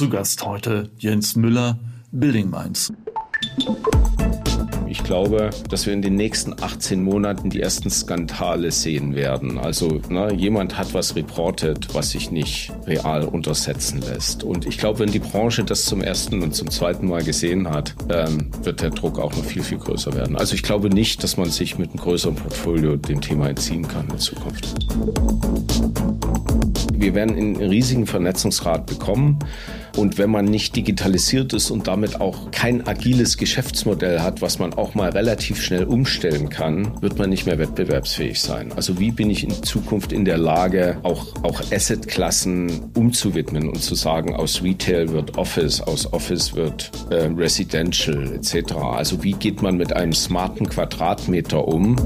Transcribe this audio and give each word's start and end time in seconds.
Zu 0.00 0.08
Gast 0.08 0.46
heute 0.46 0.88
Jens 0.96 1.36
Müller, 1.36 1.78
Building 2.10 2.48
Minds. 2.48 2.90
Ich 4.88 5.04
glaube, 5.04 5.50
dass 5.68 5.84
wir 5.84 5.92
in 5.92 6.00
den 6.00 6.14
nächsten 6.14 6.54
18 6.54 7.04
Monaten 7.04 7.50
die 7.50 7.60
ersten 7.60 7.90
Skandale 7.90 8.70
sehen 8.70 9.14
werden. 9.14 9.58
Also 9.58 10.00
ne, 10.08 10.32
jemand 10.32 10.78
hat 10.78 10.94
was 10.94 11.16
reportet, 11.16 11.88
was 11.92 12.12
sich 12.12 12.30
nicht 12.30 12.72
real 12.86 13.24
untersetzen 13.24 14.00
lässt. 14.00 14.42
Und 14.42 14.64
ich 14.64 14.78
glaube, 14.78 15.00
wenn 15.00 15.10
die 15.10 15.18
Branche 15.18 15.64
das 15.64 15.84
zum 15.84 16.00
ersten 16.00 16.42
und 16.42 16.54
zum 16.54 16.70
zweiten 16.70 17.06
Mal 17.06 17.22
gesehen 17.22 17.68
hat, 17.68 17.94
ähm, 18.08 18.50
wird 18.62 18.80
der 18.80 18.88
Druck 18.88 19.18
auch 19.18 19.36
noch 19.36 19.44
viel, 19.44 19.62
viel 19.62 19.76
größer 19.76 20.14
werden. 20.14 20.34
Also 20.34 20.54
ich 20.54 20.62
glaube 20.62 20.88
nicht, 20.88 21.22
dass 21.22 21.36
man 21.36 21.50
sich 21.50 21.78
mit 21.78 21.90
einem 21.90 22.00
größeren 22.00 22.36
Portfolio 22.36 22.96
dem 22.96 23.20
Thema 23.20 23.50
entziehen 23.50 23.86
kann 23.86 24.08
in 24.08 24.18
Zukunft. 24.18 24.66
Wir 26.94 27.14
werden 27.14 27.36
einen 27.36 27.56
riesigen 27.56 28.06
Vernetzungsgrad 28.06 28.86
bekommen. 28.86 29.38
Und 29.96 30.18
wenn 30.18 30.30
man 30.30 30.44
nicht 30.44 30.76
digitalisiert 30.76 31.52
ist 31.52 31.70
und 31.70 31.86
damit 31.86 32.20
auch 32.20 32.50
kein 32.50 32.86
agiles 32.86 33.36
Geschäftsmodell 33.36 34.20
hat, 34.20 34.42
was 34.42 34.58
man 34.58 34.74
auch 34.74 34.94
mal 34.94 35.10
relativ 35.10 35.62
schnell 35.62 35.84
umstellen 35.84 36.48
kann, 36.48 37.00
wird 37.02 37.18
man 37.18 37.30
nicht 37.30 37.46
mehr 37.46 37.58
wettbewerbsfähig 37.58 38.40
sein. 38.40 38.72
Also 38.72 38.98
wie 38.98 39.10
bin 39.10 39.30
ich 39.30 39.44
in 39.44 39.50
Zukunft 39.62 40.12
in 40.12 40.24
der 40.24 40.38
Lage, 40.38 40.98
auch, 41.02 41.34
auch 41.42 41.60
Assetklassen 41.72 42.90
umzuwidmen 42.94 43.68
und 43.68 43.82
zu 43.82 43.94
sagen, 43.94 44.34
aus 44.34 44.62
Retail 44.62 45.08
wird 45.10 45.36
Office, 45.36 45.80
aus 45.80 46.12
Office 46.12 46.54
wird 46.54 46.90
äh, 47.10 47.26
Residential 47.36 48.34
etc. 48.34 48.74
Also 48.74 49.22
wie 49.22 49.32
geht 49.32 49.62
man 49.62 49.76
mit 49.76 49.92
einem 49.92 50.12
smarten 50.12 50.68
Quadratmeter 50.68 51.66
um? 51.66 51.96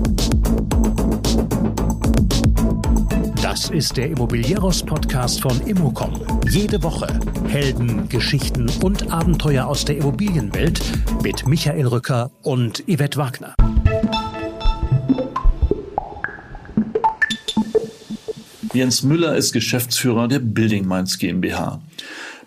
Das 3.55 3.71
ist 3.71 3.97
der 3.97 4.11
Immobilieros-Podcast 4.11 5.41
von 5.41 5.61
Immocom. 5.61 6.21
Jede 6.51 6.83
Woche 6.83 7.07
Helden, 7.47 8.09
Geschichten 8.09 8.69
und 8.83 9.13
Abenteuer 9.13 9.67
aus 9.67 9.85
der 9.85 9.97
Immobilienwelt 9.99 10.81
mit 11.23 11.47
Michael 11.47 11.87
Rücker 11.87 12.33
und 12.43 12.83
Yvette 12.89 13.17
Wagner. 13.17 13.55
Jens 18.73 19.05
Müller 19.05 19.37
ist 19.37 19.53
Geschäftsführer 19.53 20.27
der 20.27 20.41
Building 20.41 20.89
Minds 20.89 21.17
GmbH. 21.21 21.81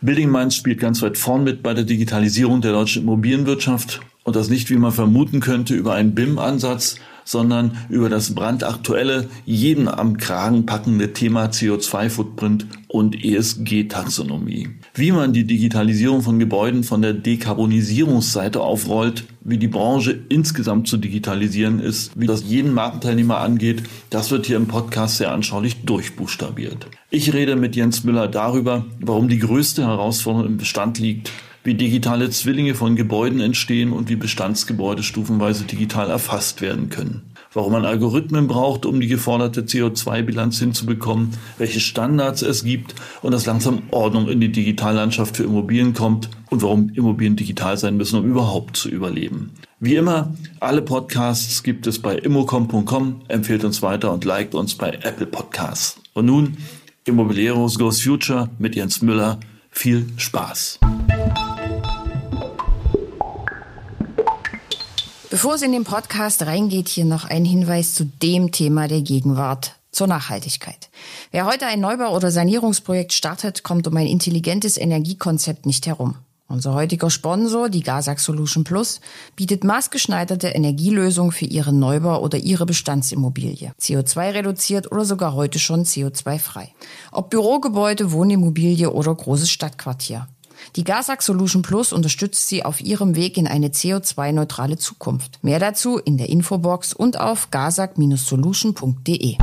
Building 0.02 0.30
Minds 0.30 0.58
spielt 0.58 0.81
ganz 0.81 1.02
weit 1.02 1.17
vorn 1.17 1.45
mit 1.45 1.64
bei 1.64 1.73
der 1.73 1.86
Digitalisierung 1.86 2.59
der 2.59 2.73
deutschen 2.73 3.03
Immobilienwirtschaft 3.03 4.02
und 4.25 4.36
das 4.36 4.49
nicht, 4.49 4.69
wie 4.69 4.75
man 4.75 4.92
vermuten 4.92 5.39
könnte, 5.39 5.73
über 5.73 5.94
einen 5.94 6.14
BIM-Ansatz, 6.16 6.97
sondern 7.28 7.78
über 7.89 8.08
das 8.08 8.33
brandaktuelle, 8.33 9.28
jeden 9.45 9.89
am 9.89 10.17
Kragen 10.17 10.66
packende 10.66 11.11
Thema 11.11 11.47
CO2-Footprint 11.47 12.66
und 12.88 13.22
ESG-Taxonomie. 13.23 14.70
Wie 14.94 15.11
man 15.11 15.33
die 15.33 15.44
Digitalisierung 15.44 16.22
von 16.22 16.39
Gebäuden 16.39 16.86
von 16.86 17.02
der 17.02 17.14
Dekarbonisierungsseite 17.14 18.61
aufrollt, 18.61 19.25
wie 19.42 19.58
die 19.58 19.67
Branche 19.67 20.17
insgesamt 20.30 20.88
zu 20.88 20.95
digitalisieren 20.95 21.80
ist, 21.80 22.11
wie 22.16 22.28
das 22.28 22.44
jeden 22.45 22.73
Markenteilnehmer 22.73 23.39
angeht, 23.39 23.83
das 24.09 24.31
wird 24.31 24.45
hier 24.45 24.55
im 24.55 24.67
Podcast 24.67 25.17
sehr 25.17 25.31
anschaulich 25.33 25.83
durchbuchstabiert. 25.83 26.88
Ich 27.09 27.33
rede 27.33 27.58
mit 27.58 27.75
Jens 27.75 28.05
Müller 28.05 28.30
darüber, 28.30 28.86
warum 29.02 29.28
die 29.28 29.39
größte 29.39 29.86
Herausforderung 29.86 30.48
im 30.48 30.58
Bestand 30.58 30.98
liegt, 30.98 31.31
wie 31.68 31.73
digitale 31.73 32.30
Zwillinge 32.30 32.76
von 32.76 32.96
Gebäuden 32.96 33.42
entstehen 33.42 33.92
und 33.92 34.08
wie 34.08 34.16
Bestandsgebäude 34.16 35.04
stufenweise 35.04 35.66
digital 35.66 36.10
erfasst 36.10 36.62
werden 36.62 36.90
können. 36.90 37.23
Warum 37.52 37.73
man 37.73 37.84
Algorithmen 37.84 38.48
braucht, 38.48 38.86
um 38.86 39.02
die 39.02 39.08
geforderte 39.08 39.64
CO2-Bilanz 39.64 40.60
hinzubekommen, 40.60 41.32
welche 41.58 41.82
Standards 41.82 42.42
es 42.42 42.64
gibt 42.64 42.95
und 43.22 43.34
dass 43.34 43.45
langsam 43.45 43.82
Ordnung 43.92 44.30
in 44.30 44.40
die 44.40 44.52
Digitallandschaft 44.52 45.36
für 45.36 45.44
Immobilien 45.44 45.94
kommt 45.94 46.30
und 46.50 46.62
warum 46.62 46.90
Immobilien 46.92 47.36
digital 47.36 47.78
sein 47.78 47.98
müssen, 47.98 48.18
um 48.22 48.26
überhaupt 48.26 48.78
zu 48.78 48.88
überleben. 48.88 49.52
Wie 49.82 49.95
immer, 49.95 50.34
alle 50.62 50.82
Podcasts 50.82 51.64
gibt 51.64 51.86
es 51.86 52.00
bei 52.00 52.16
immocom.com, 52.16 53.23
empfehlt 53.27 53.66
uns 53.66 53.82
weiter 53.82 54.14
und 54.14 54.23
liked 54.23 54.56
uns 54.56 54.76
bei 54.76 54.92
Apple 55.02 55.27
Podcasts. 55.27 56.00
Und 56.14 56.27
nun 56.27 56.56
Immobilieros 57.04 57.77
Goes 57.77 58.02
Future 58.02 58.50
mit 58.58 58.77
Jens 58.77 59.02
Müller. 59.02 59.42
Viel 59.70 60.06
Spaß! 60.16 60.80
Bevor 65.37 65.53
es 65.53 65.61
in 65.61 65.71
den 65.71 65.83
Podcast 65.83 66.48
reingeht, 66.48 66.87
hier 66.87 67.05
noch 67.05 67.23
ein 67.23 67.45
Hinweis 67.45 67.93
zu 67.93 68.05
dem 68.05 68.52
Thema 68.52 68.87
der 68.87 69.02
Gegenwart 69.02 69.75
zur 69.92 70.08
Nachhaltigkeit. 70.08 70.89
Wer 71.30 71.45
heute 71.45 71.67
ein 71.67 71.80
Neubau- 71.80 72.15
oder 72.15 72.31
Sanierungsprojekt 72.31 73.14
startet, 73.14 73.61
kommt 73.61 73.86
um 73.86 73.95
ein 73.97 74.08
intelligentes 74.08 74.77
Energiekonzept 74.77 75.67
nicht 75.67 75.86
herum. 75.86 76.15
Unser 76.47 76.73
heutiger 76.73 77.11
Sponsor, 77.11 77.70
die 77.70 77.83
Gasax 77.83 78.23
Solution 78.23 78.64
Plus, 78.64 78.99
bietet 79.36 79.64
maßgeschneiderte 79.64 80.47
Energielösungen 80.47 81.31
für 81.31 81.45
Ihren 81.45 81.77
Neubau 81.77 82.20
oder 82.20 82.39
Ihre 82.39 82.65
Bestandsimmobilie. 82.65 83.73
CO2 83.80 84.33
reduziert 84.33 84.92
oder 84.92 85.05
sogar 85.05 85.36
heute 85.36 85.59
schon 85.59 85.83
CO2 85.83 86.39
frei. 86.39 86.73
Ob 87.11 87.30
Bürogebäude, 87.30 88.11
Wohnimmobilie 88.11 88.92
oder 88.92 89.14
großes 89.14 89.52
Stadtquartier. 89.52 90.27
Die 90.76 90.84
Gasax 90.84 91.26
Solution 91.26 91.62
Plus 91.62 91.94
unterstützt 91.94 92.48
Sie 92.48 92.64
auf 92.64 92.82
Ihrem 92.82 93.16
Weg 93.16 93.38
in 93.38 93.48
eine 93.48 93.70
CO2-neutrale 93.70 94.78
Zukunft. 94.78 95.44
Mehr 95.44 95.60
dazu 95.60 95.98
in 95.98 96.18
der 96.18 96.30
Infobox 96.30 96.94
und 96.94 97.20
auf 97.20 97.52
gasac-solution.de. 97.52 99.38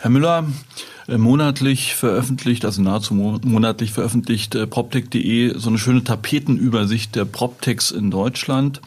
Herr 0.00 0.10
Müller, 0.10 0.46
äh, 1.08 1.18
monatlich 1.18 1.94
veröffentlicht, 1.94 2.64
also 2.64 2.82
nahezu 2.82 3.14
monatlich 3.14 3.92
veröffentlicht 3.92 4.54
äh, 4.54 4.66
proptech.de 4.66 5.58
so 5.58 5.70
eine 5.70 5.78
schöne 5.78 6.04
Tapetenübersicht 6.04 7.16
der 7.16 7.24
PropTechs 7.24 7.90
in 7.90 8.10
Deutschland. 8.10 8.80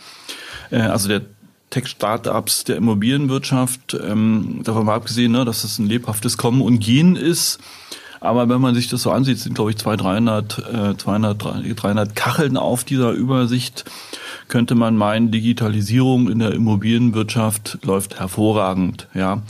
Äh, 0.69 0.81
also 0.81 1.09
der 1.09 1.23
Tech-Startups 1.71 2.65
der 2.65 2.75
Immobilienwirtschaft. 2.75 3.95
Ähm, 3.95 4.61
davon 4.63 4.85
mal 4.85 4.95
abgesehen, 4.95 5.31
ne, 5.31 5.43
dass 5.43 5.63
es 5.63 5.79
ein 5.79 5.87
lebhaftes 5.87 6.37
Kommen 6.37 6.61
und 6.61 6.79
Gehen 6.79 7.15
ist. 7.15 7.59
Aber 8.21 8.47
wenn 8.47 8.61
man 8.61 8.75
sich 8.75 8.87
das 8.87 9.01
so 9.01 9.11
ansieht, 9.11 9.39
sind 9.39 9.55
glaube 9.55 9.71
ich 9.71 9.77
200, 9.77 10.03
300, 10.03 10.93
äh, 10.93 10.97
200, 10.97 11.43
300 11.43 12.15
Kacheln 12.15 12.55
auf 12.55 12.83
dieser 12.83 13.11
Übersicht 13.11 13.83
könnte 14.51 14.75
man 14.75 14.97
meinen, 14.97 15.31
Digitalisierung 15.31 16.29
in 16.29 16.39
der 16.39 16.51
Immobilienwirtschaft 16.51 17.79
läuft 17.83 18.19
hervorragend. 18.19 19.07
Ja, 19.13 19.41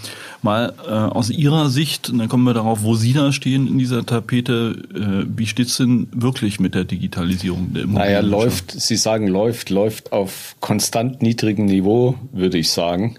mal 0.43 0.73
äh, 0.87 0.91
aus 0.91 1.31
Ihrer 1.31 1.69
Sicht, 1.69 2.11
und 2.11 2.19
dann 2.19 2.29
kommen 2.29 2.43
wir 2.43 2.53
darauf, 2.53 2.83
wo 2.83 2.93
Sie 2.93 3.11
da 3.11 3.31
stehen 3.31 3.67
in 3.67 3.79
dieser 3.79 4.05
Tapete. 4.05 4.75
Äh, 4.93 5.25
wie 5.35 5.47
steht's 5.47 5.77
denn 5.77 6.07
wirklich 6.13 6.59
mit 6.59 6.75
der 6.75 6.83
Digitalisierung 6.83 7.73
der 7.73 7.83
Immobilienwirtschaft? 7.83 8.31
Naja, 8.31 8.43
läuft. 8.43 8.71
Sie 8.79 8.95
sagen 8.95 9.27
läuft, 9.27 9.71
läuft 9.71 10.13
auf 10.13 10.55
konstant 10.59 11.23
niedrigem 11.23 11.65
Niveau, 11.65 12.15
würde 12.31 12.59
ich 12.59 12.69
sagen 12.69 13.17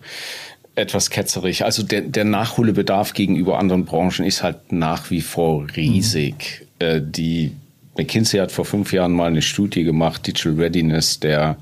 etwas 0.74 1.10
ketzerig. 1.10 1.64
Also 1.64 1.82
der, 1.82 2.02
der 2.02 2.24
Nachholbedarf 2.24 3.12
gegenüber 3.12 3.58
anderen 3.58 3.84
Branchen 3.84 4.24
ist 4.24 4.42
halt 4.42 4.72
nach 4.72 5.10
wie 5.10 5.20
vor 5.20 5.66
riesig. 5.76 6.66
Mhm. 6.80 6.86
Äh, 6.86 7.02
die 7.02 7.52
McKinsey 7.96 8.40
hat 8.40 8.52
vor 8.52 8.64
fünf 8.64 8.92
Jahren 8.92 9.12
mal 9.12 9.26
eine 9.26 9.42
Studie 9.42 9.84
gemacht, 9.84 10.26
Digital 10.26 10.54
Readiness 10.54 11.20
der 11.20 11.56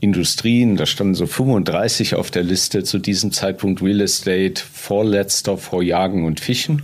Industrien. 0.00 0.76
Da 0.76 0.86
standen 0.86 1.14
so 1.14 1.26
35 1.26 2.14
auf 2.14 2.30
der 2.30 2.42
Liste 2.42 2.84
zu 2.84 2.98
diesem 2.98 3.32
Zeitpunkt 3.32 3.82
Real 3.82 4.00
Estate, 4.00 4.62
vorletzter 4.72 5.56
vor 5.56 5.82
Jagen 5.82 6.24
und 6.24 6.40
Fischen. 6.40 6.82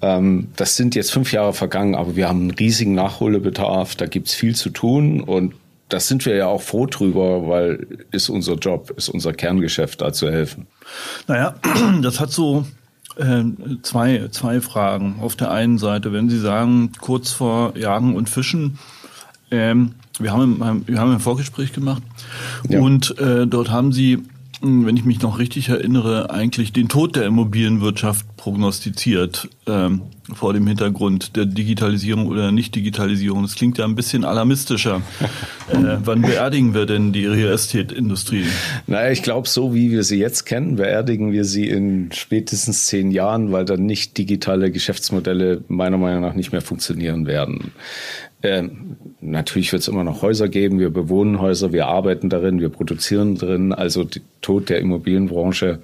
Ähm, 0.00 0.48
das 0.56 0.76
sind 0.76 0.94
jetzt 0.94 1.12
fünf 1.12 1.32
Jahre 1.32 1.52
vergangen, 1.52 1.94
aber 1.94 2.16
wir 2.16 2.28
haben 2.28 2.40
einen 2.40 2.50
riesigen 2.52 2.94
Nachholbedarf. 2.94 3.94
Da 3.94 4.06
gibt's 4.06 4.34
viel 4.34 4.54
zu 4.54 4.70
tun 4.70 5.20
und 5.20 5.54
das 5.88 6.08
sind 6.08 6.26
wir 6.26 6.34
ja 6.34 6.46
auch 6.46 6.62
froh 6.62 6.86
drüber, 6.86 7.48
weil 7.48 7.86
ist 8.10 8.28
unser 8.28 8.54
Job, 8.54 8.90
ist 8.96 9.08
unser 9.08 9.32
Kerngeschäft, 9.32 10.00
da 10.00 10.12
zu 10.12 10.30
helfen. 10.30 10.66
Naja, 11.28 11.54
das 12.02 12.20
hat 12.20 12.32
so 12.32 12.66
äh, 13.16 13.44
zwei, 13.82 14.28
zwei 14.30 14.60
Fragen. 14.60 15.16
Auf 15.20 15.36
der 15.36 15.50
einen 15.50 15.78
Seite, 15.78 16.12
wenn 16.12 16.28
Sie 16.28 16.38
sagen, 16.38 16.92
kurz 17.00 17.32
vor 17.32 17.76
Jagen 17.76 18.16
und 18.16 18.28
Fischen, 18.28 18.78
ähm, 19.50 19.94
wir, 20.18 20.32
haben, 20.32 20.84
wir 20.86 20.98
haben 20.98 21.12
ein 21.12 21.20
Vorgespräch 21.20 21.72
gemacht 21.72 22.02
ja. 22.68 22.80
und 22.80 23.16
äh, 23.18 23.46
dort 23.46 23.70
haben 23.70 23.92
Sie 23.92 24.24
wenn 24.62 24.96
ich 24.96 25.04
mich 25.04 25.20
noch 25.20 25.38
richtig 25.38 25.68
erinnere, 25.68 26.30
eigentlich 26.30 26.72
den 26.72 26.88
Tod 26.88 27.14
der 27.14 27.26
Immobilienwirtschaft 27.26 28.36
prognostiziert 28.38 29.48
ähm, 29.66 30.02
vor 30.32 30.54
dem 30.54 30.66
Hintergrund 30.66 31.36
der 31.36 31.44
Digitalisierung 31.44 32.26
oder 32.26 32.50
Nicht-Digitalisierung. 32.52 33.42
Das 33.42 33.54
klingt 33.54 33.76
ja 33.76 33.84
ein 33.84 33.94
bisschen 33.94 34.24
alarmistischer. 34.24 35.02
äh, 35.72 35.98
wann 36.02 36.22
beerdigen 36.22 36.72
wir 36.72 36.86
denn 36.86 37.12
die 37.12 37.26
Real 37.26 37.52
Estate-Industrie? 37.52 38.46
Naja, 38.86 39.10
ich 39.10 39.22
glaube, 39.22 39.46
so 39.46 39.74
wie 39.74 39.90
wir 39.90 40.04
sie 40.04 40.18
jetzt 40.18 40.46
kennen, 40.46 40.76
beerdigen 40.76 41.32
wir 41.32 41.44
sie 41.44 41.68
in 41.68 42.10
spätestens 42.12 42.86
zehn 42.86 43.10
Jahren, 43.10 43.52
weil 43.52 43.66
dann 43.66 43.84
nicht 43.84 44.16
digitale 44.16 44.70
Geschäftsmodelle 44.70 45.64
meiner 45.68 45.98
Meinung 45.98 46.22
nach 46.22 46.34
nicht 46.34 46.52
mehr 46.52 46.62
funktionieren 46.62 47.26
werden. 47.26 47.72
Ähm, 48.42 48.96
natürlich 49.20 49.72
wird 49.72 49.82
es 49.82 49.88
immer 49.88 50.04
noch 50.04 50.22
Häuser 50.22 50.48
geben. 50.48 50.78
Wir 50.78 50.90
bewohnen 50.90 51.40
Häuser, 51.40 51.72
wir 51.72 51.86
arbeiten 51.86 52.28
darin, 52.28 52.60
wir 52.60 52.68
produzieren 52.68 53.36
drin. 53.36 53.72
Also 53.72 54.06
Tod 54.40 54.68
der 54.68 54.80
Immobilienbranche 54.80 55.80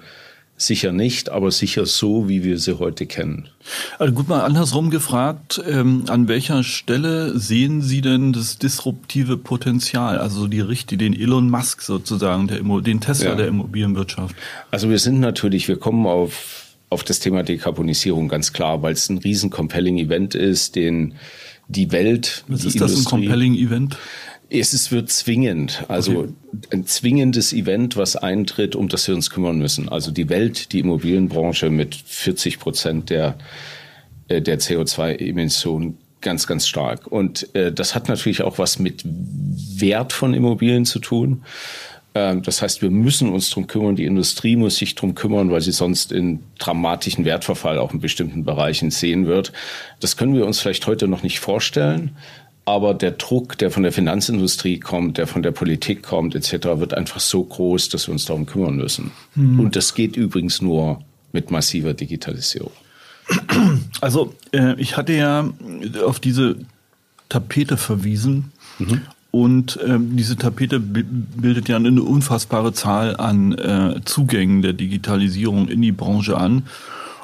Sicher 0.55 0.91
nicht, 0.91 1.29
aber 1.29 1.49
sicher 1.49 1.87
so, 1.87 2.29
wie 2.29 2.43
wir 2.43 2.59
sie 2.59 2.77
heute 2.77 3.07
kennen. 3.07 3.49
Also 3.97 4.13
gut 4.13 4.29
mal 4.29 4.41
andersrum 4.41 4.91
gefragt, 4.91 5.59
ähm, 5.67 6.05
an 6.07 6.27
welcher 6.27 6.63
Stelle 6.63 7.37
sehen 7.39 7.81
Sie 7.81 8.01
denn 8.01 8.33
das 8.33 8.59
disruptive 8.59 9.37
Potenzial, 9.37 10.19
also 10.19 10.47
die 10.47 10.59
Richtige, 10.59 11.03
den 11.03 11.19
Elon 11.19 11.49
Musk 11.49 11.81
sozusagen, 11.81 12.47
der, 12.47 12.59
den 12.59 13.01
Tesla 13.01 13.31
ja. 13.31 13.35
der 13.35 13.47
Immobilienwirtschaft? 13.47 14.35
Also 14.69 14.91
wir 14.91 14.99
sind 14.99 15.19
natürlich, 15.19 15.67
wir 15.67 15.77
kommen 15.77 16.05
auf 16.05 16.59
auf 16.89 17.03
das 17.03 17.19
Thema 17.19 17.41
Dekarbonisierung 17.41 18.27
ganz 18.27 18.53
klar, 18.53 18.83
weil 18.83 18.93
es 18.93 19.09
ein 19.09 19.17
riesen 19.17 19.49
compelling 19.49 19.97
Event 19.97 20.35
ist, 20.35 20.75
den 20.75 21.15
die 21.73 21.91
Welt, 21.91 22.43
Was 22.47 22.61
die 22.61 22.67
ist 22.69 22.81
das 22.81 22.95
ein 22.95 23.03
compelling 23.03 23.55
Event? 23.55 23.97
Es 24.49 24.73
ist, 24.73 24.91
wird 24.91 25.09
zwingend, 25.09 25.83
also 25.87 26.19
okay. 26.19 26.33
ein 26.71 26.85
zwingendes 26.85 27.53
Event, 27.53 27.97
was 27.97 28.15
eintritt, 28.15 28.75
um 28.75 28.87
das 28.87 29.07
wir 29.07 29.15
uns 29.15 29.31
kümmern 29.31 29.57
müssen. 29.57 29.89
Also 29.89 30.11
die 30.11 30.29
Welt, 30.29 30.73
die 30.73 30.79
Immobilienbranche 30.79 31.71
mit 31.71 31.95
40 31.95 32.59
Prozent 32.59 33.09
der, 33.09 33.35
äh, 34.27 34.41
der 34.41 34.59
CO2-Emissionen 34.59 35.97
ganz, 36.21 36.45
ganz 36.45 36.67
stark. 36.67 37.07
Und 37.07 37.53
äh, 37.55 37.71
das 37.71 37.95
hat 37.95 38.09
natürlich 38.09 38.43
auch 38.43 38.59
was 38.59 38.79
mit 38.79 39.03
Wert 39.05 40.13
von 40.13 40.33
Immobilien 40.33 40.85
zu 40.85 40.99
tun. 40.99 41.43
Ähm, 42.15 42.41
das 42.43 42.61
heißt, 42.61 42.81
wir 42.81 42.91
müssen 42.91 43.29
uns 43.29 43.49
drum 43.49 43.67
kümmern, 43.67 43.95
die 43.95 44.05
Industrie 44.05 44.55
muss 44.55 44.75
sich 44.75 44.95
drum 44.95 45.15
kümmern, 45.15 45.51
weil 45.51 45.61
sie 45.61 45.71
sonst 45.71 46.11
in 46.11 46.39
dramatischen 46.59 47.25
Wertverfall 47.25 47.77
auch 47.79 47.93
in 47.93 47.99
bestimmten 47.99 48.43
Bereichen 48.43 48.91
sehen 48.91 49.25
wird. 49.25 49.51
Das 49.99 50.17
können 50.17 50.35
wir 50.35 50.45
uns 50.45 50.59
vielleicht 50.59 50.85
heute 50.87 51.07
noch 51.07 51.23
nicht 51.23 51.39
vorstellen. 51.39 52.15
Aber 52.65 52.93
der 52.93 53.11
Druck, 53.11 53.57
der 53.57 53.71
von 53.71 53.83
der 53.83 53.91
Finanzindustrie 53.91 54.79
kommt, 54.79 55.17
der 55.17 55.27
von 55.27 55.43
der 55.43 55.51
Politik 55.51 56.01
kommt, 56.01 56.33
etc., 56.33 56.53
wird 56.75 56.93
einfach 56.93 57.19
so 57.19 57.43
groß, 57.43 57.89
dass 57.89 58.07
wir 58.07 58.13
uns 58.13 58.25
darum 58.25 58.45
kümmern 58.45 58.77
müssen. 58.77 59.11
Mhm. 59.35 59.59
Und 59.59 59.75
das 59.75 59.95
geht 59.95 60.15
übrigens 60.15 60.61
nur 60.61 61.01
mit 61.33 61.51
massiver 61.51 61.93
Digitalisierung. 61.93 62.71
Also 63.99 64.33
äh, 64.51 64.75
ich 64.79 64.95
hatte 64.97 65.13
ja 65.13 65.49
auf 66.05 66.19
diese 66.19 66.57
Tapete 67.27 67.77
verwiesen. 67.77 68.51
Mhm. 68.79 69.01
Und 69.35 69.79
ähm, 69.83 70.15
diese 70.15 70.35
Tapete 70.35 70.79
bildet 70.79 71.67
ja 71.67 71.77
eine 71.77 72.03
unfassbare 72.03 72.71
Zahl 72.71 73.17
an 73.17 73.53
äh, 73.53 73.99
Zugängen 74.05 74.61
der 74.61 74.73
Digitalisierung 74.73 75.69
in 75.69 75.81
die 75.81 75.91
Branche 75.91 76.37
an. 76.37 76.67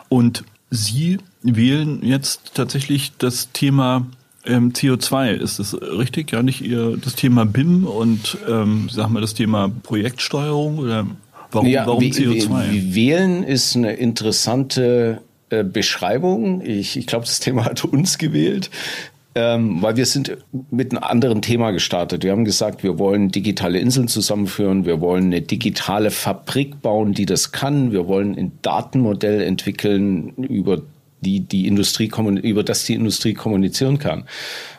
Und 0.10 0.44
Sie 0.72 1.20
wählen 1.44 2.04
jetzt 2.04 2.56
tatsächlich 2.56 3.12
das 3.20 3.52
Thema 3.54 4.08
ähm, 4.44 4.74
CO2. 4.74 5.34
Ist 5.34 5.60
das 5.60 5.80
richtig? 5.80 6.32
Ja, 6.32 6.42
nicht 6.42 6.62
Ihr 6.62 6.98
das 6.98 7.14
Thema 7.14 7.46
BIM 7.46 7.86
und 7.86 8.40
ähm, 8.50 8.90
sagen 8.90 9.14
wir 9.14 9.22
das 9.22 9.36
Thema 9.36 9.70
Projektsteuerung 9.70 10.80
oder 10.80 11.06
warum, 11.52 11.68
ja, 11.68 11.86
warum 11.86 12.04
CO2? 12.04 12.96
Wählen 12.96 13.44
ist 13.44 13.76
eine 13.76 13.94
interessante 13.94 15.22
äh, 15.52 15.64
Beschreibung. 15.64 16.62
Ich, 16.62 16.98
ich 16.98 17.06
glaube, 17.06 17.26
das 17.26 17.40
Thema 17.40 17.66
hat 17.66 17.84
uns 17.86 18.18
gewählt 18.18 18.72
ähm, 19.36 19.82
weil 19.82 19.96
wir 19.96 20.06
sind 20.06 20.38
mit 20.72 20.92
einem 20.92 21.04
anderen 21.04 21.42
Thema 21.42 21.72
gestartet. 21.72 22.24
Wir 22.24 22.32
haben 22.32 22.46
gesagt, 22.46 22.84
wir 22.84 22.98
wollen 22.98 23.30
digitale 23.30 23.80
Inseln 23.80 24.08
zusammenführen, 24.08 24.86
wir 24.86 25.02
wollen 25.02 25.26
eine 25.26 25.42
digitale 25.42 26.12
Fabrik 26.12 26.82
bauen, 26.82 27.14
die 27.14 27.26
das 27.26 27.52
kann, 27.52 27.92
wir 27.92 28.08
wollen 28.08 28.38
ein 28.38 28.52
Datenmodell 28.62 29.42
entwickeln 29.42 30.34
über 30.38 30.82
die 31.22 31.42
die 31.42 31.68
Industrie 31.68 32.10
über 32.44 32.64
das 32.64 32.86
die 32.86 32.94
Industrie 32.94 33.34
kommunizieren 33.34 34.00
kann. 34.00 34.24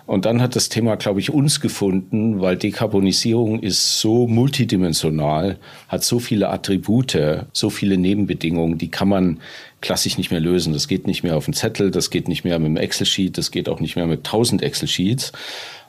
Und 0.06 0.24
dann 0.24 0.42
hat 0.42 0.56
das 0.56 0.68
Thema, 0.68 0.96
glaube 0.96 1.20
ich, 1.20 1.30
uns 1.30 1.60
gefunden, 1.60 2.40
weil 2.40 2.56
Dekarbonisierung 2.56 3.60
ist 3.60 4.00
so 4.00 4.26
multidimensional, 4.26 5.58
hat 5.88 6.02
so 6.02 6.18
viele 6.18 6.48
Attribute, 6.48 7.46
so 7.52 7.70
viele 7.70 7.96
Nebenbedingungen, 7.96 8.78
die 8.78 8.90
kann 8.90 9.08
man 9.08 9.40
klassisch 9.80 10.18
nicht 10.18 10.30
mehr 10.30 10.40
lösen. 10.40 10.72
Das 10.72 10.88
geht 10.88 11.06
nicht 11.06 11.22
mehr 11.22 11.36
auf 11.36 11.44
dem 11.46 11.54
Zettel, 11.54 11.90
das 11.90 12.10
geht 12.10 12.28
nicht 12.28 12.44
mehr 12.44 12.58
mit 12.58 12.66
einem 12.66 12.76
Excel-Sheet, 12.76 13.38
das 13.38 13.50
geht 13.50 13.68
auch 13.68 13.80
nicht 13.80 13.96
mehr 13.96 14.06
mit 14.06 14.24
tausend 14.24 14.62
Excel-Sheets. 14.62 15.32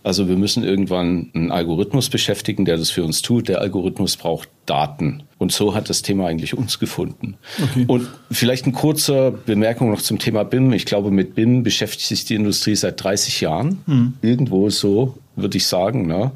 Also 0.04 0.28
wir 0.28 0.36
müssen 0.36 0.64
irgendwann 0.64 1.30
einen 1.36 1.52
Algorithmus 1.52 2.10
beschäftigen, 2.10 2.66
der 2.66 2.78
das 2.78 2.90
für 2.90 3.04
uns 3.04 3.22
tut. 3.22 3.48
Der 3.48 3.62
Algorithmus 3.62 4.18
braucht 4.18 4.50
Daten. 4.66 5.24
Und 5.38 5.52
so 5.52 5.76
hat 5.76 5.90
das 5.90 6.02
Thema 6.02 6.28
eigentlich 6.28 6.58
uns 6.58 6.80
gefunden. 6.80 7.36
Okay. 7.62 7.86
Und 7.88 8.08
vielleicht 8.32 8.66
eine 8.66 8.74
kurze 8.74 9.32
Bemerkung 9.46 9.92
noch 9.92 10.02
zum 10.02 10.18
Thema 10.18 10.44
BIM. 10.44 10.74
Ich 10.74 10.86
glaube, 10.86 11.12
mit 11.12 11.36
BIM 11.36 11.62
beschäftigt 11.62 12.08
sich 12.08 12.26
die 12.26 12.36
Industrie 12.36 12.76
seit 12.76 13.04
30 13.04 13.42
Jahren. 13.42 13.84
Mhm. 13.86 14.14
Irgendwo 14.24 14.70
so, 14.72 15.18
würde 15.36 15.58
ich 15.58 15.68
sagen. 15.68 16.08
Ne? 16.08 16.32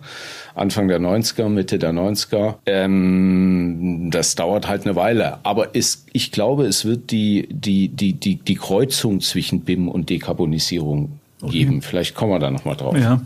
Anfang 0.55 0.87
der 0.87 0.99
90er, 0.99 1.49
Mitte 1.49 1.77
der 1.77 1.91
90er. 1.91 2.55
Ähm, 2.65 4.09
das 4.11 4.35
dauert 4.35 4.67
halt 4.67 4.85
eine 4.85 4.95
Weile. 4.95 5.39
Aber 5.43 5.75
es, 5.75 6.05
ich 6.13 6.31
glaube, 6.31 6.65
es 6.65 6.85
wird 6.85 7.11
die, 7.11 7.47
die, 7.51 7.89
die, 7.89 8.13
die, 8.13 8.37
die 8.37 8.55
Kreuzung 8.55 9.19
zwischen 9.19 9.61
BIM 9.61 9.87
und 9.89 10.09
Dekarbonisierung 10.09 11.19
okay. 11.41 11.51
geben. 11.51 11.81
Vielleicht 11.81 12.15
kommen 12.15 12.31
wir 12.31 12.39
da 12.39 12.49
nochmal 12.49 12.77
drauf. 12.77 12.97
Ja. 12.97 13.21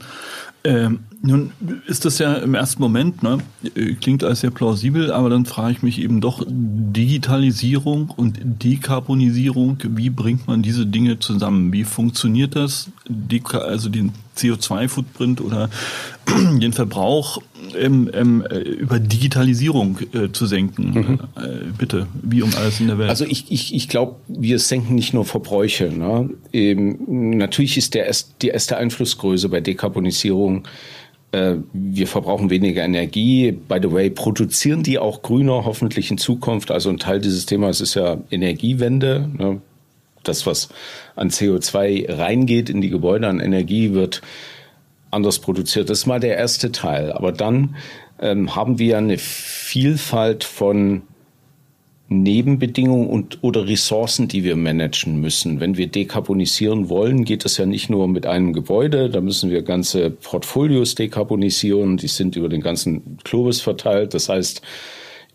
Ähm, 0.64 1.00
nun 1.22 1.52
ist 1.88 2.06
das 2.06 2.20
ja 2.20 2.36
im 2.36 2.54
ersten 2.54 2.82
Moment, 2.82 3.24
ne, 3.24 3.40
klingt 4.02 4.24
alles 4.24 4.42
sehr 4.42 4.52
plausibel, 4.52 5.12
aber 5.12 5.30
dann 5.30 5.46
frage 5.46 5.74
ich 5.74 5.84
mich 5.84 6.00
eben 6.00 6.22
doch, 6.22 6.44
Digitalisierung 6.48 8.10
und 8.16 8.40
Dekarbonisierung, 8.42 9.78
wie 9.84 10.10
bringt 10.10 10.48
man 10.48 10.62
diese 10.62 10.86
Dinge 10.86 11.20
zusammen? 11.20 11.72
Wie 11.72 11.84
funktioniert 11.84 12.56
das? 12.56 12.90
Also 13.54 13.90
den 13.90 14.12
CO2-Footprint 14.40 15.42
oder 15.42 15.70
den 16.62 16.74
Verbrauch 16.74 17.42
ähm, 17.78 18.10
ähm, 18.14 18.44
über 18.80 19.00
Digitalisierung 19.00 20.00
äh, 20.14 20.32
zu 20.32 20.46
senken. 20.46 20.92
Mhm. 20.92 21.20
Äh, 21.36 21.72
bitte, 21.78 22.08
wie 22.22 22.42
um 22.42 22.54
alles 22.56 22.80
in 22.80 22.88
der 22.88 22.98
Welt. 22.98 23.10
Also 23.10 23.26
ich, 23.26 23.52
ich, 23.52 23.74
ich 23.74 23.90
glaube, 23.90 24.16
wir 24.28 24.60
senken 24.60 24.96
nicht 24.96 25.14
nur 25.14 25.26
Verbräuche. 25.26 25.92
Ne? 25.92 26.30
Ähm, 26.54 27.38
natürlich 27.38 27.78
ist 27.78 27.94
der 27.94 28.10
die 28.42 28.48
erste 28.48 28.78
Einflussgröße 28.78 29.50
bei 29.50 29.62
Dekarbonisierung 29.62 30.66
äh, 31.32 31.58
wir 31.74 32.08
verbrauchen 32.08 32.50
weniger 32.50 32.84
Energie. 32.84 33.52
By 33.52 33.78
the 33.82 33.92
way, 33.92 34.10
produzieren 34.10 34.84
die 34.84 34.98
auch 34.98 35.22
grüner 35.22 35.66
hoffentlich 35.66 36.10
in 36.10 36.18
Zukunft. 36.18 36.72
Also 36.72 36.90
ein 36.90 36.98
Teil 36.98 37.20
dieses 37.20 37.46
Themas 37.46 37.82
ist 37.82 37.94
ja 37.94 38.18
Energiewende. 38.32 39.30
Ne? 39.38 39.62
Das, 40.30 40.46
was 40.46 40.70
an 41.16 41.30
CO2 41.30 42.18
reingeht 42.18 42.70
in 42.70 42.82
die 42.82 42.90
Gebäude, 42.90 43.28
an 43.28 43.40
Energie 43.40 43.94
wird 43.94 44.22
anders 45.12 45.40
produziert. 45.40 45.90
Das 45.90 46.00
ist 46.00 46.06
mal 46.06 46.20
der 46.20 46.38
erste 46.38 46.72
Teil. 46.72 47.12
Aber 47.12 47.32
dann 47.32 47.76
ähm, 48.22 48.56
haben 48.56 48.80
wir 48.80 48.98
eine 48.98 49.18
Vielfalt 49.18 50.44
von 50.44 51.02
Nebenbedingungen 52.12 53.08
und 53.08 53.38
oder 53.44 53.68
Ressourcen, 53.68 54.28
die 54.28 54.44
wir 54.44 54.56
managen 54.56 55.22
müssen. 55.22 55.60
Wenn 55.60 55.78
wir 55.78 55.88
dekarbonisieren 55.88 56.90
wollen, 56.90 57.24
geht 57.24 57.46
es 57.46 57.58
ja 57.58 57.68
nicht 57.68 57.90
nur 57.92 58.08
mit 58.08 58.26
einem 58.26 58.52
Gebäude, 58.54 59.12
da 59.12 59.22
müssen 59.22 59.52
wir 59.52 59.62
ganze 59.62 60.10
Portfolios 60.10 60.96
dekarbonisieren, 60.96 61.98
die 61.98 62.08
sind 62.08 62.36
über 62.36 62.50
den 62.50 62.62
ganzen 62.62 63.20
Globus 63.24 63.62
verteilt. 63.62 64.16
Das 64.16 64.28
heißt, 64.28 64.64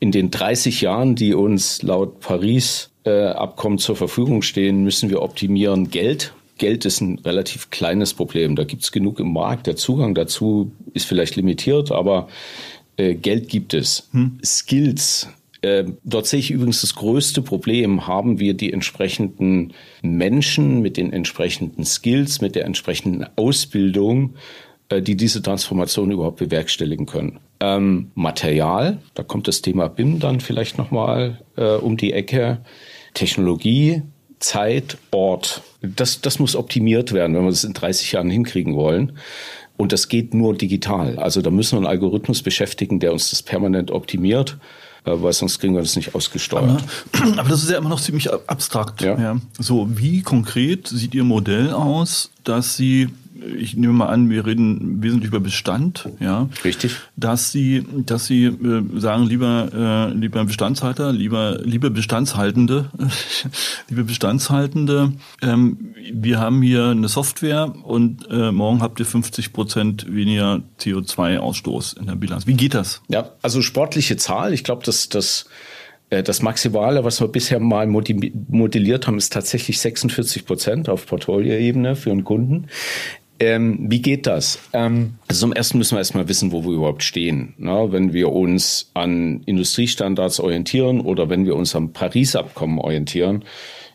in 0.00 0.12
den 0.12 0.30
30 0.30 0.80
Jahren, 0.80 1.14
die 1.14 1.34
uns 1.34 1.82
laut 1.82 2.20
Paris 2.20 2.90
äh, 3.04 3.26
Abkommen 3.26 3.78
zur 3.78 3.96
Verfügung 3.96 4.42
stehen, 4.42 4.84
müssen 4.84 5.10
wir 5.10 5.22
optimieren 5.22 5.90
Geld. 5.90 6.34
Geld 6.58 6.84
ist 6.84 7.00
ein 7.00 7.18
relativ 7.18 7.70
kleines 7.70 8.14
Problem. 8.14 8.56
Da 8.56 8.64
gibt 8.64 8.82
es 8.82 8.92
genug 8.92 9.18
im 9.20 9.32
Markt. 9.32 9.66
Der 9.66 9.76
Zugang 9.76 10.14
dazu 10.14 10.72
ist 10.92 11.06
vielleicht 11.06 11.36
limitiert, 11.36 11.90
aber 11.90 12.28
äh, 12.96 13.14
Geld 13.14 13.48
gibt 13.48 13.74
es. 13.74 14.08
Hm. 14.12 14.38
Skills 14.44 15.28
ähm, 15.64 15.96
dort 16.04 16.26
sehe 16.26 16.40
ich 16.40 16.50
übrigens 16.50 16.82
das 16.82 16.94
größte 16.94 17.40
Problem. 17.40 18.06
Haben 18.06 18.38
wir 18.38 18.52
die 18.52 18.70
entsprechenden 18.70 19.72
Menschen 20.02 20.82
mit 20.82 20.98
den 20.98 21.10
entsprechenden 21.10 21.86
Skills, 21.86 22.42
mit 22.42 22.54
der 22.54 22.66
entsprechenden 22.66 23.26
Ausbildung, 23.36 24.34
äh, 24.90 25.00
die 25.00 25.16
diese 25.16 25.40
Transformation 25.40 26.10
überhaupt 26.10 26.36
bewerkstelligen 26.36 27.06
können? 27.06 27.40
Ähm, 27.64 28.11
Material, 28.14 28.99
da 29.14 29.23
kommt 29.23 29.49
das 29.49 29.62
Thema 29.62 29.88
BIM 29.88 30.21
dann 30.21 30.40
vielleicht 30.40 30.76
nochmal 30.76 31.40
äh, 31.56 31.76
um 31.76 31.97
die 31.97 32.12
Ecke. 32.12 32.59
Technologie, 33.14 34.02
Zeit, 34.38 34.99
Ort. 35.12 35.62
Das, 35.80 36.21
das 36.21 36.38
muss 36.38 36.56
optimiert 36.56 37.12
werden, 37.12 37.35
wenn 37.35 37.44
wir 37.44 37.50
das 37.50 37.64
in 37.64 37.73
30 37.73 38.12
Jahren 38.12 38.28
hinkriegen 38.28 38.76
wollen. 38.76 39.12
Und 39.78 39.92
das 39.92 40.09
geht 40.09 40.35
nur 40.35 40.54
digital. 40.54 41.18
Also 41.18 41.40
da 41.40 41.50
müssen 41.50 41.73
wir 41.73 41.78
einen 41.78 41.87
Algorithmus 41.87 42.42
beschäftigen, 42.42 43.00
der 43.00 43.12
uns 43.12 43.30
das 43.30 43.42
permanent 43.42 43.90
optimiert. 43.90 44.59
Äh, 45.04 45.23
weil 45.23 45.33
sonst 45.33 45.59
kriegen 45.59 45.75
wir 45.75 45.80
das 45.80 45.97
nicht 45.97 46.14
ausgesteuert. 46.14 46.85
Aber, 47.12 47.33
aber 47.38 47.49
das 47.49 47.62
ist 47.62 47.71
ja 47.71 47.78
immer 47.78 47.88
noch 47.88 48.00
ziemlich 48.00 48.30
abstrakt. 48.30 49.00
Ja. 49.00 49.18
ja. 49.18 49.37
So, 49.59 49.88
wie 49.99 50.21
konkret 50.21 50.88
sieht 50.88 51.14
Ihr 51.14 51.25
Modell 51.25 51.73
aus, 51.73 52.30
dass 52.42 52.76
Sie 52.76 53.09
ich 53.56 53.76
nehme 53.76 53.92
mal 53.92 54.06
an, 54.06 54.30
wir 54.30 54.46
reden 54.46 55.02
wesentlich 55.02 55.28
über 55.28 55.40
Bestand, 55.40 56.08
ja. 56.20 56.48
Richtig. 56.64 56.96
Dass 57.16 57.52
Sie, 57.52 57.84
dass 58.04 58.26
Sie 58.26 58.44
äh, 58.46 58.82
sagen, 58.98 59.24
lieber, 59.24 60.10
äh, 60.12 60.16
lieber 60.16 60.44
Bestandshalter, 60.44 61.12
lieber, 61.12 61.60
liebe 61.62 61.90
Bestandshaltende, 61.90 62.90
liebe 63.88 64.04
Bestandshaltende, 64.04 65.12
ähm, 65.42 65.94
wir 66.12 66.38
haben 66.38 66.62
hier 66.62 66.86
eine 66.86 67.08
Software 67.08 67.74
und 67.82 68.28
äh, 68.30 68.52
morgen 68.52 68.82
habt 68.82 69.00
ihr 69.00 69.06
50 69.06 69.52
Prozent 69.52 70.12
weniger 70.12 70.62
CO2-Ausstoß 70.80 71.98
in 71.98 72.06
der 72.06 72.14
Bilanz. 72.14 72.46
Wie 72.46 72.54
geht 72.54 72.74
das? 72.74 73.02
Ja, 73.08 73.30
also 73.42 73.62
sportliche 73.62 74.16
Zahl. 74.16 74.52
Ich 74.52 74.64
glaube, 74.64 74.84
dass 74.84 75.08
das 75.08 75.46
Äh, 76.10 76.22
das 76.22 76.42
Maximale, 76.42 77.04
was 77.04 77.20
wir 77.20 77.28
bisher 77.28 77.60
mal 77.60 77.86
modelliert 77.86 79.06
haben, 79.06 79.18
ist 79.18 79.32
tatsächlich 79.32 79.78
46 79.80 80.46
Prozent 80.46 80.88
auf 80.88 81.06
Portfolioebene 81.06 81.96
für 81.96 82.10
einen 82.10 82.24
Kunden. 82.24 82.68
Ähm, 83.40 83.78
wie 83.90 84.00
geht 84.00 84.26
das? 84.26 84.58
Ähm, 84.72 85.14
also 85.26 85.40
zum 85.40 85.52
ersten 85.52 85.78
müssen 85.78 85.96
wir 85.96 85.98
erstmal 85.98 86.28
wissen, 86.28 86.52
wo 86.52 86.64
wir 86.64 86.72
überhaupt 86.72 87.02
stehen. 87.02 87.54
Na, 87.58 87.90
wenn 87.90 88.12
wir 88.12 88.30
uns 88.30 88.90
an 88.94 89.42
Industriestandards 89.44 90.40
orientieren 90.40 91.00
oder 91.00 91.28
wenn 91.28 91.44
wir 91.44 91.56
uns 91.56 91.74
am 91.74 91.92
Paris-Abkommen 91.92 92.78
orientieren, 92.78 93.44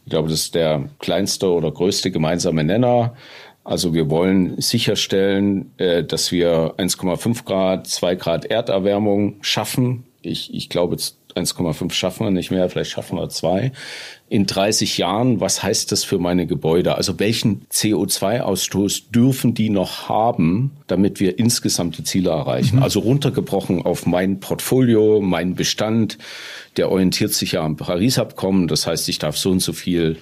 ich 0.05 0.11
glaube, 0.11 0.29
das 0.29 0.41
ist 0.41 0.55
der 0.55 0.89
kleinste 0.99 1.51
oder 1.51 1.71
größte 1.71 2.11
gemeinsame 2.11 2.63
Nenner. 2.63 3.15
Also 3.63 3.93
wir 3.93 4.09
wollen 4.09 4.59
sicherstellen, 4.59 5.71
äh, 5.77 6.03
dass 6.03 6.31
wir 6.31 6.73
1,5 6.77 7.45
Grad, 7.45 7.87
2 7.87 8.15
Grad 8.15 8.45
Erderwärmung 8.45 9.35
schaffen. 9.41 10.05
Ich, 10.21 10.53
ich 10.53 10.69
glaube, 10.69 10.97
1,5 11.39 11.91
schaffen 11.91 12.25
wir 12.25 12.31
nicht 12.31 12.51
mehr, 12.51 12.69
vielleicht 12.69 12.91
schaffen 12.91 13.17
wir 13.17 13.29
zwei. 13.29 13.71
In 14.27 14.45
30 14.45 14.97
Jahren, 14.97 15.39
was 15.39 15.63
heißt 15.63 15.91
das 15.91 16.03
für 16.03 16.19
meine 16.19 16.45
Gebäude? 16.45 16.95
Also 16.95 17.19
welchen 17.19 17.65
CO2-Ausstoß 17.71 19.11
dürfen 19.11 19.53
die 19.53 19.69
noch 19.69 20.07
haben, 20.07 20.71
damit 20.87 21.19
wir 21.19 21.39
insgesamt 21.39 21.97
die 21.97 22.03
Ziele 22.03 22.29
erreichen? 22.29 22.77
Mhm. 22.77 22.83
Also 22.83 22.99
runtergebrochen 22.99 23.83
auf 23.83 24.05
mein 24.05 24.39
Portfolio, 24.39 25.19
mein 25.21 25.55
Bestand, 25.55 26.17
der 26.77 26.91
orientiert 26.91 27.33
sich 27.33 27.53
ja 27.53 27.63
am 27.63 27.75
Paris-Abkommen. 27.75 28.67
Das 28.67 28.85
heißt, 28.85 29.09
ich 29.09 29.19
darf 29.19 29.37
so 29.37 29.49
und 29.49 29.61
so 29.61 29.73
viel 29.73 30.17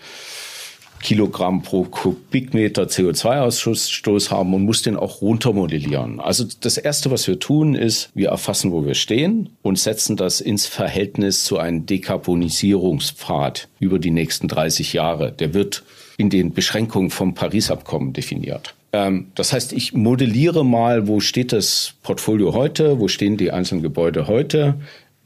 Kilogramm 1.07 1.61
pro 1.61 1.83
Kubikmeter 1.85 2.83
CO2-Ausstoß 2.83 4.29
haben 4.29 4.53
und 4.53 4.63
muss 4.63 4.81
den 4.81 4.97
auch 4.97 5.21
runtermodellieren. 5.21 6.19
Also 6.19 6.43
das 6.59 6.77
Erste, 6.77 7.11
was 7.11 7.29
wir 7.29 7.39
tun, 7.39 7.75
ist, 7.75 8.09
wir 8.13 8.27
erfassen, 8.27 8.73
wo 8.73 8.85
wir 8.85 8.93
stehen 8.93 9.51
und 9.61 9.79
setzen 9.79 10.17
das 10.17 10.41
ins 10.41 10.65
Verhältnis 10.65 11.45
zu 11.45 11.59
einem 11.59 11.85
Dekarbonisierungspfad 11.85 13.69
über 13.79 13.99
die 13.99 14.11
nächsten 14.11 14.49
30 14.49 14.91
Jahre. 14.91 15.31
Der 15.31 15.53
wird 15.53 15.85
in 16.17 16.29
den 16.29 16.51
Beschränkungen 16.51 17.09
vom 17.09 17.35
Paris-Abkommen 17.35 18.11
definiert. 18.11 18.75
Ähm, 18.91 19.27
das 19.33 19.53
heißt, 19.53 19.71
ich 19.71 19.93
modelliere 19.93 20.65
mal, 20.65 21.07
wo 21.07 21.21
steht 21.21 21.53
das 21.53 21.93
Portfolio 22.03 22.53
heute, 22.53 22.99
wo 22.99 23.07
stehen 23.07 23.37
die 23.37 23.51
einzelnen 23.51 23.81
Gebäude 23.81 24.27
heute, 24.27 24.75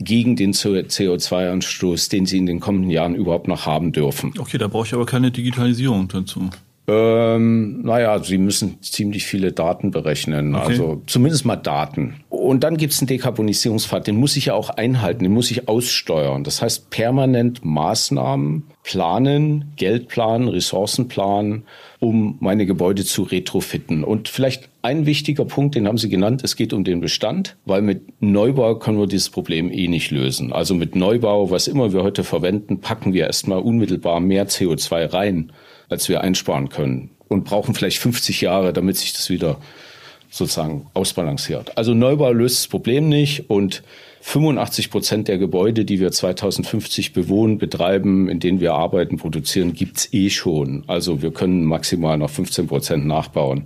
gegen 0.04 0.36
den 0.36 0.54
CO2-Anstoß, 0.54 2.10
den 2.10 2.26
sie 2.26 2.38
in 2.38 2.46
den 2.46 2.60
kommenden 2.60 2.90
Jahren 2.90 3.16
überhaupt 3.16 3.48
noch 3.48 3.66
haben 3.66 3.92
dürfen. 3.92 4.34
Okay, 4.38 4.58
da 4.58 4.68
brauche 4.68 4.88
ich 4.88 4.94
aber 4.94 5.06
keine 5.06 5.32
Digitalisierung 5.32 6.08
dazu. 6.08 6.50
Ähm, 6.88 7.84
naja, 7.84 8.22
sie 8.24 8.38
müssen 8.38 8.82
ziemlich 8.82 9.26
viele 9.26 9.52
Daten 9.52 9.92
berechnen, 9.92 10.56
okay. 10.56 10.72
also 10.72 11.02
zumindest 11.06 11.46
mal 11.46 11.56
Daten. 11.56 12.16
Und 12.30 12.64
dann 12.64 12.76
gibt 12.76 12.92
es 12.92 13.00
einen 13.00 13.08
Dekarbonisierungspfad, 13.08 14.08
den 14.08 14.16
muss 14.16 14.36
ich 14.36 14.48
ja 14.48 14.56
auch 14.56 14.72
einhalten, 14.72 15.24
den 15.24 15.32
muss 15.32 15.52
ich 15.52 15.70
aussteuern. 15.70 16.44
Das 16.44 16.62
heißt, 16.62 16.90
permanent 16.90 17.64
Maßnahmen 17.64 18.64
planen, 18.84 19.72
Geld 19.78 20.08
planen, 20.08 20.48
Ressourcen 20.48 21.08
planen, 21.08 21.64
um 22.02 22.38
meine 22.40 22.66
Gebäude 22.66 23.06
zu 23.06 23.22
retrofitten. 23.22 24.04
Und 24.04 24.28
vielleicht 24.28 24.70
ein 24.82 25.06
wichtiger 25.06 25.46
Punkt, 25.46 25.76
den 25.76 25.88
haben 25.88 26.00
Sie 26.00 26.10
genannt, 26.10 26.42
es 26.44 26.56
geht 26.56 26.74
um 26.74 26.84
den 26.84 27.00
Bestand, 27.00 27.58
weil 27.64 27.84
mit 27.84 28.22
Neubau 28.24 28.74
können 28.80 28.98
wir 28.98 29.06
dieses 29.06 29.30
Problem 29.30 29.72
eh 29.72 29.88
nicht 29.88 30.10
lösen. 30.10 30.52
Also 30.52 30.74
mit 30.74 30.96
Neubau, 30.96 31.52
was 31.52 31.68
immer 31.68 31.94
wir 31.94 32.02
heute 32.02 32.24
verwenden, 32.24 32.82
packen 32.82 33.14
wir 33.14 33.28
erstmal 33.28 33.60
unmittelbar 33.60 34.20
mehr 34.20 34.48
CO2 34.48 35.14
rein 35.14 35.52
als 35.90 36.10
wir 36.10 36.22
einsparen 36.22 36.70
können 36.70 37.12
und 37.28 37.44
brauchen 37.44 37.76
vielleicht 37.76 38.00
50 38.00 38.42
Jahre, 38.42 38.74
damit 38.74 38.98
sich 38.98 39.14
das 39.14 39.30
wieder 39.30 39.58
sozusagen 40.32 40.88
ausbalanciert. 40.96 41.78
Also 41.78 41.94
Neubau 41.94 42.32
löst 42.32 42.60
das 42.60 42.68
Problem 42.68 43.10
nicht 43.10 43.50
und 43.50 43.84
85 44.22 44.92
Prozent 44.92 45.28
der 45.28 45.38
Gebäude, 45.38 45.84
die 45.84 46.00
wir 46.00 46.12
2050 46.12 47.14
bewohnen, 47.14 47.58
betreiben, 47.58 48.30
in 48.30 48.40
denen 48.40 48.60
wir 48.60 48.74
arbeiten, 48.74 49.18
produzieren, 49.18 49.74
gibt's 49.74 50.10
eh 50.14 50.30
schon. 50.30 50.84
Also 50.88 51.22
wir 51.22 51.32
können 51.32 51.66
maximal 51.66 52.18
noch 52.18 52.30
15 52.30 52.68
Prozent 52.68 53.06
nachbauen. 53.06 53.66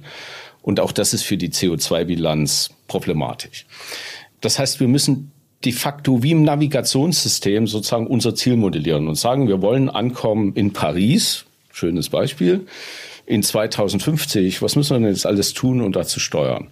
Und 0.61 0.79
auch 0.79 0.91
das 0.91 1.13
ist 1.13 1.23
für 1.23 1.37
die 1.37 1.49
CO2-Bilanz 1.49 2.71
problematisch. 2.87 3.65
Das 4.41 4.57
heißt, 4.57 4.79
wir 4.79 4.87
müssen 4.87 5.31
de 5.63 5.71
facto 5.71 6.23
wie 6.23 6.31
im 6.31 6.43
Navigationssystem 6.43 7.67
sozusagen 7.67 8.07
unser 8.07 8.33
Ziel 8.35 8.55
modellieren 8.55 9.07
und 9.07 9.15
sagen, 9.15 9.47
wir 9.47 9.61
wollen 9.61 9.89
ankommen 9.89 10.53
in 10.53 10.73
Paris, 10.73 11.45
Schönes 11.75 12.07
Beispiel. 12.07 12.67
In 13.27 13.41
2050, 13.41 14.61
was 14.61 14.75
müssen 14.75 14.95
wir 14.95 14.99
denn 14.99 15.09
jetzt 15.09 15.25
alles 15.25 15.53
tun, 15.53 15.81
um 15.81 15.91
da 15.91 16.03
zu 16.03 16.19
steuern? 16.19 16.67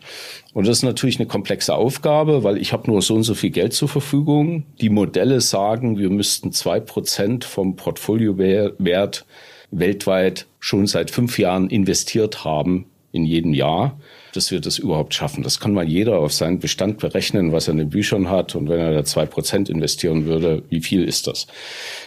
Und 0.53 0.67
das 0.67 0.77
ist 0.77 0.83
natürlich 0.83 1.17
eine 1.17 1.25
komplexe 1.25 1.73
Aufgabe, 1.73 2.43
weil 2.43 2.57
ich 2.57 2.73
habe 2.73 2.89
nur 2.91 3.01
so 3.01 3.15
und 3.15 3.23
so 3.23 3.33
viel 3.33 3.49
Geld 3.49 3.73
zur 3.73 3.89
Verfügung. 3.89 4.63
Die 4.79 4.89
Modelle 4.89 5.41
sagen, 5.41 5.97
wir 5.97 6.11
müssten 6.11 6.51
zwei 6.51 6.79
Prozent 6.79 7.43
vom 7.43 7.75
Portfoliowert 7.75 9.25
weltweit 9.71 10.45
schon 10.59 10.85
seit 10.85 11.09
fünf 11.09 11.39
Jahren 11.39 11.69
investiert 11.71 12.45
haben 12.45 12.85
in 13.11 13.25
jedem 13.25 13.55
Jahr 13.55 13.97
dass 14.35 14.51
wir 14.51 14.59
das 14.59 14.77
überhaupt 14.77 15.13
schaffen. 15.13 15.43
Das 15.43 15.59
kann 15.59 15.73
mal 15.73 15.87
jeder 15.87 16.19
auf 16.19 16.33
seinen 16.33 16.59
Bestand 16.59 16.99
berechnen, 16.99 17.51
was 17.51 17.67
er 17.67 17.73
in 17.73 17.77
den 17.77 17.89
Büchern 17.89 18.29
hat. 18.29 18.55
Und 18.55 18.69
wenn 18.69 18.79
er 18.79 18.93
da 18.93 19.05
zwei 19.05 19.25
Prozent 19.25 19.69
investieren 19.69 20.25
würde, 20.25 20.63
wie 20.69 20.81
viel 20.81 21.03
ist 21.03 21.27
das? 21.27 21.47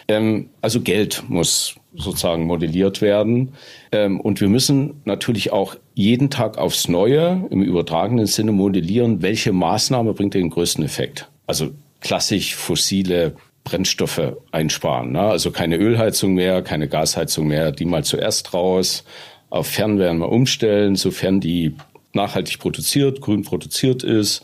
Ähm, 0.07 0.49
also 0.61 0.81
Geld 0.81 1.23
muss 1.27 1.75
sozusagen 1.95 2.45
modelliert 2.45 3.01
werden. 3.01 3.53
Ähm, 3.91 4.19
und 4.19 4.41
wir 4.41 4.49
müssen 4.49 5.01
natürlich 5.05 5.51
auch 5.51 5.75
jeden 5.95 6.29
Tag 6.29 6.57
aufs 6.57 6.87
Neue 6.87 7.47
im 7.49 7.63
übertragenen 7.63 8.27
Sinne 8.27 8.51
modellieren, 8.51 9.21
welche 9.21 9.51
Maßnahme 9.51 10.13
bringt 10.13 10.33
den 10.33 10.49
größten 10.49 10.83
Effekt. 10.83 11.29
Also 11.47 11.71
klassisch 12.01 12.55
fossile 12.55 13.35
Brennstoffe 13.63 14.37
einsparen. 14.51 15.11
Ne? 15.11 15.21
Also 15.21 15.51
keine 15.51 15.77
Ölheizung 15.77 16.33
mehr, 16.33 16.61
keine 16.61 16.87
Gasheizung 16.87 17.47
mehr, 17.47 17.71
die 17.71 17.85
mal 17.85 18.03
zuerst 18.03 18.53
raus, 18.53 19.03
auf 19.49 19.67
Fernwärme 19.67 20.27
umstellen, 20.27 20.95
sofern 20.95 21.39
die 21.39 21.75
nachhaltig 22.13 22.59
produziert, 22.59 23.21
grün 23.21 23.43
produziert 23.43 24.03
ist. 24.03 24.43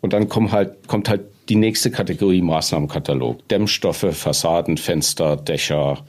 Und 0.00 0.12
dann 0.12 0.28
kommt 0.28 0.52
halt, 0.52 0.86
kommt 0.88 1.08
halt 1.08 1.22
die 1.48 1.56
nächste 1.56 1.90
Kategorie 1.90 2.42
Maßnahmenkatalog. 2.42 3.48
Dämmstoffe, 3.48 4.06
Fassaden, 4.12 4.76
Fenster, 4.76 5.36
Dächer, 5.36 6.04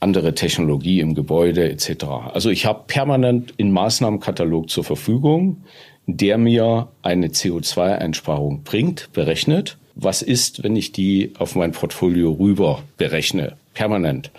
andere 0.00 0.34
Technologie 0.34 1.00
im 1.00 1.14
Gebäude 1.14 1.68
etc. 1.68 2.04
Also 2.32 2.50
ich 2.50 2.66
habe 2.66 2.84
permanent 2.86 3.54
einen 3.58 3.72
Maßnahmenkatalog 3.72 4.68
zur 4.68 4.84
Verfügung, 4.84 5.64
der 6.06 6.38
mir 6.38 6.88
eine 7.02 7.28
CO2-Einsparung 7.28 8.62
bringt, 8.62 9.12
berechnet. 9.12 9.78
Was 9.94 10.22
ist, 10.22 10.62
wenn 10.62 10.76
ich 10.76 10.92
die 10.92 11.32
auf 11.38 11.54
mein 11.54 11.72
Portfolio 11.72 12.32
rüber 12.32 12.82
berechne, 12.96 13.56
permanent? 13.72 14.30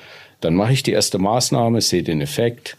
Dann 0.41 0.53
mache 0.53 0.73
ich 0.73 0.83
die 0.83 0.91
erste 0.91 1.17
Maßnahme, 1.17 1.81
sehe 1.81 2.03
den 2.03 2.21
Effekt, 2.21 2.77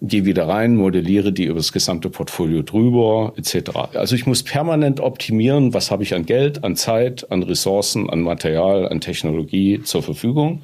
gehe 0.00 0.24
wieder 0.24 0.48
rein, 0.48 0.76
modelliere 0.76 1.32
die 1.32 1.44
über 1.44 1.58
das 1.58 1.72
gesamte 1.72 2.10
Portfolio 2.10 2.62
drüber, 2.62 3.32
etc. 3.36 3.70
Also 3.94 4.14
ich 4.14 4.26
muss 4.26 4.42
permanent 4.42 5.00
optimieren, 5.00 5.74
was 5.74 5.90
habe 5.90 6.02
ich 6.02 6.14
an 6.14 6.26
Geld, 6.26 6.64
an 6.64 6.76
Zeit, 6.76 7.30
an 7.30 7.42
Ressourcen, 7.42 8.08
an 8.08 8.20
Material, 8.20 8.88
an 8.88 9.00
Technologie 9.00 9.82
zur 9.82 10.02
Verfügung. 10.02 10.62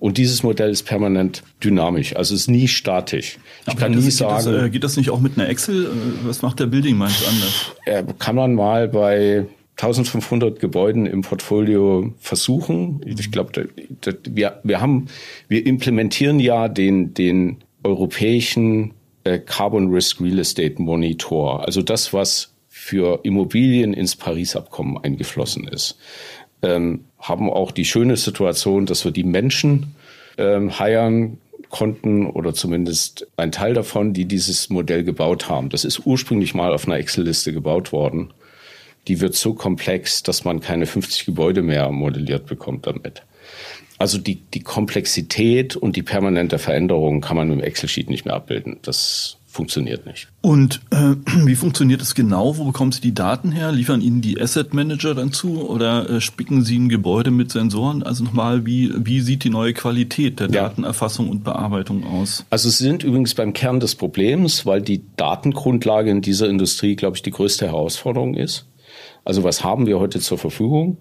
Und 0.00 0.16
dieses 0.16 0.44
Modell 0.44 0.70
ist 0.70 0.84
permanent 0.84 1.42
dynamisch, 1.62 2.14
also 2.14 2.34
es 2.34 2.42
ist 2.42 2.48
nie 2.48 2.68
statisch. 2.68 3.38
Ich 3.62 3.68
Aber 3.68 3.80
kann 3.80 3.92
nie 3.92 4.10
sagen. 4.10 4.44
Geht 4.44 4.54
das, 4.54 4.62
äh, 4.62 4.70
geht 4.70 4.84
das 4.84 4.96
nicht 4.96 5.10
auch 5.10 5.20
mit 5.20 5.36
einer 5.36 5.48
Excel? 5.48 5.86
Äh, 5.86 5.88
was 6.22 6.42
macht 6.42 6.60
der 6.60 6.66
Building 6.66 6.96
Minds 6.96 7.24
anders? 7.26 7.72
Äh, 7.84 8.04
kann 8.18 8.36
man 8.36 8.54
mal 8.54 8.86
bei 8.86 9.46
1500 9.72 10.60
Gebäuden 10.60 11.06
im 11.06 11.22
Portfolio 11.22 12.12
versuchen. 12.18 13.00
Ich 13.06 13.30
glaube, 13.30 13.68
wir, 14.24 14.60
wir 14.62 14.80
haben, 14.80 15.06
wir 15.48 15.66
implementieren 15.66 16.38
ja 16.38 16.68
den, 16.68 17.14
den 17.14 17.58
europäischen 17.82 18.94
äh, 19.24 19.38
Carbon 19.38 19.92
Risk 19.92 20.20
Real 20.20 20.38
Estate 20.38 20.80
Monitor, 20.80 21.64
also 21.64 21.82
das, 21.82 22.12
was 22.12 22.54
für 22.68 23.20
Immobilien 23.24 23.92
ins 23.92 24.16
Paris-Abkommen 24.16 24.98
eingeflossen 24.98 25.66
ist, 25.68 25.98
ähm, 26.62 27.04
haben 27.18 27.50
auch 27.50 27.72
die 27.72 27.84
schöne 27.84 28.16
Situation, 28.16 28.86
dass 28.86 29.04
wir 29.04 29.12
die 29.12 29.24
Menschen 29.24 29.94
ähm, 30.38 30.78
heiern 30.78 31.38
konnten 31.68 32.26
oder 32.26 32.54
zumindest 32.54 33.26
ein 33.36 33.52
Teil 33.52 33.74
davon, 33.74 34.14
die 34.14 34.24
dieses 34.24 34.70
Modell 34.70 35.04
gebaut 35.04 35.48
haben. 35.48 35.68
Das 35.68 35.84
ist 35.84 36.06
ursprünglich 36.06 36.54
mal 36.54 36.72
auf 36.72 36.86
einer 36.86 36.96
Excel-Liste 36.96 37.52
gebaut 37.52 37.92
worden. 37.92 38.32
Die 39.06 39.20
wird 39.20 39.34
so 39.34 39.54
komplex, 39.54 40.22
dass 40.22 40.44
man 40.44 40.60
keine 40.60 40.86
50 40.86 41.26
Gebäude 41.26 41.62
mehr 41.62 41.90
modelliert 41.90 42.46
bekommt 42.46 42.86
damit. 42.86 43.22
Also 43.98 44.18
die, 44.18 44.36
die 44.36 44.60
Komplexität 44.60 45.76
und 45.76 45.96
die 45.96 46.02
permanente 46.02 46.58
Veränderung 46.58 47.20
kann 47.20 47.36
man 47.36 47.48
mit 47.48 47.58
dem 47.58 47.64
Excel-Sheet 47.64 48.08
nicht 48.08 48.24
mehr 48.24 48.34
abbilden. 48.34 48.78
Das 48.82 49.38
funktioniert 49.58 50.06
nicht. 50.06 50.28
Und 50.40 50.80
äh, 50.90 51.16
wie 51.44 51.56
funktioniert 51.56 52.00
das 52.00 52.14
genau? 52.14 52.58
Wo 52.58 52.64
bekommen 52.64 52.92
Sie 52.92 53.00
die 53.00 53.12
Daten 53.12 53.50
her? 53.50 53.72
Liefern 53.72 54.00
Ihnen 54.00 54.20
die 54.20 54.40
Asset 54.40 54.72
Manager 54.72 55.16
dann 55.16 55.32
zu 55.32 55.68
oder 55.68 56.08
äh, 56.08 56.20
spicken 56.20 56.62
Sie 56.62 56.78
ein 56.78 56.88
Gebäude 56.88 57.32
mit 57.32 57.50
Sensoren? 57.50 58.04
Also 58.04 58.22
nochmal, 58.22 58.64
wie, 58.66 58.92
wie 58.96 59.20
sieht 59.20 59.42
die 59.42 59.50
neue 59.50 59.72
Qualität 59.72 60.38
der 60.38 60.48
ja. 60.48 60.62
Datenerfassung 60.62 61.28
und 61.28 61.42
Bearbeitung 61.42 62.04
aus? 62.04 62.44
Also 62.50 62.70
Sie 62.70 62.84
sind 62.84 63.02
übrigens 63.02 63.34
beim 63.34 63.52
Kern 63.52 63.80
des 63.80 63.96
Problems, 63.96 64.64
weil 64.64 64.80
die 64.80 65.02
Datengrundlage 65.16 66.10
in 66.10 66.22
dieser 66.22 66.48
Industrie, 66.48 66.94
glaube 66.94 67.16
ich, 67.16 67.22
die 67.22 67.32
größte 67.32 67.66
Herausforderung 67.66 68.34
ist. 68.34 68.67
Also 69.28 69.44
was 69.44 69.62
haben 69.62 69.86
wir 69.86 70.00
heute 70.00 70.20
zur 70.20 70.38
Verfügung? 70.38 70.96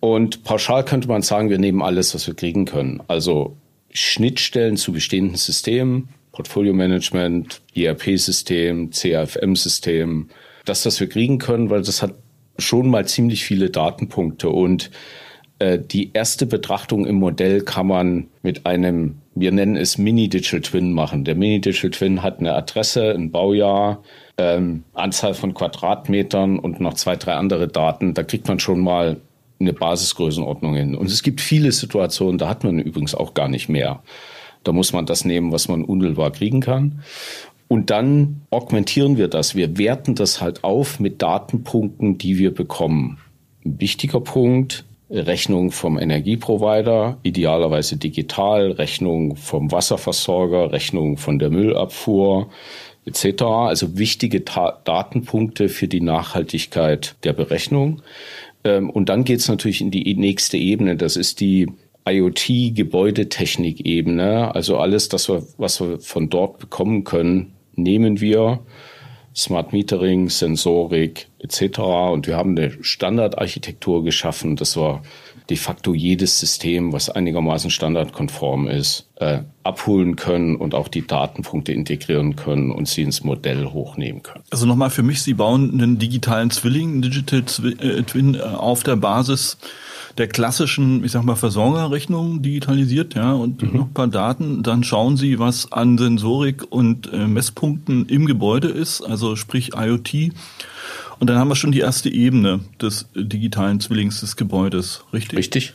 Und 0.00 0.42
pauschal 0.42 0.84
könnte 0.84 1.06
man 1.06 1.22
sagen, 1.22 1.48
wir 1.48 1.58
nehmen 1.58 1.80
alles, 1.80 2.12
was 2.12 2.26
wir 2.26 2.34
kriegen 2.34 2.64
können. 2.64 3.00
Also 3.06 3.56
Schnittstellen 3.92 4.76
zu 4.76 4.92
bestehenden 4.92 5.36
Systemen, 5.36 6.08
Portfolio-Management, 6.32 7.60
ERP-System, 7.76 8.90
CRFM-System, 8.90 10.28
das, 10.64 10.86
was 10.86 10.98
wir 10.98 11.08
kriegen 11.08 11.38
können, 11.38 11.70
weil 11.70 11.82
das 11.82 12.02
hat 12.02 12.14
schon 12.58 12.90
mal 12.90 13.06
ziemlich 13.06 13.44
viele 13.44 13.70
Datenpunkte 13.70 14.48
und 14.48 14.90
äh, 15.60 15.78
die 15.78 16.10
erste 16.12 16.46
Betrachtung 16.46 17.06
im 17.06 17.14
Modell 17.14 17.60
kann 17.60 17.86
man 17.86 18.26
mit 18.42 18.66
einem, 18.66 19.18
wir 19.36 19.52
nennen 19.52 19.76
es 19.76 19.98
Mini-Digital 19.98 20.62
Twin 20.62 20.92
machen. 20.92 21.22
Der 21.22 21.36
Mini-Digital 21.36 21.90
Twin 21.90 22.22
hat 22.24 22.40
eine 22.40 22.54
Adresse, 22.54 23.12
ein 23.12 23.30
Baujahr, 23.30 24.02
ähm, 24.38 24.84
Anzahl 24.94 25.34
von 25.34 25.52
Quadratmetern 25.52 26.58
und 26.58 26.80
noch 26.80 26.94
zwei, 26.94 27.16
drei 27.16 27.34
andere 27.34 27.68
Daten. 27.68 28.14
Da 28.14 28.22
kriegt 28.22 28.48
man 28.48 28.60
schon 28.60 28.80
mal 28.80 29.18
eine 29.60 29.72
Basisgrößenordnung 29.72 30.74
hin. 30.74 30.94
Und 30.94 31.06
es 31.06 31.22
gibt 31.22 31.40
viele 31.40 31.72
Situationen, 31.72 32.38
da 32.38 32.48
hat 32.48 32.62
man 32.64 32.78
übrigens 32.78 33.14
auch 33.14 33.34
gar 33.34 33.48
nicht 33.48 33.68
mehr. 33.68 34.02
Da 34.62 34.72
muss 34.72 34.92
man 34.92 35.06
das 35.06 35.24
nehmen, 35.24 35.52
was 35.52 35.68
man 35.68 35.84
unmittelbar 35.84 36.30
kriegen 36.30 36.60
kann. 36.60 37.02
Und 37.66 37.90
dann 37.90 38.42
augmentieren 38.50 39.16
wir 39.16 39.28
das. 39.28 39.54
Wir 39.54 39.76
werten 39.76 40.14
das 40.14 40.40
halt 40.40 40.64
auf 40.64 41.00
mit 41.00 41.20
Datenpunkten, 41.20 42.16
die 42.16 42.38
wir 42.38 42.54
bekommen. 42.54 43.18
Ein 43.64 43.80
wichtiger 43.80 44.20
Punkt, 44.20 44.84
Rechnung 45.10 45.70
vom 45.70 45.98
Energieprovider, 45.98 47.18
idealerweise 47.22 47.96
digital, 47.96 48.72
Rechnung 48.72 49.36
vom 49.36 49.72
Wasserversorger, 49.72 50.72
Rechnung 50.72 51.16
von 51.16 51.38
der 51.38 51.50
Müllabfuhr 51.50 52.48
etc. 53.08 53.42
Also 53.42 53.98
wichtige 53.98 54.44
Ta 54.44 54.80
Datenpunkte 54.84 55.68
für 55.68 55.88
die 55.88 56.00
Nachhaltigkeit 56.00 57.16
der 57.24 57.32
Berechnung. 57.32 58.02
Ähm, 58.64 58.90
und 58.90 59.08
dann 59.08 59.24
geht 59.24 59.40
es 59.40 59.48
natürlich 59.48 59.80
in 59.80 59.90
die 59.90 60.14
nächste 60.14 60.56
Ebene. 60.56 60.94
Das 60.96 61.16
ist 61.16 61.40
die 61.40 61.66
IoT-Gebäudetechnik-Ebene. 62.06 64.54
Also 64.54 64.78
alles 64.78 65.08
das, 65.08 65.28
was 65.28 65.80
wir 65.80 65.98
von 66.00 66.30
dort 66.30 66.58
bekommen 66.58 67.02
können, 67.04 67.52
nehmen 67.74 68.20
wir 68.20 68.60
Smart 69.34 69.72
Metering, 69.72 70.28
Sensorik 70.30 71.26
etc. 71.40 71.78
Und 72.12 72.26
wir 72.26 72.36
haben 72.36 72.56
eine 72.56 72.72
Standardarchitektur 72.82 74.04
geschaffen, 74.04 74.56
dass 74.56 74.76
wir 74.76 75.02
de 75.48 75.56
facto 75.56 75.94
jedes 75.94 76.38
System, 76.38 76.92
was 76.92 77.08
einigermaßen 77.08 77.70
standardkonform 77.70 78.68
ist, 78.68 79.08
äh, 79.16 79.40
abholen 79.64 80.16
können 80.16 80.56
und 80.56 80.74
auch 80.74 80.88
die 80.88 81.06
Datenpunkte 81.06 81.72
integrieren 81.72 82.36
können 82.36 82.70
und 82.70 82.86
sie 82.86 83.02
ins 83.02 83.24
Modell 83.24 83.66
hochnehmen 83.66 84.22
können. 84.22 84.44
Also 84.50 84.66
nochmal 84.66 84.90
für 84.90 85.02
mich, 85.02 85.22
Sie 85.22 85.34
bauen 85.34 85.72
einen 85.72 85.98
digitalen 85.98 86.50
Zwilling, 86.50 86.92
einen 86.92 87.02
Digital 87.02 87.42
äh, 87.80 88.02
Twin 88.02 88.34
äh, 88.34 88.40
auf 88.40 88.82
der 88.82 88.96
Basis 88.96 89.56
der 90.18 90.26
klassischen, 90.26 91.04
ich 91.04 91.12
sag 91.12 91.22
mal, 91.22 91.36
Versorgerrechnung 91.36 92.42
digitalisiert, 92.42 93.14
ja, 93.14 93.32
und 93.32 93.62
mhm. 93.62 93.78
noch 93.78 93.86
ein 93.86 93.94
paar 93.94 94.08
Daten, 94.08 94.62
dann 94.62 94.82
schauen 94.82 95.16
Sie, 95.16 95.38
was 95.38 95.70
an 95.72 95.96
Sensorik 95.96 96.64
und 96.70 97.12
äh, 97.12 97.26
Messpunkten 97.26 98.06
im 98.06 98.26
Gebäude 98.26 98.68
ist, 98.68 99.00
also 99.00 99.36
sprich 99.36 99.70
IoT. 99.76 100.32
Und 101.18 101.28
dann 101.28 101.38
haben 101.38 101.48
wir 101.48 101.56
schon 101.56 101.72
die 101.72 101.80
erste 101.80 102.08
Ebene 102.08 102.60
des 102.80 103.08
digitalen 103.14 103.80
Zwillings 103.80 104.20
des 104.20 104.36
Gebäudes, 104.36 105.04
richtig? 105.12 105.38
Richtig. 105.38 105.74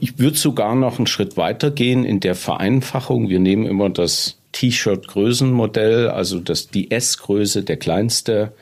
Ich 0.00 0.18
würde 0.18 0.36
sogar 0.36 0.74
noch 0.74 0.98
einen 0.98 1.06
Schritt 1.06 1.36
weiter 1.36 1.70
gehen 1.70 2.04
in 2.04 2.20
der 2.20 2.34
Vereinfachung. 2.34 3.28
Wir 3.28 3.40
nehmen 3.40 3.66
immer 3.66 3.90
das 3.90 4.38
T-Shirt-Größenmodell, 4.52 6.08
also 6.08 6.40
das, 6.40 6.68
die 6.68 6.90
S-Größe, 6.90 7.62
der 7.62 7.76
kleinste 7.76 8.52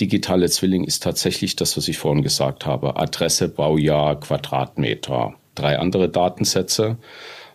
digitale 0.00 0.48
Zwilling 0.48 0.84
ist 0.84 1.02
tatsächlich 1.02 1.56
das, 1.56 1.76
was 1.76 1.88
ich 1.88 1.98
vorhin 1.98 2.22
gesagt 2.22 2.66
habe. 2.66 2.96
Adresse, 2.96 3.48
Baujahr, 3.48 4.18
Quadratmeter, 4.18 5.34
drei 5.54 5.78
andere 5.78 6.08
Datensätze. 6.08 6.96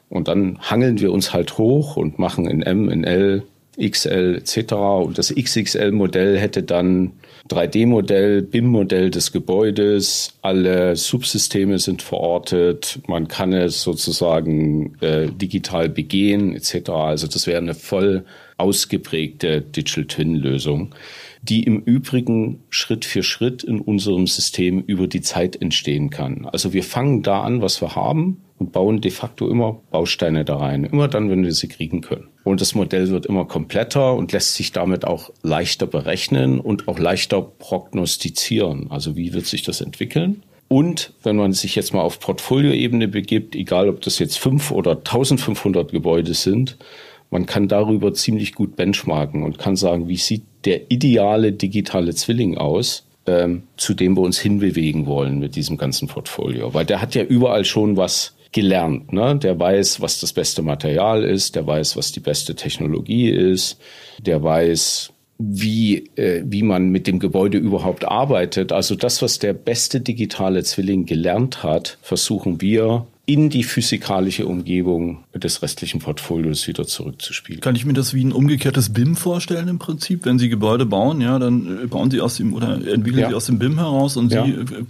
Und 0.09 0.27
dann 0.27 0.59
hangeln 0.61 0.99
wir 0.99 1.11
uns 1.11 1.33
halt 1.33 1.57
hoch 1.57 1.97
und 1.97 2.19
machen 2.19 2.47
in 2.47 2.61
M, 2.61 2.89
in 2.89 3.03
L, 3.03 3.43
XL 3.79 4.35
etc. 4.37 4.73
Und 4.73 5.17
das 5.17 5.33
XXL-Modell 5.33 6.37
hätte 6.37 6.63
dann 6.63 7.13
3D-Modell, 7.49 8.41
BIM-Modell 8.41 9.11
des 9.11 9.31
Gebäudes, 9.31 10.33
alle 10.41 10.95
Subsysteme 10.95 11.79
sind 11.79 12.01
verortet, 12.01 12.99
man 13.07 13.27
kann 13.27 13.53
es 13.53 13.81
sozusagen 13.81 14.95
äh, 15.01 15.27
digital 15.27 15.89
begehen 15.89 16.55
etc. 16.55 16.89
Also 16.89 17.27
das 17.27 17.47
wäre 17.47 17.59
eine 17.59 17.75
voll 17.75 18.25
ausgeprägte 18.57 19.61
Digital 19.61 20.05
Twin-Lösung 20.05 20.93
die 21.43 21.63
im 21.63 21.79
Übrigen 21.79 22.63
Schritt 22.69 23.05
für 23.05 23.23
Schritt 23.23 23.63
in 23.63 23.79
unserem 23.79 24.27
System 24.27 24.81
über 24.81 25.07
die 25.07 25.21
Zeit 25.21 25.61
entstehen 25.61 26.09
kann. 26.09 26.45
Also 26.45 26.73
wir 26.73 26.83
fangen 26.83 27.23
da 27.23 27.43
an, 27.43 27.61
was 27.61 27.79
wir 27.79 27.95
haben 27.95 28.41
und 28.59 28.71
bauen 28.71 29.01
de 29.01 29.11
facto 29.11 29.49
immer 29.49 29.81
Bausteine 29.91 30.43
da 30.43 30.57
rein. 30.57 30.83
Immer 30.83 31.07
dann, 31.07 31.29
wenn 31.29 31.43
wir 31.43 31.53
sie 31.53 31.67
kriegen 31.67 32.01
können. 32.01 32.27
Und 32.43 32.61
das 32.61 32.75
Modell 32.75 33.09
wird 33.09 33.25
immer 33.25 33.45
kompletter 33.45 34.15
und 34.15 34.31
lässt 34.31 34.55
sich 34.55 34.71
damit 34.71 35.05
auch 35.05 35.31
leichter 35.43 35.85
berechnen 35.85 36.59
und 36.59 36.87
auch 36.87 36.97
leichter 36.97 37.41
prognostizieren. 37.41 38.87
Also 38.89 39.15
wie 39.15 39.33
wird 39.33 39.45
sich 39.45 39.63
das 39.63 39.81
entwickeln? 39.81 40.43
Und 40.69 41.13
wenn 41.23 41.37
man 41.37 41.53
sich 41.53 41.75
jetzt 41.75 41.93
mal 41.93 42.01
auf 42.01 42.19
Portfolioebene 42.19 43.07
begibt, 43.07 43.55
egal 43.55 43.89
ob 43.89 44.01
das 44.01 44.19
jetzt 44.19 44.37
fünf 44.37 44.71
oder 44.71 44.97
1500 44.97 45.91
Gebäude 45.91 46.33
sind, 46.33 46.77
man 47.29 47.45
kann 47.45 47.67
darüber 47.67 48.13
ziemlich 48.13 48.53
gut 48.53 48.75
benchmarken 48.75 49.43
und 49.43 49.59
kann 49.59 49.75
sagen, 49.75 50.07
wie 50.07 50.17
sieht 50.17 50.43
der 50.65 50.91
ideale 50.91 51.51
digitale 51.51 52.15
Zwilling 52.15 52.57
aus, 52.57 53.05
ähm, 53.25 53.63
zu 53.75 53.93
dem 53.93 54.15
wir 54.15 54.21
uns 54.21 54.39
hinbewegen 54.39 55.05
wollen 55.05 55.39
mit 55.39 55.55
diesem 55.55 55.77
ganzen 55.77 56.07
Portfolio. 56.07 56.73
Weil 56.73 56.85
der 56.85 57.01
hat 57.01 57.15
ja 57.15 57.23
überall 57.23 57.65
schon 57.65 57.97
was 57.97 58.36
gelernt. 58.51 59.13
Ne? 59.13 59.37
Der 59.37 59.59
weiß, 59.59 60.01
was 60.01 60.19
das 60.19 60.33
beste 60.33 60.61
Material 60.61 61.23
ist, 61.23 61.55
der 61.55 61.65
weiß, 61.67 61.97
was 61.97 62.11
die 62.11 62.19
beste 62.19 62.55
Technologie 62.55 63.29
ist, 63.29 63.79
der 64.19 64.43
weiß, 64.43 65.11
wie, 65.39 66.09
äh, 66.15 66.43
wie 66.45 66.63
man 66.63 66.89
mit 66.89 67.07
dem 67.07 67.19
Gebäude 67.19 67.57
überhaupt 67.57 68.05
arbeitet. 68.05 68.71
Also 68.71 68.95
das, 68.95 69.21
was 69.21 69.39
der 69.39 69.53
beste 69.53 70.01
digitale 70.01 70.63
Zwilling 70.63 71.05
gelernt 71.05 71.63
hat, 71.63 71.97
versuchen 72.01 72.61
wir 72.61 73.05
in 73.27 73.49
die 73.49 73.63
physikalische 73.63 74.47
Umgebung 74.47 75.25
des 75.35 75.61
restlichen 75.61 75.99
Portfolios 75.99 76.65
wieder 76.65 76.87
zurückzuspielen. 76.87 77.59
Kann 77.59 77.75
ich 77.75 77.85
mir 77.85 77.91
das 77.91 78.13
wie 78.13 78.23
ein 78.23 78.31
umgekehrtes 78.31 78.93
BIM 78.93 79.17
vorstellen 79.17 79.67
im 79.67 79.79
Prinzip? 79.79 80.23
Wenn 80.23 80.39
Sie 80.39 80.47
Gebäude 80.47 80.85
bauen, 80.85 81.19
ja, 81.19 81.37
dann 81.37 81.83
äh, 81.83 81.87
bauen 81.87 82.09
Sie 82.09 82.21
aus 82.21 82.37
dem 82.37 82.53
oder 82.53 82.75
entwickeln 82.75 83.19
ja. 83.19 83.29
Sie 83.29 83.35
aus 83.35 83.47
dem 83.47 83.59
BIM 83.59 83.77
heraus 83.77 84.15
und 84.15 84.31
ja. 84.31 84.45
Sie 84.45 84.51
äh, 84.51 84.85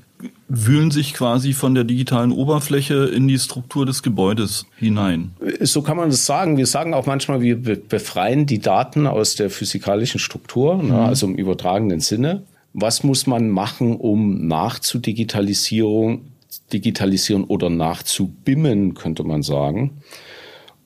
wühlen 0.48 0.92
sich 0.92 1.14
quasi 1.14 1.54
von 1.54 1.76
der 1.76 1.84
digitalen 1.84 2.32
Oberfläche 2.32 3.06
in 3.06 3.28
die 3.28 3.38
Struktur 3.38 3.86
des 3.86 4.02
Gebäudes 4.02 4.66
hinein. 4.78 5.32
So 5.62 5.82
kann 5.82 5.98
man 5.98 6.10
das 6.10 6.26
sagen. 6.26 6.58
Wir 6.58 6.66
sagen 6.66 6.94
auch 6.94 7.06
manchmal, 7.06 7.42
wir 7.42 7.58
befreien 7.58 8.46
die 8.46 8.60
Daten 8.60 9.08
aus 9.08 9.36
der 9.36 9.50
physikalischen 9.50 10.20
Struktur, 10.20 10.78
ne, 10.78 10.84
mhm. 10.84 10.94
also 10.94 11.28
im 11.28 11.36
übertragenen 11.36 12.00
Sinne. 12.00 12.44
Was 12.74 13.04
muss 13.04 13.28
man 13.28 13.50
machen, 13.50 13.96
um 13.96 14.48
nachzudigitalisieren 14.48 16.32
digitalisieren 16.74 17.44
oder 17.46 17.70
nachzubimmen, 17.70 18.94
könnte 18.94 19.24
man 19.24 19.44
sagen. 19.44 20.02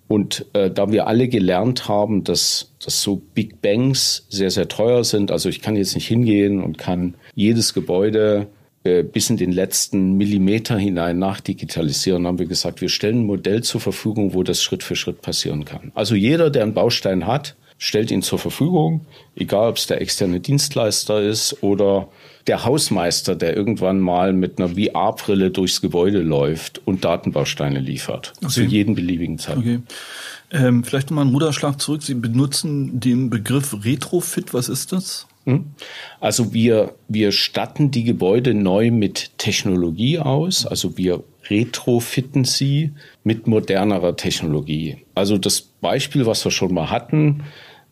Und 0.07 0.45
äh, 0.53 0.69
da 0.69 0.91
wir 0.91 1.07
alle 1.07 1.29
gelernt 1.29 1.87
haben, 1.87 2.23
dass, 2.23 2.73
dass 2.83 3.01
so 3.01 3.21
Big 3.33 3.61
Bangs 3.61 4.25
sehr, 4.29 4.51
sehr 4.51 4.67
teuer 4.67 5.03
sind, 5.03 5.31
also 5.31 5.47
ich 5.47 5.61
kann 5.61 5.75
jetzt 5.75 5.95
nicht 5.95 6.07
hingehen 6.07 6.61
und 6.61 6.77
kann 6.77 7.15
jedes 7.33 7.73
Gebäude 7.73 8.47
bis 8.83 9.29
in 9.29 9.37
den 9.37 9.51
letzten 9.51 10.17
Millimeter 10.17 10.77
hinein 10.77 11.19
nachdigitalisieren, 11.19 12.25
haben 12.25 12.39
wir 12.39 12.47
gesagt, 12.47 12.81
wir 12.81 12.89
stellen 12.89 13.21
ein 13.21 13.25
Modell 13.25 13.61
zur 13.61 13.79
Verfügung, 13.79 14.33
wo 14.33 14.41
das 14.41 14.63
Schritt 14.63 14.81
für 14.81 14.95
Schritt 14.95 15.21
passieren 15.21 15.65
kann. 15.65 15.91
Also 15.93 16.15
jeder, 16.15 16.49
der 16.49 16.63
einen 16.63 16.73
Baustein 16.73 17.27
hat, 17.27 17.55
stellt 17.77 18.11
ihn 18.11 18.21
zur 18.21 18.37
Verfügung, 18.37 19.01
egal 19.35 19.69
ob 19.69 19.77
es 19.77 19.87
der 19.87 20.01
externe 20.01 20.39
Dienstleister 20.39 21.21
ist 21.21 21.63
oder 21.63 22.09
der 22.45 22.63
Hausmeister, 22.63 23.35
der 23.35 23.55
irgendwann 23.55 23.99
mal 23.99 24.33
mit 24.33 24.59
einer 24.59 24.69
VR-Brille 24.69 25.49
durchs 25.49 25.81
Gebäude 25.81 26.21
läuft 26.21 26.81
und 26.85 27.03
Datenbausteine 27.03 27.79
liefert. 27.79 28.33
Okay. 28.37 28.47
Zu 28.49 28.63
jedem 28.63 28.93
beliebigen 28.93 29.39
Zeitpunkt. 29.39 29.67
Okay. 29.67 30.65
Ähm, 30.65 30.83
vielleicht 30.83 31.09
nochmal 31.09 31.25
einen 31.25 31.33
Ruderschlag 31.33 31.81
zurück. 31.81 32.03
Sie 32.03 32.13
benutzen 32.13 32.99
den 32.99 33.29
Begriff 33.29 33.75
Retrofit. 33.83 34.53
Was 34.53 34.69
ist 34.69 34.91
das? 34.91 35.27
Hm? 35.45 35.71
Also 36.19 36.53
wir, 36.53 36.95
wir 37.07 37.31
statten 37.31 37.91
die 37.91 38.03
Gebäude 38.03 38.53
neu 38.53 38.91
mit 38.91 39.37
Technologie 39.37 40.19
aus. 40.19 40.65
Also 40.65 40.97
wir 40.97 41.23
retrofitten 41.49 42.45
sie 42.45 42.91
mit 43.23 43.47
modernerer 43.47 44.15
Technologie. 44.15 44.97
Also 45.15 45.37
das 45.37 45.61
Beispiel, 45.61 46.25
was 46.25 46.45
wir 46.45 46.51
schon 46.51 46.73
mal 46.73 46.89
hatten, 46.89 47.43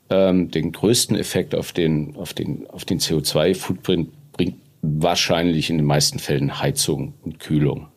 ähm, 0.10 0.52
den 0.52 0.72
größten 0.72 1.16
Effekt 1.18 1.56
auf 1.56 1.72
den, 1.72 2.16
auf 2.16 2.34
den, 2.34 2.68
auf 2.70 2.86
den 2.86 3.00
CO2-Footprint 3.00 4.10
bringt 4.34 4.58
wahrscheinlich 4.82 5.70
in 5.70 5.78
den 5.78 5.86
meisten 5.86 6.20
Fällen 6.20 6.60
Heizung 6.60 7.14
und 7.24 7.40
Kühlung. 7.40 7.88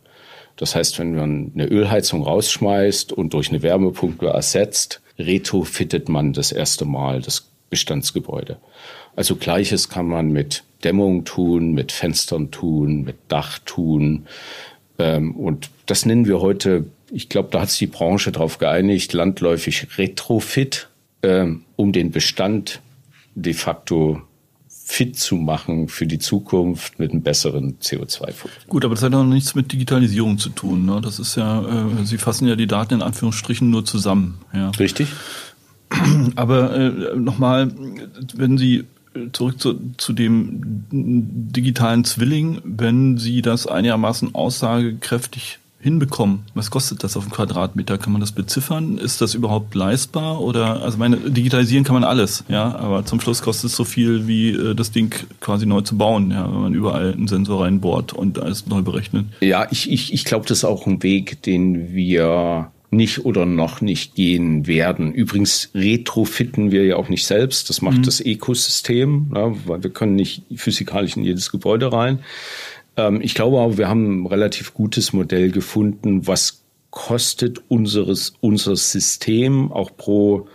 Das 0.56 0.74
heißt, 0.74 0.98
wenn 0.98 1.14
man 1.14 1.52
eine 1.54 1.66
Ölheizung 1.66 2.22
rausschmeißt 2.22 3.12
und 3.12 3.34
durch 3.34 3.48
eine 3.50 3.62
Wärmepumpe 3.62 4.26
ersetzt, 4.26 5.00
retrofittet 5.18 6.08
man 6.08 6.32
das 6.32 6.52
erste 6.52 6.84
Mal 6.84 7.22
das 7.22 7.50
Bestandsgebäude. 7.70 8.58
Also 9.16 9.36
gleiches 9.36 9.88
kann 9.88 10.06
man 10.06 10.30
mit 10.30 10.64
Dämmung 10.84 11.24
tun, 11.24 11.72
mit 11.72 11.92
Fenstern 11.92 12.50
tun, 12.50 13.02
mit 13.02 13.16
Dach 13.28 13.58
tun. 13.64 14.26
Ähm, 14.98 15.34
und 15.36 15.70
das 15.86 16.06
nennen 16.06 16.26
wir 16.26 16.40
heute, 16.40 16.86
ich 17.10 17.28
glaube, 17.28 17.50
da 17.52 17.62
hat 17.62 17.70
sich 17.70 17.78
die 17.78 17.86
Branche 17.86 18.32
darauf 18.32 18.58
geeinigt, 18.58 19.12
landläufig 19.12 19.98
Retrofit, 19.98 20.88
ähm, 21.22 21.62
um 21.76 21.92
den 21.92 22.10
Bestand 22.10 22.80
de 23.34 23.54
facto 23.54 24.22
fit 24.68 25.18
zu 25.18 25.36
machen 25.36 25.88
für 25.88 26.06
die 26.06 26.18
Zukunft 26.18 26.98
mit 26.98 27.12
einem 27.12 27.22
besseren 27.22 27.78
CO2-Footprint. 27.78 28.68
Gut, 28.68 28.84
aber 28.84 28.94
das 28.94 29.02
hat 29.02 29.14
auch 29.14 29.24
nichts 29.24 29.54
mit 29.54 29.72
Digitalisierung 29.72 30.38
zu 30.38 30.50
tun. 30.50 30.84
Ne? 30.84 31.00
Das 31.00 31.18
ist 31.18 31.36
ja, 31.36 31.86
äh, 31.86 32.04
Sie 32.04 32.18
fassen 32.18 32.46
ja 32.46 32.56
die 32.56 32.66
Daten 32.66 32.94
in 32.94 33.02
Anführungsstrichen 33.02 33.70
nur 33.70 33.84
zusammen. 33.84 34.38
Ja. 34.52 34.70
Richtig. 34.70 35.08
Aber 36.36 36.74
äh, 36.74 37.16
nochmal, 37.16 37.72
wenn 38.34 38.58
Sie 38.58 38.84
zurück 39.32 39.60
zu, 39.60 39.78
zu 39.96 40.12
dem 40.12 40.84
digitalen 40.90 42.04
Zwilling, 42.04 42.60
wenn 42.64 43.18
Sie 43.18 43.42
das 43.42 43.66
einigermaßen 43.66 44.34
aussagekräftig 44.34 45.58
hinbekommen? 45.82 46.44
Was 46.54 46.70
kostet 46.70 47.02
das 47.02 47.16
auf 47.16 47.24
dem 47.24 47.32
Quadratmeter? 47.32 47.98
Kann 47.98 48.12
man 48.12 48.20
das 48.20 48.32
beziffern? 48.32 48.98
Ist 48.98 49.20
das 49.20 49.34
überhaupt 49.34 49.74
leistbar? 49.74 50.40
Oder 50.40 50.82
also 50.82 50.96
meine, 50.96 51.16
digitalisieren 51.16 51.84
kann 51.84 51.94
man 51.94 52.04
alles, 52.04 52.44
ja, 52.48 52.74
aber 52.76 53.04
zum 53.04 53.20
Schluss 53.20 53.42
kostet 53.42 53.70
es 53.70 53.76
so 53.76 53.84
viel 53.84 54.26
wie 54.28 54.50
äh, 54.50 54.74
das 54.74 54.92
Ding 54.92 55.14
quasi 55.40 55.66
neu 55.66 55.80
zu 55.80 55.98
bauen, 55.98 56.30
ja, 56.30 56.44
wenn 56.50 56.60
man 56.60 56.74
überall 56.74 57.12
einen 57.12 57.28
Sensor 57.28 57.64
reinbohrt 57.64 58.12
und 58.12 58.38
alles 58.38 58.66
neu 58.66 58.82
berechnet. 58.82 59.26
Ja, 59.40 59.66
ich, 59.70 59.90
ich, 59.90 60.12
ich 60.12 60.24
glaube, 60.24 60.46
das 60.46 60.58
ist 60.58 60.64
auch 60.64 60.86
ein 60.86 61.02
Weg, 61.02 61.42
den 61.42 61.92
wir 61.92 62.71
nicht 62.92 63.24
oder 63.24 63.46
noch 63.46 63.80
nicht 63.80 64.14
gehen 64.14 64.66
werden. 64.66 65.12
Übrigens 65.14 65.70
retrofitten 65.74 66.70
wir 66.70 66.84
ja 66.84 66.96
auch 66.96 67.08
nicht 67.08 67.26
selbst. 67.26 67.70
Das 67.70 67.80
macht 67.80 67.98
mhm. 67.98 68.02
das 68.02 68.20
Ökosystem, 68.20 69.32
ja, 69.34 69.52
weil 69.66 69.82
wir 69.82 69.90
können 69.90 70.14
nicht 70.14 70.42
physikalisch 70.54 71.16
in 71.16 71.24
jedes 71.24 71.50
Gebäude 71.50 71.90
rein. 71.90 72.18
Ähm, 72.98 73.22
ich 73.22 73.34
glaube 73.34 73.60
aber, 73.60 73.78
wir 73.78 73.88
haben 73.88 74.22
ein 74.22 74.26
relativ 74.26 74.74
gutes 74.74 75.14
Modell 75.14 75.50
gefunden, 75.50 76.26
was 76.26 76.62
kostet 76.90 77.62
unseres, 77.68 78.34
unser 78.40 78.76
System 78.76 79.72
auch 79.72 79.96
pro 79.96 80.46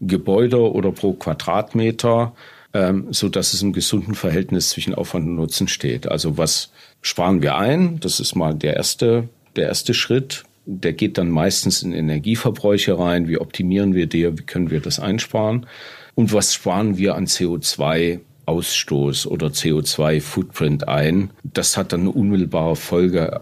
Gebäude 0.00 0.72
oder 0.72 0.90
pro 0.90 1.12
Quadratmeter, 1.12 2.34
ähm, 2.72 3.08
so 3.10 3.28
dass 3.28 3.52
es 3.52 3.60
im 3.60 3.74
gesunden 3.74 4.14
Verhältnis 4.14 4.70
zwischen 4.70 4.94
Aufwand 4.94 5.26
und 5.26 5.36
Nutzen 5.36 5.68
steht. 5.68 6.10
Also 6.10 6.38
was 6.38 6.72
sparen 7.02 7.42
wir 7.42 7.56
ein? 7.56 8.00
Das 8.00 8.20
ist 8.20 8.34
mal 8.34 8.54
der 8.54 8.74
erste, 8.74 9.28
der 9.54 9.68
erste 9.68 9.92
Schritt 9.92 10.43
der 10.66 10.92
geht 10.92 11.18
dann 11.18 11.30
meistens 11.30 11.82
in 11.82 11.92
Energieverbräuche 11.92 12.98
rein. 12.98 13.28
Wie 13.28 13.38
optimieren 13.38 13.94
wir 13.94 14.06
der? 14.06 14.38
Wie 14.38 14.42
können 14.42 14.70
wir 14.70 14.80
das 14.80 14.98
einsparen? 14.98 15.66
Und 16.14 16.32
was 16.32 16.54
sparen 16.54 16.96
wir 16.96 17.14
an 17.14 17.26
CO2 17.26 18.20
Ausstoß 18.46 19.26
oder 19.26 19.48
CO2-Footprint 19.48 20.88
ein. 20.88 21.30
Das 21.42 21.76
hat 21.76 21.92
dann 21.92 22.00
eine 22.00 22.10
unmittelbare 22.10 22.76
Folge 22.76 23.40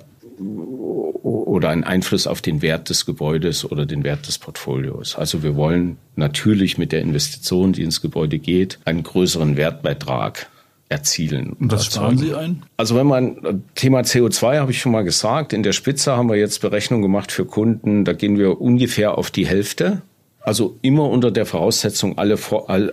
oder 1.22 1.68
einen 1.70 1.84
Einfluss 1.84 2.26
auf 2.26 2.40
den 2.40 2.62
Wert 2.62 2.88
des 2.88 3.06
Gebäudes 3.06 3.70
oder 3.70 3.86
den 3.86 4.04
Wert 4.04 4.26
des 4.26 4.38
Portfolios. 4.38 5.16
Also 5.16 5.42
wir 5.42 5.56
wollen 5.56 5.98
natürlich 6.16 6.78
mit 6.78 6.92
der 6.92 7.00
Investition, 7.00 7.72
die 7.72 7.82
ins 7.82 8.00
Gebäude 8.00 8.38
geht, 8.38 8.78
einen 8.84 9.02
größeren 9.02 9.56
Wertbeitrag 9.56 10.48
erzielen. 10.92 11.54
Und 11.54 11.72
was 11.72 11.86
sparen 11.86 12.18
Sie 12.18 12.34
ein? 12.34 12.62
Also 12.76 12.94
wenn 12.94 13.06
man 13.06 13.64
Thema 13.74 14.00
CO2 14.00 14.58
habe 14.58 14.70
ich 14.70 14.80
schon 14.80 14.92
mal 14.92 15.02
gesagt, 15.02 15.52
in 15.52 15.62
der 15.62 15.72
Spitze 15.72 16.16
haben 16.16 16.28
wir 16.28 16.36
jetzt 16.36 16.60
Berechnungen 16.60 17.02
gemacht 17.02 17.32
für 17.32 17.46
Kunden, 17.46 18.04
da 18.04 18.12
gehen 18.12 18.38
wir 18.38 18.60
ungefähr 18.60 19.18
auf 19.18 19.30
die 19.30 19.46
Hälfte. 19.46 20.02
Also 20.44 20.76
immer 20.82 21.08
unter 21.08 21.30
der 21.30 21.46
Voraussetzung, 21.46 22.18
alle, 22.18 22.36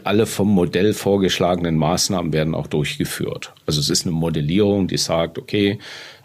alle 0.04 0.26
vom 0.28 0.54
Modell 0.54 0.94
vorgeschlagenen 0.94 1.76
Maßnahmen 1.76 2.32
werden 2.32 2.54
auch 2.56 2.68
durchgeführt. 2.68 3.54
Also 3.66 3.80
es 3.80 3.90
ist 3.90 4.06
eine 4.06 4.14
Modellierung, 4.14 4.88
die 4.88 4.98
sagt, 4.98 5.40
okay, 5.40 5.80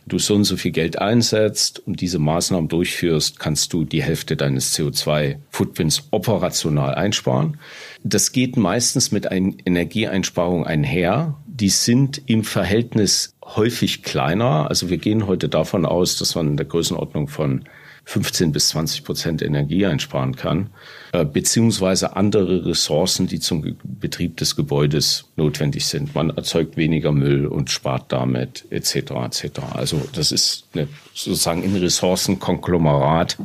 du 0.07 0.19
so 0.19 0.35
und 0.35 0.45
so 0.45 0.57
viel 0.57 0.71
Geld 0.71 0.99
einsetzt 0.99 1.81
und 1.87 2.01
diese 2.01 2.19
Maßnahmen 2.19 2.69
durchführst, 2.69 3.39
kannst 3.39 3.73
du 3.73 3.85
die 3.85 4.03
Hälfte 4.03 4.37
deines 4.37 4.77
CO2-Footprints 4.77 6.09
operational 6.11 6.95
einsparen. 6.95 7.59
Das 8.03 8.33
geht 8.33 8.57
meistens 8.57 9.13
mit 9.13 9.31
einer 9.31 9.53
Energieeinsparung 9.65 10.67
einher. 10.67 11.39
Die 11.57 11.69
sind 11.69 12.21
im 12.27 12.43
Verhältnis 12.43 13.37
häufig 13.45 14.03
kleiner. 14.03 14.69
Also 14.69 14.91
wir 14.91 14.99
gehen 14.99 15.29
heute 15.29 15.49
davon 15.49 15.87
aus, 15.87 16.17
dass 16.17 16.35
man 16.35 16.49
in 16.49 16.57
der 16.57 16.67
Größenordnung 16.67 17.29
von 17.29 17.65
15 18.07 18.51
bis 18.51 18.71
20 18.71 19.05
Prozent 19.05 19.41
Energie 19.41 19.87
einsparen 19.87 20.35
kann, 20.35 20.71
äh, 21.13 21.25
beziehungsweise 21.25 22.17
andere 22.17 22.67
Ressourcen, 22.67 23.29
die 23.29 23.39
zum 23.39 23.77
Betrieb 23.85 24.37
des 24.37 24.57
Gebäudes 24.57 25.27
notwendig 25.37 25.87
sind. 25.87 26.13
Man 26.17 26.31
erzeugt 26.31 26.77
weniger 26.77 27.13
Müll 27.13 27.47
und 27.47 27.71
spart 27.71 28.11
damit 28.11 28.67
etc. 28.71 28.97
etc. 28.97 29.61
Also 29.75 30.03
das 30.13 30.33
ist 30.33 30.67
eine, 30.75 30.89
sozusagen 31.15 31.63
ein 31.63 31.77
Ressourcenkonglomerat, 31.77 33.39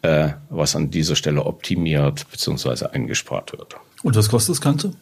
äh, 0.00 0.30
was 0.48 0.74
an 0.74 0.90
dieser 0.90 1.16
Stelle 1.16 1.44
optimiert 1.44 2.26
beziehungsweise 2.30 2.94
eingespart 2.94 3.52
wird. 3.52 3.76
Und 4.02 4.16
was 4.16 4.30
kostet 4.30 4.54
das 4.54 4.60
Ganze? 4.60 4.94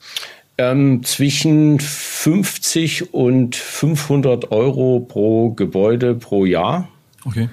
Ähm, 0.58 1.02
zwischen 1.04 1.80
50 1.80 3.14
und 3.14 3.56
500 3.56 4.50
Euro 4.50 5.00
pro 5.00 5.50
Gebäude 5.50 6.14
pro 6.14 6.44
Jahr. 6.44 6.88
Okay. 7.24 7.48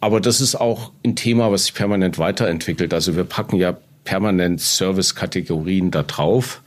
Aber 0.00 0.20
das 0.20 0.40
ist 0.40 0.54
auch 0.56 0.92
ein 1.04 1.14
Thema, 1.14 1.52
was 1.52 1.66
sich 1.66 1.74
permanent 1.74 2.18
weiterentwickelt. 2.18 2.92
Also 2.94 3.16
wir 3.16 3.24
packen 3.24 3.56
ja 3.56 3.76
permanent 4.10 4.60
Service-Kategorien 4.60 5.92
da 5.92 6.02
drauf, 6.02 6.62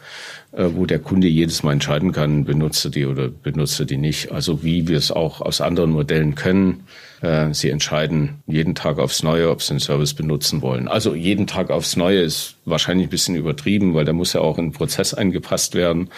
äh, 0.53 0.63
wo 0.75 0.85
der 0.85 0.99
Kunde 0.99 1.27
jedes 1.27 1.61
Mal 1.61 1.73
entscheiden 1.73 2.13
kann, 2.13 2.45
benutze 2.45 2.89
die 2.89 3.05
oder 3.05 3.27
benutze 3.27 3.85
die 3.85 3.97
nicht. 3.97 4.31
Also 4.31 4.63
wie 4.63 4.87
wir 4.87 4.97
es 4.97 5.11
auch 5.11 5.41
aus 5.41 5.59
anderen 5.59 5.91
Modellen 5.91 6.35
können. 6.35 6.85
Äh, 7.21 7.53
sie 7.53 7.69
entscheiden 7.69 8.35
jeden 8.47 8.75
Tag 8.75 8.97
aufs 8.97 9.23
Neue, 9.23 9.49
ob 9.49 9.61
sie 9.61 9.73
den 9.73 9.81
Service 9.81 10.13
benutzen 10.13 10.61
wollen. 10.61 10.87
Also 10.87 11.15
jeden 11.15 11.45
Tag 11.45 11.69
aufs 11.69 11.97
Neue 11.97 12.21
ist 12.21 12.55
wahrscheinlich 12.63 13.07
ein 13.07 13.11
bisschen 13.11 13.35
übertrieben, 13.35 13.93
weil 13.93 14.05
da 14.05 14.13
muss 14.13 14.31
ja 14.31 14.39
auch 14.39 14.57
in 14.57 14.67
den 14.67 14.71
Prozess 14.71 15.13
eingepasst 15.13 15.75
werden. 15.75 16.11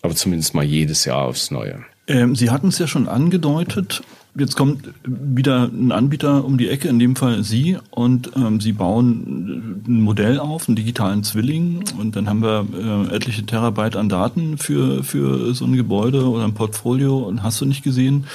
Aber 0.00 0.14
zumindest 0.14 0.54
mal 0.54 0.64
jedes 0.64 1.04
Jahr 1.04 1.26
aufs 1.26 1.50
Neue. 1.50 1.84
Ähm, 2.06 2.34
Sie 2.34 2.48
hatten 2.48 2.68
es 2.68 2.78
ja 2.78 2.86
schon 2.86 3.06
angedeutet, 3.06 4.00
jetzt 4.38 4.56
kommt 4.56 4.90
wieder 5.04 5.64
ein 5.64 5.92
Anbieter 5.92 6.44
um 6.44 6.58
die 6.58 6.68
Ecke, 6.68 6.88
in 6.88 6.98
dem 6.98 7.16
Fall 7.16 7.42
Sie, 7.44 7.78
und 7.90 8.30
ähm, 8.36 8.60
Sie 8.60 8.72
bauen 8.72 9.82
ein 9.86 10.00
Modell 10.00 10.38
auf, 10.38 10.68
einen 10.68 10.76
digitalen 10.76 11.24
Zwilling, 11.24 11.84
und 11.98 12.16
dann 12.16 12.28
haben 12.28 12.42
wir 12.42 12.66
äh, 12.72 13.14
etliche 13.14 13.44
Terabyte 13.44 13.96
an 13.96 14.08
Daten 14.08 14.58
für, 14.58 15.04
für 15.04 15.54
so 15.54 15.64
ein 15.64 15.76
Gebäude 15.76 16.28
oder 16.28 16.44
ein 16.44 16.54
Portfolio, 16.54 17.18
und 17.18 17.42
hast 17.42 17.60
du 17.60 17.64
nicht 17.64 17.82
gesehen. 17.82 18.26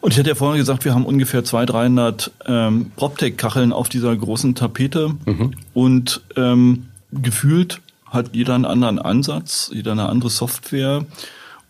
Und 0.00 0.12
ich 0.12 0.18
hatte 0.18 0.30
ja 0.30 0.34
vorhin 0.34 0.58
gesagt, 0.58 0.84
wir 0.84 0.94
haben 0.94 1.06
ungefähr 1.06 1.44
200, 1.44 1.72
300 1.72 2.32
ähm, 2.46 2.92
PropTech-Kacheln 2.96 3.72
auf 3.72 3.88
dieser 3.88 4.14
großen 4.16 4.56
Tapete 4.56 5.14
mhm. 5.26 5.52
und 5.74 6.22
ähm, 6.36 6.86
gefühlt 7.12 7.80
hat 8.06 8.30
jeder 8.34 8.56
einen 8.56 8.64
anderen 8.64 8.98
Ansatz, 8.98 9.70
jeder 9.72 9.92
eine 9.92 10.08
andere 10.08 10.28
Software. 10.28 11.06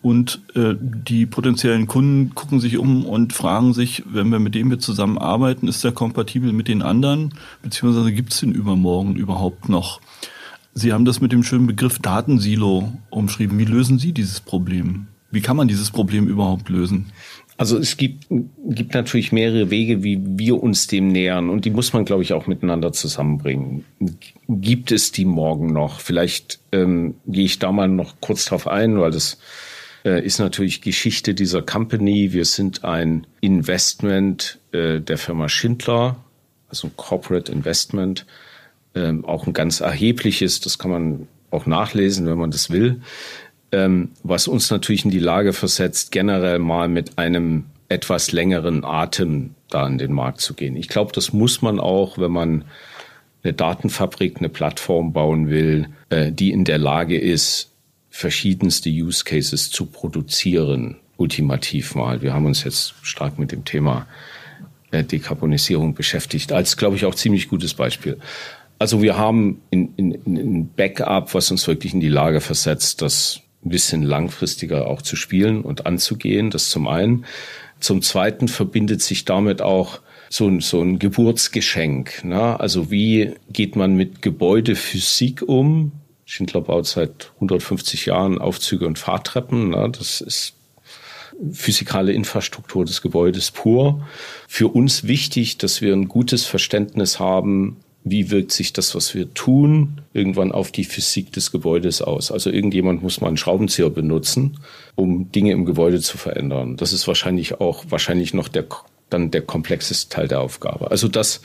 Und 0.03 0.41
äh, 0.57 0.75
die 0.81 1.27
potenziellen 1.27 1.87
Kunden 1.87 2.35
gucken 2.35 2.59
sich 2.59 2.77
um 2.77 3.07
und 3.07 3.33
fragen 3.33 3.73
sich, 3.73 4.03
wenn 4.07 4.31
wir 4.31 4.41
mit 4.41 4.57
dem 4.57 4.69
wir 4.69 4.81
zusammenarbeiten, 4.81 5.69
ist 5.69 5.85
der 5.85 5.93
kompatibel 5.93 6.53
mit 6.53 6.67
den 6.67 6.83
anderen, 6.83 7.35
beziehungsweise 7.63 8.13
gibt 8.13 8.33
es 8.33 8.41
den 8.41 8.53
übermorgen 8.53 9.15
überhaupt 9.15 9.69
noch? 9.69 10.01
Sie 10.75 10.93
haben 10.93 11.05
das 11.05 11.21
mit 11.21 11.33
dem 11.33 11.45
schönen 11.45 11.69
Begriff 11.69 12.01
Datensilo 12.01 12.93
umschrieben. 13.11 13.59
Wie 13.59 13.65
lösen 13.65 13.99
Sie 13.99 14.13
dieses 14.13 14.41
Problem? 14.41 15.07
Wie 15.31 15.41
kann 15.41 15.57
man 15.57 15.69
dieses 15.69 15.91
Problem 15.91 16.27
überhaupt 16.27 16.69
lösen? 16.69 17.13
Also 17.57 17.79
es 17.79 17.97
gibt, 17.97 18.27
gibt 18.69 18.95
natürlich 18.95 19.31
mehrere 19.31 19.71
Wege, 19.71 20.03
wie 20.03 20.21
wir 20.21 20.63
uns 20.63 20.89
dem 20.89 21.09
nähern 21.09 21.49
und 21.49 21.65
die 21.65 21.71
muss 21.71 21.93
man, 21.93 22.05
glaube 22.05 22.23
ich, 22.23 22.33
auch 22.33 22.47
miteinander 22.47 22.93
zusammenbringen. 22.93 23.85
Gibt 24.49 24.91
es 24.91 25.13
die 25.13 25.27
morgen 25.27 25.73
noch? 25.73 26.01
Vielleicht 26.01 26.59
ähm, 26.73 27.15
gehe 27.27 27.45
ich 27.45 27.59
da 27.61 27.71
mal 27.71 27.89
noch 27.89 28.15
kurz 28.21 28.47
drauf 28.47 28.67
ein, 28.67 28.99
weil 28.99 29.13
das 29.13 29.39
ist 30.11 30.39
natürlich 30.39 30.81
Geschichte 30.81 31.35
dieser 31.35 31.63
Company. 31.63 32.33
Wir 32.33 32.45
sind 32.45 32.85
ein 32.85 33.27
Investment 33.41 34.59
äh, 34.73 35.01
der 35.01 35.19
Firma 35.19 35.49
Schindler, 35.49 36.17
also 36.69 36.89
ein 36.89 36.97
Corporate 36.97 37.53
Investment, 37.53 38.27
ähm, 38.95 39.25
auch 39.25 39.47
ein 39.47 39.53
ganz 39.53 39.81
erhebliches, 39.81 40.61
das 40.61 40.79
kann 40.79 40.91
man 40.91 41.29
auch 41.51 41.67
nachlesen, 41.67 42.27
wenn 42.27 42.39
man 42.39 42.51
das 42.51 42.71
will, 42.71 43.03
ähm, 43.71 44.11
was 44.23 44.49
uns 44.49 44.71
natürlich 44.71 45.05
in 45.05 45.11
die 45.11 45.19
Lage 45.19 45.53
versetzt, 45.53 46.13
generell 46.13 46.59
mal 46.59 46.89
mit 46.89 47.19
einem 47.19 47.65
etwas 47.89 48.33
längeren 48.33 48.85
Atem 48.85 49.55
da 49.69 49.87
in 49.87 49.99
den 49.99 50.13
Markt 50.13 50.41
zu 50.41 50.55
gehen. 50.55 50.77
Ich 50.77 50.89
glaube, 50.89 51.13
das 51.13 51.33
muss 51.33 51.63
man 51.63 51.79
auch, 51.79 52.19
wenn 52.19 52.33
man 52.33 52.65
eine 53.43 53.53
Datenfabrik, 53.53 54.39
eine 54.39 54.49
Plattform 54.49 55.13
bauen 55.13 55.49
will, 55.49 55.89
äh, 56.11 56.33
die 56.33 56.51
in 56.53 56.65
der 56.65 56.79
Lage 56.79 57.19
ist, 57.19 57.72
verschiedenste 58.13 58.91
Use 58.91 59.25
Cases 59.25 59.71
zu 59.71 59.87
produzieren, 59.87 60.99
ultimativ 61.17 61.95
mal. 61.95 62.21
Wir 62.21 62.35
haben 62.35 62.45
uns 62.45 62.63
jetzt 62.63 62.95
stark 63.01 63.39
mit 63.39 63.53
dem 63.53 63.65
Thema 63.65 64.07
äh, 64.91 65.03
Dekarbonisierung 65.03 65.95
beschäftigt, 65.95 66.53
als, 66.53 66.77
glaube 66.77 66.95
ich, 66.95 67.07
auch 67.07 67.15
ziemlich 67.15 67.49
gutes 67.49 67.73
Beispiel. 67.73 68.19
Also 68.79 69.01
wir 69.01 69.17
haben 69.17 69.63
ein 69.73 69.95
in, 69.97 70.13
in 70.13 70.69
Backup, 70.69 71.33
was 71.35 71.51
uns 71.51 71.67
wirklich 71.67 71.95
in 71.95 72.01
die 72.01 72.09
Lage 72.11 72.43
versetzt, 72.43 73.01
dass 73.01 73.41
ein 73.65 73.71
bisschen 73.71 74.03
langfristiger 74.03 74.89
auch 74.89 75.01
zu 75.01 75.17
spielen 75.17 75.63
und 75.63 75.87
anzugehen. 75.87 76.51
Das 76.51 76.69
zum 76.69 76.89
einen. 76.89 77.25
Zum 77.81 78.03
zweiten 78.03 78.47
verbindet 78.47 79.01
sich 79.01 79.25
damit 79.25 79.63
auch 79.63 80.01
so 80.29 80.49
ein, 80.49 80.61
so 80.61 80.83
ein 80.83 80.99
Geburtsgeschenk. 80.99 82.25
Ne? 82.25 82.61
Also 82.61 82.91
wie 82.91 83.33
geht 83.51 83.75
man 83.75 83.97
mit 83.97 84.21
Gebäudephysik 84.21 85.43
um? 85.43 85.93
Schindler 86.33 86.63
baut 86.63 86.87
seit 86.87 87.31
150 87.35 88.07
Jahren 88.07 88.39
Aufzüge 88.39 88.87
und 88.87 88.99
Fahrtreppen. 88.99 89.69
Ne? 89.69 89.93
Das 89.97 90.23
ist 90.23 90.55
physikale 91.53 92.13
Infrastruktur 92.13 92.87
des 92.87 93.03
Gebäudes 93.03 93.51
pur. 93.51 94.07
Für 94.49 94.69
uns 94.69 95.07
wichtig, 95.07 95.59
dass 95.59 95.83
wir 95.83 95.93
ein 95.93 96.09
gutes 96.09 96.47
Verständnis 96.47 97.21
haben, 97.21 97.77
wie 98.03 98.31
wirkt 98.31 98.53
sich 98.53 98.73
das, 98.73 98.95
was 98.95 99.15
wir 99.15 99.35
tun, 99.35 100.01
irgendwann 100.15 100.53
auf 100.53 100.73
die 100.73 100.85
Physik 100.85 101.33
des 101.33 101.53
Gebäudes 101.53 102.01
aus. 102.01 102.33
Also 102.33 102.49
irgendjemand 102.49 103.03
muss 103.03 103.21
mal 103.21 103.29
einen 103.29 103.37
Schraubenzieher 103.37 103.91
benutzen, 103.91 104.59
um 104.95 105.31
Dinge 105.33 105.53
im 105.53 105.67
Gebäude 105.67 106.01
zu 106.01 106.17
verändern. 106.17 106.79
Das 106.79 106.95
ist 106.95 107.07
wahrscheinlich 107.07 107.61
auch 107.61 107.85
wahrscheinlich 107.91 108.33
noch 108.33 108.49
der 108.49 108.65
dann 109.11 109.31
der 109.31 109.43
komplexeste 109.43 110.09
Teil 110.09 110.29
der 110.29 110.41
Aufgabe. 110.41 110.91
Also 110.91 111.09
das, 111.09 111.43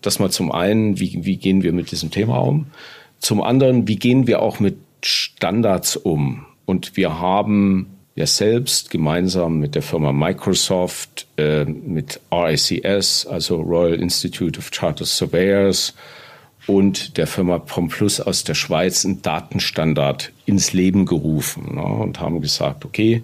das 0.00 0.20
mal 0.20 0.30
zum 0.30 0.52
einen, 0.52 1.00
wie, 1.00 1.24
wie 1.24 1.38
gehen 1.38 1.64
wir 1.64 1.72
mit 1.72 1.90
diesem 1.90 2.12
Thema 2.12 2.38
um? 2.38 2.68
Zum 3.20 3.42
anderen, 3.42 3.88
wie 3.88 3.96
gehen 3.96 4.26
wir 4.26 4.42
auch 4.42 4.60
mit 4.60 4.76
Standards 5.02 5.96
um? 5.96 6.46
Und 6.66 6.96
wir 6.96 7.18
haben 7.20 7.98
ja 8.14 8.26
selbst 8.26 8.90
gemeinsam 8.90 9.58
mit 9.58 9.74
der 9.74 9.82
Firma 9.82 10.12
Microsoft, 10.12 11.26
äh, 11.36 11.64
mit 11.64 12.20
RICS, 12.32 13.26
also 13.26 13.60
Royal 13.60 13.94
Institute 13.94 14.58
of 14.58 14.70
Chartered 14.72 15.06
Surveyors, 15.06 15.94
und 16.66 17.16
der 17.16 17.26
Firma 17.26 17.58
Pomplus 17.58 18.20
aus 18.20 18.44
der 18.44 18.54
Schweiz 18.54 19.04
einen 19.04 19.22
Datenstandard 19.22 20.32
ins 20.44 20.74
Leben 20.74 21.06
gerufen 21.06 21.76
ne, 21.76 21.82
und 21.82 22.20
haben 22.20 22.42
gesagt, 22.42 22.84
okay, 22.84 23.22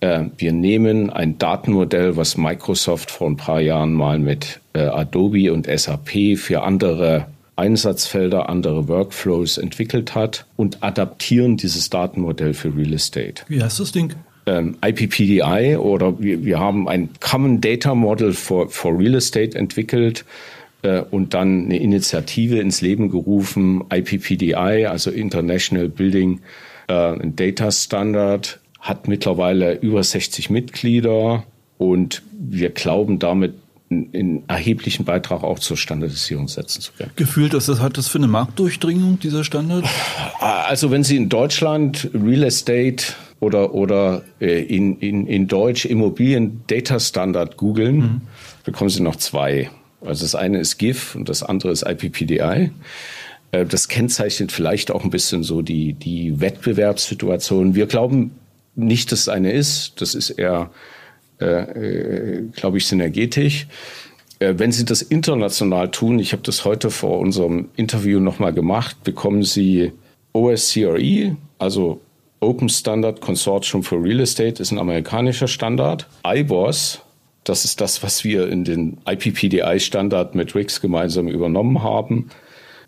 äh, 0.00 0.24
wir 0.36 0.52
nehmen 0.52 1.08
ein 1.08 1.38
Datenmodell, 1.38 2.16
was 2.16 2.36
Microsoft 2.36 3.10
vor 3.12 3.28
ein 3.28 3.36
paar 3.36 3.60
Jahren 3.60 3.92
mal 3.92 4.18
mit 4.18 4.60
äh, 4.72 4.80
Adobe 4.80 5.52
und 5.52 5.66
SAP 5.66 6.36
für 6.36 6.62
andere 6.62 7.26
Einsatzfelder, 7.56 8.48
andere 8.48 8.88
Workflows 8.88 9.58
entwickelt 9.58 10.14
hat 10.14 10.46
und 10.56 10.82
adaptieren 10.82 11.56
dieses 11.56 11.90
Datenmodell 11.90 12.54
für 12.54 12.74
Real 12.74 12.92
Estate. 12.92 13.44
Wie 13.48 13.62
heißt 13.62 13.80
das 13.80 13.92
Ding? 13.92 14.14
Ähm, 14.46 14.76
IPPDI 14.84 15.76
oder 15.76 16.20
wir, 16.20 16.44
wir 16.44 16.58
haben 16.58 16.88
ein 16.88 17.10
Common 17.20 17.60
Data 17.60 17.94
Model 17.94 18.32
for, 18.32 18.68
for 18.68 18.98
Real 18.98 19.14
Estate 19.14 19.56
entwickelt 19.56 20.24
äh, 20.82 21.00
und 21.00 21.32
dann 21.32 21.64
eine 21.64 21.78
Initiative 21.78 22.58
ins 22.58 22.80
Leben 22.80 23.10
gerufen, 23.10 23.84
IPPDI, 23.90 24.86
also 24.86 25.10
International 25.10 25.88
Building 25.88 26.40
äh, 26.88 27.14
Data 27.24 27.70
Standard, 27.70 28.60
hat 28.80 29.08
mittlerweile 29.08 29.76
über 29.76 30.02
60 30.02 30.50
Mitglieder 30.50 31.44
und 31.78 32.22
wir 32.32 32.68
glauben 32.70 33.18
damit 33.18 33.54
einen 33.90 34.44
erheblichen 34.48 35.04
Beitrag 35.04 35.42
auch 35.42 35.58
zur 35.58 35.76
Standardisierung 35.76 36.48
setzen 36.48 36.80
zu 36.80 36.92
können. 36.92 37.10
Gefühlt, 37.16 37.54
was 37.54 37.68
hat 37.80 37.98
das 37.98 38.08
für 38.08 38.18
eine 38.18 38.28
Marktdurchdringung, 38.28 39.18
dieser 39.20 39.44
Standard? 39.44 39.84
Also 40.40 40.90
wenn 40.90 41.04
Sie 41.04 41.16
in 41.16 41.28
Deutschland 41.28 42.10
Real 42.14 42.44
Estate 42.44 43.04
oder, 43.40 43.74
oder 43.74 44.22
äh, 44.40 44.62
in, 44.62 44.98
in, 44.98 45.26
in 45.26 45.48
Deutsch 45.48 45.84
Immobilien 45.84 46.62
Data 46.66 46.98
Standard 46.98 47.56
googeln, 47.56 47.96
mhm. 47.96 48.20
bekommen 48.64 48.90
Sie 48.90 49.02
noch 49.02 49.16
zwei. 49.16 49.70
Also 50.00 50.24
das 50.24 50.34
eine 50.34 50.58
ist 50.58 50.78
GIF 50.78 51.14
und 51.14 51.28
das 51.28 51.42
andere 51.42 51.70
ist 51.70 51.82
IPPDI. 51.82 52.70
Äh, 53.52 53.66
das 53.66 53.88
kennzeichnet 53.88 54.50
vielleicht 54.50 54.90
auch 54.90 55.04
ein 55.04 55.10
bisschen 55.10 55.42
so 55.42 55.62
die, 55.62 55.92
die 55.92 56.40
Wettbewerbssituation. 56.40 57.74
Wir 57.74 57.86
glauben 57.86 58.32
nicht, 58.74 59.12
dass 59.12 59.20
es 59.20 59.28
eine 59.28 59.52
ist. 59.52 60.00
Das 60.00 60.14
ist 60.14 60.30
eher 60.30 60.70
äh, 61.40 61.46
äh, 61.46 62.42
glaube 62.52 62.78
ich, 62.78 62.86
synergetisch. 62.86 63.66
Äh, 64.38 64.54
wenn 64.58 64.72
Sie 64.72 64.84
das 64.84 65.02
international 65.02 65.90
tun, 65.90 66.18
ich 66.18 66.32
habe 66.32 66.42
das 66.42 66.64
heute 66.64 66.90
vor 66.90 67.18
unserem 67.18 67.68
Interview 67.76 68.20
nochmal 68.20 68.52
gemacht, 68.52 69.02
bekommen 69.04 69.42
Sie 69.42 69.92
OSCRE, 70.32 71.36
also 71.58 72.00
Open 72.40 72.68
Standard 72.68 73.20
Consortium 73.20 73.82
for 73.82 74.02
Real 74.02 74.20
Estate, 74.20 74.60
ist 74.60 74.70
ein 74.70 74.78
amerikanischer 74.78 75.48
Standard. 75.48 76.06
IBOS, 76.26 77.00
das 77.44 77.64
ist 77.64 77.80
das, 77.80 78.02
was 78.02 78.24
wir 78.24 78.48
in 78.48 78.64
den 78.64 78.98
IPPDI-Standard 79.06 80.34
mit 80.34 80.54
RICS 80.54 80.80
gemeinsam 80.80 81.28
übernommen 81.28 81.82
haben. 81.82 82.30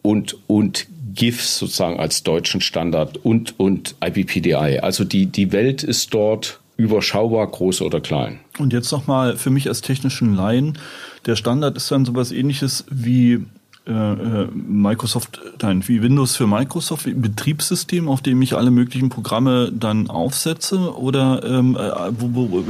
Und, 0.02 0.38
und 0.46 0.86
GIF 1.14 1.42
sozusagen 1.42 1.98
als 1.98 2.22
deutschen 2.22 2.60
Standard 2.60 3.16
und, 3.24 3.58
und 3.58 3.96
IPPDI. 4.04 4.78
Also 4.80 5.04
die, 5.04 5.26
die 5.26 5.50
Welt 5.52 5.82
ist 5.82 6.14
dort 6.14 6.60
überschaubar, 6.76 7.46
groß 7.46 7.82
oder 7.82 8.00
klein. 8.00 8.40
Und 8.58 8.72
jetzt 8.72 8.92
nochmal 8.92 9.36
für 9.36 9.50
mich 9.50 9.68
als 9.68 9.80
technischen 9.80 10.34
Laien, 10.34 10.78
der 11.24 11.36
Standard 11.36 11.76
ist 11.76 11.90
dann 11.90 12.04
sowas 12.04 12.32
ähnliches 12.32 12.84
wie 12.90 13.44
äh, 13.86 13.92
äh, 13.92 14.48
Microsoft, 14.52 15.40
nein, 15.62 15.86
wie 15.86 16.02
Windows 16.02 16.34
für 16.34 16.48
Microsoft, 16.48 17.08
Betriebssystem, 17.14 18.08
auf 18.08 18.20
dem 18.20 18.42
ich 18.42 18.56
alle 18.56 18.72
möglichen 18.72 19.10
Programme 19.10 19.70
dann 19.72 20.10
aufsetze? 20.10 20.98
Oder 20.98 21.44
ähm, 21.44 21.76
äh, 21.76 22.10
wo, 22.18 22.50
wo, 22.50 22.64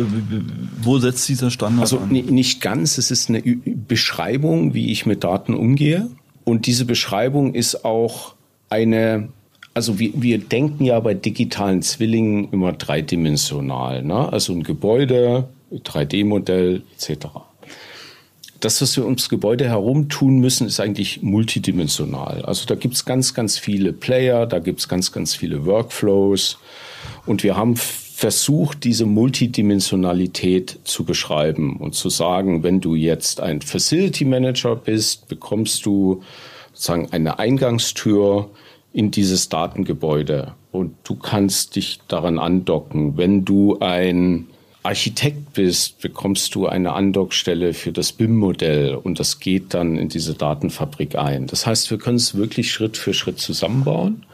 wo 0.82 0.98
setzt 0.98 1.26
dieser 1.28 1.50
Standard 1.50 1.80
also, 1.80 1.98
an? 1.98 2.10
Also 2.14 2.32
nicht 2.32 2.60
ganz, 2.60 2.98
es 2.98 3.10
ist 3.10 3.30
eine 3.30 3.40
Beschreibung, 3.42 4.74
wie 4.74 4.92
ich 4.92 5.06
mit 5.06 5.24
Daten 5.24 5.54
umgehe. 5.54 6.10
Und 6.44 6.66
diese 6.66 6.84
Beschreibung 6.84 7.54
ist 7.54 7.86
auch 7.86 8.34
eine 8.68 9.30
also 9.76 9.98
wir, 9.98 10.10
wir 10.14 10.38
denken 10.38 10.86
ja 10.86 10.98
bei 11.00 11.12
digitalen 11.12 11.82
Zwillingen 11.82 12.48
immer 12.50 12.72
dreidimensional. 12.72 14.02
Ne? 14.02 14.32
Also 14.32 14.54
ein 14.54 14.62
Gebäude, 14.62 15.48
3D-Modell 15.70 16.82
etc. 16.94 17.26
Das, 18.60 18.80
was 18.80 18.96
wir 18.96 19.04
ums 19.04 19.28
Gebäude 19.28 19.68
herum 19.68 20.08
tun 20.08 20.38
müssen, 20.38 20.66
ist 20.66 20.80
eigentlich 20.80 21.20
multidimensional. 21.20 22.42
Also 22.46 22.64
da 22.64 22.74
gibt's 22.74 23.04
ganz, 23.04 23.34
ganz 23.34 23.58
viele 23.58 23.92
Player, 23.92 24.46
da 24.46 24.60
gibt's 24.60 24.88
ganz, 24.88 25.12
ganz 25.12 25.34
viele 25.34 25.66
Workflows. 25.66 26.56
Und 27.26 27.42
wir 27.42 27.58
haben 27.58 27.76
versucht, 27.76 28.82
diese 28.82 29.04
Multidimensionalität 29.04 30.78
zu 30.84 31.04
beschreiben 31.04 31.76
und 31.76 31.94
zu 31.94 32.08
sagen, 32.08 32.62
wenn 32.62 32.80
du 32.80 32.94
jetzt 32.94 33.40
ein 33.42 33.60
Facility 33.60 34.24
Manager 34.24 34.74
bist, 34.74 35.28
bekommst 35.28 35.84
du 35.84 36.22
sozusagen 36.72 37.12
eine 37.12 37.38
Eingangstür, 37.38 38.48
in 38.96 39.10
dieses 39.10 39.50
Datengebäude 39.50 40.54
und 40.72 40.94
du 41.04 41.16
kannst 41.16 41.76
dich 41.76 42.00
daran 42.08 42.38
andocken. 42.38 43.18
Wenn 43.18 43.44
du 43.44 43.78
ein 43.80 44.46
Architekt 44.84 45.52
bist, 45.52 46.00
bekommst 46.00 46.54
du 46.54 46.66
eine 46.66 46.94
Andockstelle 46.94 47.74
für 47.74 47.92
das 47.92 48.12
BIM-Modell 48.12 48.94
und 48.94 49.20
das 49.20 49.38
geht 49.38 49.74
dann 49.74 49.98
in 49.98 50.08
diese 50.08 50.32
Datenfabrik 50.32 51.14
ein. 51.14 51.46
Das 51.46 51.66
heißt, 51.66 51.90
wir 51.90 51.98
können 51.98 52.16
es 52.16 52.36
wirklich 52.36 52.72
Schritt 52.72 52.96
für 52.96 53.12
Schritt 53.12 53.38
zusammenbauen. 53.38 54.24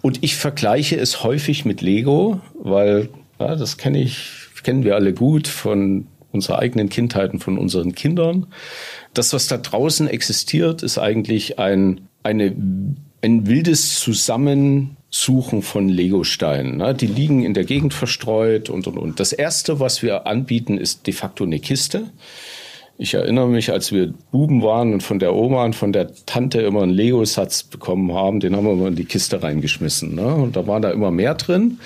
Und 0.00 0.24
ich 0.24 0.36
vergleiche 0.36 0.96
es 0.96 1.22
häufig 1.22 1.66
mit 1.66 1.82
Lego, 1.82 2.40
weil 2.58 3.10
ja, 3.38 3.56
das 3.56 3.76
kenne 3.76 4.00
ich, 4.00 4.30
kennen 4.62 4.84
wir 4.84 4.94
alle 4.94 5.12
gut 5.12 5.48
von 5.48 6.06
unserer 6.32 6.60
eigenen 6.60 6.88
Kindheit 6.88 7.34
und 7.34 7.40
von 7.40 7.58
unseren 7.58 7.94
Kindern. 7.94 8.46
Das, 9.12 9.34
was 9.34 9.48
da 9.48 9.58
draußen 9.58 10.08
existiert, 10.08 10.82
ist 10.82 10.96
eigentlich 10.96 11.58
ein, 11.58 12.08
eine 12.22 12.56
ein 13.20 13.46
wildes 13.46 14.00
Zusammensuchen 14.00 15.62
von 15.62 15.88
Legosteinen. 15.88 16.76
Ne? 16.78 16.94
Die 16.94 17.06
liegen 17.06 17.44
in 17.44 17.54
der 17.54 17.64
Gegend 17.64 17.94
verstreut 17.94 18.70
und, 18.70 18.86
und, 18.86 18.96
und. 18.96 19.20
Das 19.20 19.32
erste, 19.32 19.80
was 19.80 20.02
wir 20.02 20.26
anbieten, 20.26 20.78
ist 20.78 21.06
de 21.06 21.14
facto 21.14 21.44
eine 21.44 21.58
Kiste. 21.58 22.10
Ich 23.00 23.14
erinnere 23.14 23.48
mich, 23.48 23.70
als 23.70 23.92
wir 23.92 24.12
Buben 24.32 24.62
waren 24.62 24.92
und 24.92 25.02
von 25.02 25.20
der 25.20 25.34
Oma 25.34 25.64
und 25.64 25.76
von 25.76 25.92
der 25.92 26.12
Tante 26.26 26.60
immer 26.62 26.82
einen 26.82 26.92
Lego-Satz 26.92 27.62
bekommen 27.62 28.12
haben, 28.12 28.40
den 28.40 28.56
haben 28.56 28.66
wir 28.66 28.72
immer 28.72 28.88
in 28.88 28.96
die 28.96 29.04
Kiste 29.04 29.40
reingeschmissen. 29.40 30.16
Ne? 30.16 30.34
Und 30.34 30.56
da 30.56 30.66
war 30.66 30.80
da 30.80 30.90
immer 30.90 31.12
mehr 31.12 31.34
drin. 31.34 31.78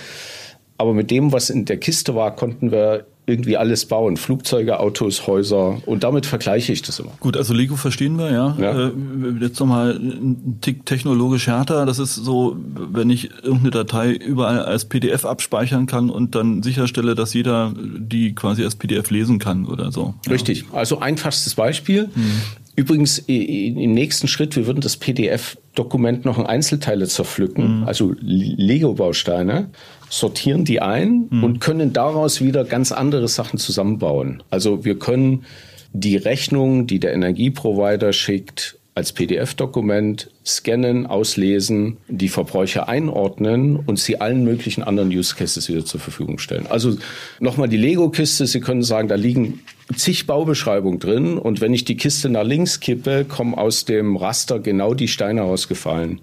Aber 0.79 0.95
mit 0.95 1.11
dem, 1.11 1.31
was 1.33 1.51
in 1.51 1.67
der 1.67 1.77
Kiste 1.77 2.15
war, 2.15 2.35
konnten 2.35 2.73
wir 2.73 3.07
irgendwie 3.25 3.57
alles 3.57 3.87
bauen. 3.87 4.17
Flugzeuge, 4.17 4.81
Autos, 4.81 5.27
Häuser. 5.27 5.81
Und 5.87 6.03
damit 6.03 6.27
vergleiche 6.27 6.73
ich 6.73 6.83
das 6.83 6.99
immer. 6.99 7.13
Gut, 7.21 7.37
also 7.37 7.55
Lego 7.55 7.77
verstehen 7.77 8.19
wir, 8.19 8.33
ja. 8.33 8.57
ja. 8.61 8.89
Äh, 8.89 8.93
jetzt 9.41 9.61
nochmal 9.61 9.95
ein 9.97 10.59
Tick 10.61 10.85
technologisch 10.87 11.47
härter. 11.47 11.87
Das 11.87 12.01
ist 12.01 12.17
so, 12.17 12.57
wenn 12.75 13.11
ich 13.11 13.31
irgendeine 13.43 13.71
Datei 13.71 14.13
überall 14.13 14.65
als 14.65 14.87
PDF 14.87 15.25
abspeichern 15.25 15.87
kann 15.87 16.11
und 16.11 16.35
dann 16.35 16.63
sicherstelle, 16.65 17.15
dass 17.15 17.33
jeder 17.33 17.73
die 17.77 18.35
quasi 18.35 18.65
als 18.65 18.75
PDF 18.75 19.11
lesen 19.11 19.39
kann 19.39 19.67
oder 19.67 19.93
so. 19.93 20.15
Ja. 20.27 20.33
Richtig. 20.33 20.65
Also 20.73 20.99
einfachstes 20.99 21.55
Beispiel. 21.55 22.11
Hm. 22.13 22.41
Übrigens 22.75 23.19
im 23.19 23.93
nächsten 23.93 24.29
Schritt, 24.29 24.57
wir 24.57 24.67
würden 24.67 24.81
das 24.81 24.97
PDF-Dokument 24.97 26.25
noch 26.25 26.39
in 26.39 26.47
Einzelteile 26.47 27.07
zerpflücken, 27.07 27.81
mhm. 27.81 27.85
also 27.87 28.15
Lego-Bausteine 28.19 29.69
sortieren 30.13 30.67
die 30.67 30.83
ein 30.83 31.29
mhm. 31.31 31.43
und 31.43 31.61
können 31.61 31.95
daraus 31.95 32.43
wieder 32.43 32.65
ganz 32.65 32.93
andere 32.93 33.29
Sachen 33.29 33.59
zusammenbauen. 33.59 34.43
Also 34.51 34.85
wir 34.85 34.99
können 34.99 35.47
die 35.95 36.17
Rechnung, 36.17 36.87
die 36.87 37.01
der 37.01 37.15
Energieprovider 37.15 38.13
schickt, 38.13 38.77
als 38.95 39.15
PDF-Dokument 39.15 40.31
scannen, 40.45 41.07
auslesen, 41.07 41.97
die 42.09 42.29
Verbräuche 42.29 42.89
einordnen 42.89 43.77
und 43.77 43.99
sie 43.99 44.21
allen 44.21 44.45
möglichen 44.45 44.83
anderen 44.83 45.09
Use 45.09 45.35
Cases 45.35 45.67
wieder 45.71 45.87
zur 45.87 45.99
Verfügung 45.99 46.39
stellen. 46.39 46.67
Also 46.69 46.99
nochmal 47.41 47.69
die 47.69 47.79
Lego-Kiste, 47.79 48.47
Sie 48.47 48.61
können 48.61 48.83
sagen, 48.83 49.09
da 49.09 49.15
liegen 49.15 49.61
zig 49.97 50.27
Baubeschreibungen 50.27 50.99
drin 50.99 51.39
und 51.39 51.63
wenn 51.63 51.73
ich 51.73 51.87
die 51.87 51.97
Kiste 51.97 52.29
nach 52.29 52.45
links 52.45 52.81
kippe, 52.81 53.25
kommen 53.25 53.55
aus 53.55 53.87
dem 53.87 54.17
Raster 54.19 54.59
genau 54.59 54.93
die 54.93 55.09
Steine 55.09 55.41
rausgefallen, 55.41 56.21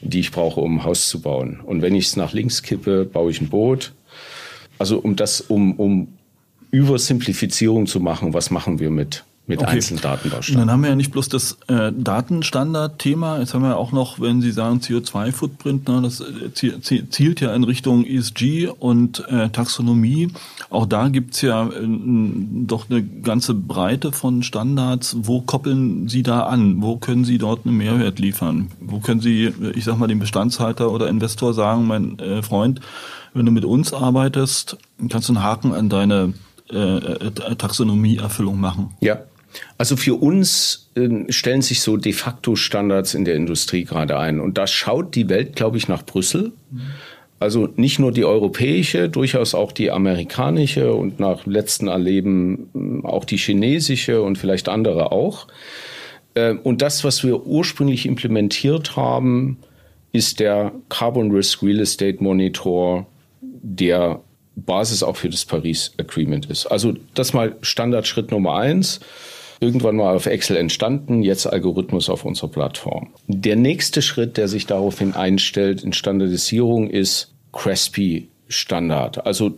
die 0.00 0.20
ich 0.20 0.30
brauche, 0.30 0.60
um 0.60 0.78
ein 0.78 0.84
Haus 0.84 1.08
zu 1.08 1.20
bauen. 1.20 1.60
Und 1.64 1.82
wenn 1.82 1.94
ich 1.94 2.06
es 2.06 2.16
nach 2.16 2.32
links 2.32 2.62
kippe, 2.62 3.04
baue 3.04 3.30
ich 3.30 3.40
ein 3.40 3.48
Boot. 3.48 3.92
Also 4.78 4.98
um 4.98 5.16
das, 5.16 5.40
um, 5.40 5.74
um 5.74 6.08
Übersimplifizierung 6.70 7.86
zu 7.86 8.00
machen, 8.00 8.32
was 8.32 8.50
machen 8.50 8.78
wir 8.78 8.90
mit 8.90 9.24
mit 9.50 9.60
okay. 9.60 9.72
einzelnen 9.72 10.00
Datenbausteinen. 10.00 10.60
Dann 10.60 10.70
haben 10.70 10.82
wir 10.82 10.90
ja 10.90 10.96
nicht 10.96 11.10
bloß 11.10 11.28
das 11.28 11.58
äh, 11.66 11.92
Datenstandard-Thema, 11.92 13.40
jetzt 13.40 13.52
haben 13.52 13.62
wir 13.62 13.76
auch 13.76 13.90
noch, 13.90 14.20
wenn 14.20 14.40
Sie 14.40 14.52
sagen 14.52 14.78
CO2-Footprint, 14.78 15.88
ne, 15.88 16.02
das 16.02 16.20
äh, 16.20 16.80
zielt 16.80 17.40
ja 17.40 17.52
in 17.52 17.64
Richtung 17.64 18.06
ESG 18.06 18.68
und 18.68 19.26
äh, 19.28 19.50
Taxonomie. 19.50 20.28
Auch 20.70 20.86
da 20.86 21.08
gibt's 21.08 21.40
ja 21.42 21.66
äh, 21.66 21.70
doch 21.82 22.88
eine 22.88 23.02
ganze 23.02 23.54
Breite 23.54 24.12
von 24.12 24.44
Standards. 24.44 25.16
Wo 25.20 25.40
koppeln 25.40 26.08
Sie 26.08 26.22
da 26.22 26.44
an? 26.44 26.80
Wo 26.80 26.96
können 26.96 27.24
Sie 27.24 27.38
dort 27.38 27.66
einen 27.66 27.76
Mehrwert 27.76 28.20
liefern? 28.20 28.70
Wo 28.80 29.00
können 29.00 29.20
Sie, 29.20 29.52
ich 29.74 29.84
sag 29.84 29.98
mal, 29.98 30.06
dem 30.06 30.20
Bestandshalter 30.20 30.92
oder 30.92 31.08
Investor 31.08 31.54
sagen, 31.54 31.88
mein 31.88 32.20
äh, 32.20 32.42
Freund, 32.42 32.80
wenn 33.34 33.46
du 33.46 33.52
mit 33.52 33.64
uns 33.64 33.92
arbeitest, 33.92 34.76
kannst 35.08 35.28
du 35.28 35.32
einen 35.32 35.42
Haken 35.42 35.74
an 35.74 35.88
deine 35.88 36.34
äh, 36.72 36.76
äh 36.76 37.56
Taxonomieerfüllung 37.56 38.60
machen. 38.60 38.90
Ja, 39.00 39.18
also 39.78 39.96
für 39.96 40.14
uns 40.14 40.90
äh, 40.94 41.30
stellen 41.30 41.62
sich 41.62 41.80
so 41.80 41.96
de 41.96 42.12
facto 42.12 42.56
Standards 42.56 43.14
in 43.14 43.24
der 43.24 43.34
Industrie 43.34 43.84
gerade 43.84 44.18
ein. 44.18 44.40
Und 44.40 44.58
da 44.58 44.66
schaut 44.66 45.14
die 45.14 45.28
Welt, 45.28 45.56
glaube 45.56 45.76
ich, 45.76 45.88
nach 45.88 46.04
Brüssel. 46.04 46.52
Also 47.38 47.68
nicht 47.76 47.98
nur 47.98 48.12
die 48.12 48.24
europäische, 48.24 49.08
durchaus 49.08 49.54
auch 49.54 49.72
die 49.72 49.90
amerikanische 49.90 50.92
und 50.92 51.18
nach 51.20 51.46
letzten 51.46 51.88
Erleben 51.88 53.02
auch 53.02 53.24
die 53.24 53.38
chinesische 53.38 54.22
und 54.22 54.36
vielleicht 54.36 54.68
andere 54.68 55.10
auch. 55.10 55.46
Äh, 56.34 56.54
und 56.54 56.82
das, 56.82 57.02
was 57.02 57.24
wir 57.24 57.46
ursprünglich 57.46 58.06
implementiert 58.06 58.96
haben, 58.96 59.56
ist 60.12 60.40
der 60.40 60.72
Carbon 60.88 61.30
Risk 61.30 61.62
Real 61.62 61.80
Estate 61.80 62.22
Monitor, 62.22 63.06
der 63.40 64.20
Basis 64.56 65.02
auch 65.02 65.16
für 65.16 65.30
das 65.30 65.44
Paris 65.44 65.92
Agreement 65.98 66.46
ist. 66.46 66.66
Also 66.66 66.94
das 67.14 67.32
mal 67.32 67.56
Standardschritt 67.62 68.30
Nummer 68.30 68.56
eins 68.56 69.00
irgendwann 69.60 69.96
mal 69.96 70.16
auf 70.16 70.26
Excel 70.26 70.56
entstanden, 70.56 71.22
jetzt 71.22 71.46
Algorithmus 71.46 72.08
auf 72.08 72.24
unserer 72.24 72.48
Plattform. 72.48 73.10
Der 73.26 73.56
nächste 73.56 74.02
Schritt, 74.02 74.36
der 74.38 74.48
sich 74.48 74.66
daraufhin 74.66 75.14
einstellt 75.14 75.84
in 75.84 75.92
Standardisierung, 75.92 76.88
ist 76.88 77.34
Crespi 77.52 78.28
Standard. 78.48 79.24
Also 79.26 79.52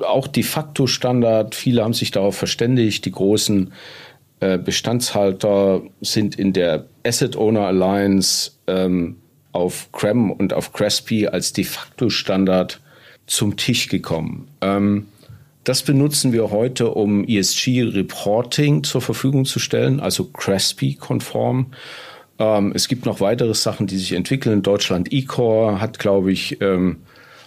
auch 0.00 0.26
de 0.26 0.42
facto 0.42 0.86
Standard. 0.86 1.54
Viele 1.54 1.84
haben 1.84 1.92
sich 1.92 2.10
darauf 2.10 2.36
verständigt. 2.36 3.04
Die 3.04 3.12
großen 3.12 3.72
äh, 4.40 4.58
Bestandshalter 4.58 5.82
sind 6.00 6.38
in 6.38 6.52
der 6.52 6.86
Asset 7.04 7.36
Owner 7.36 7.66
Alliance 7.66 8.52
ähm, 8.66 9.16
auf 9.52 9.90
CREM 9.92 10.30
und 10.30 10.54
auf 10.54 10.72
Crespi 10.72 11.26
als 11.26 11.52
de 11.52 11.64
facto 11.64 12.08
Standard 12.08 12.80
zum 13.26 13.56
Tisch 13.56 13.88
gekommen. 13.88 14.48
Ähm, 14.60 15.08
das 15.64 15.82
benutzen 15.82 16.32
wir 16.32 16.50
heute, 16.50 16.90
um 16.90 17.26
ESG-Reporting 17.26 18.82
zur 18.84 19.00
Verfügung 19.00 19.44
zu 19.44 19.58
stellen, 19.58 20.00
also 20.00 20.24
CRESPI-konform. 20.24 21.72
Ähm, 22.38 22.72
es 22.74 22.88
gibt 22.88 23.06
noch 23.06 23.20
weitere 23.20 23.54
Sachen, 23.54 23.86
die 23.86 23.98
sich 23.98 24.12
entwickeln. 24.12 24.62
Deutschland 24.62 25.12
eCore 25.12 25.80
hat, 25.80 25.98
glaube 25.98 26.32
ich, 26.32 26.60
ähm, 26.60 27.02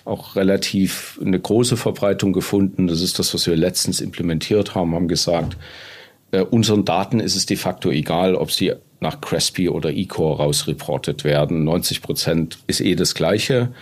auch 0.05 0.35
relativ 0.35 1.19
eine 1.23 1.39
große 1.39 1.77
Verbreitung 1.77 2.31
gefunden. 2.31 2.87
Das 2.87 3.01
ist 3.01 3.19
das, 3.19 3.33
was 3.33 3.47
wir 3.47 3.55
letztens 3.55 3.99
implementiert 3.99 4.75
haben, 4.75 4.93
haben 4.95 5.07
gesagt, 5.07 5.57
äh, 6.31 6.41
unseren 6.41 6.85
Daten 6.85 7.19
ist 7.19 7.35
es 7.35 7.45
de 7.45 7.57
facto 7.57 7.89
egal, 7.89 8.35
ob 8.35 8.51
sie 8.51 8.73
nach 8.99 9.19
Crespi 9.19 9.67
oder 9.67 9.91
eCore 9.91 10.37
rausreportet 10.37 11.23
werden. 11.23 11.63
90 11.63 12.01
Prozent 12.01 12.59
ist 12.67 12.81
eh 12.81 12.95
das 12.95 13.13
Gleiche. 13.13 13.73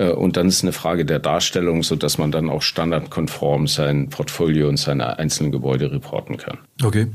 Äh, 0.00 0.12
und 0.12 0.36
dann 0.36 0.48
ist 0.48 0.62
eine 0.62 0.72
Frage 0.72 1.04
der 1.04 1.18
Darstellung, 1.18 1.82
so 1.82 1.94
dass 1.94 2.18
man 2.18 2.32
dann 2.32 2.48
auch 2.48 2.62
standardkonform 2.62 3.66
sein 3.66 4.08
Portfolio 4.08 4.68
und 4.68 4.78
seine 4.78 5.18
einzelnen 5.18 5.52
Gebäude 5.52 5.92
reporten 5.92 6.38
kann. 6.38 6.58
Okay. 6.82 7.08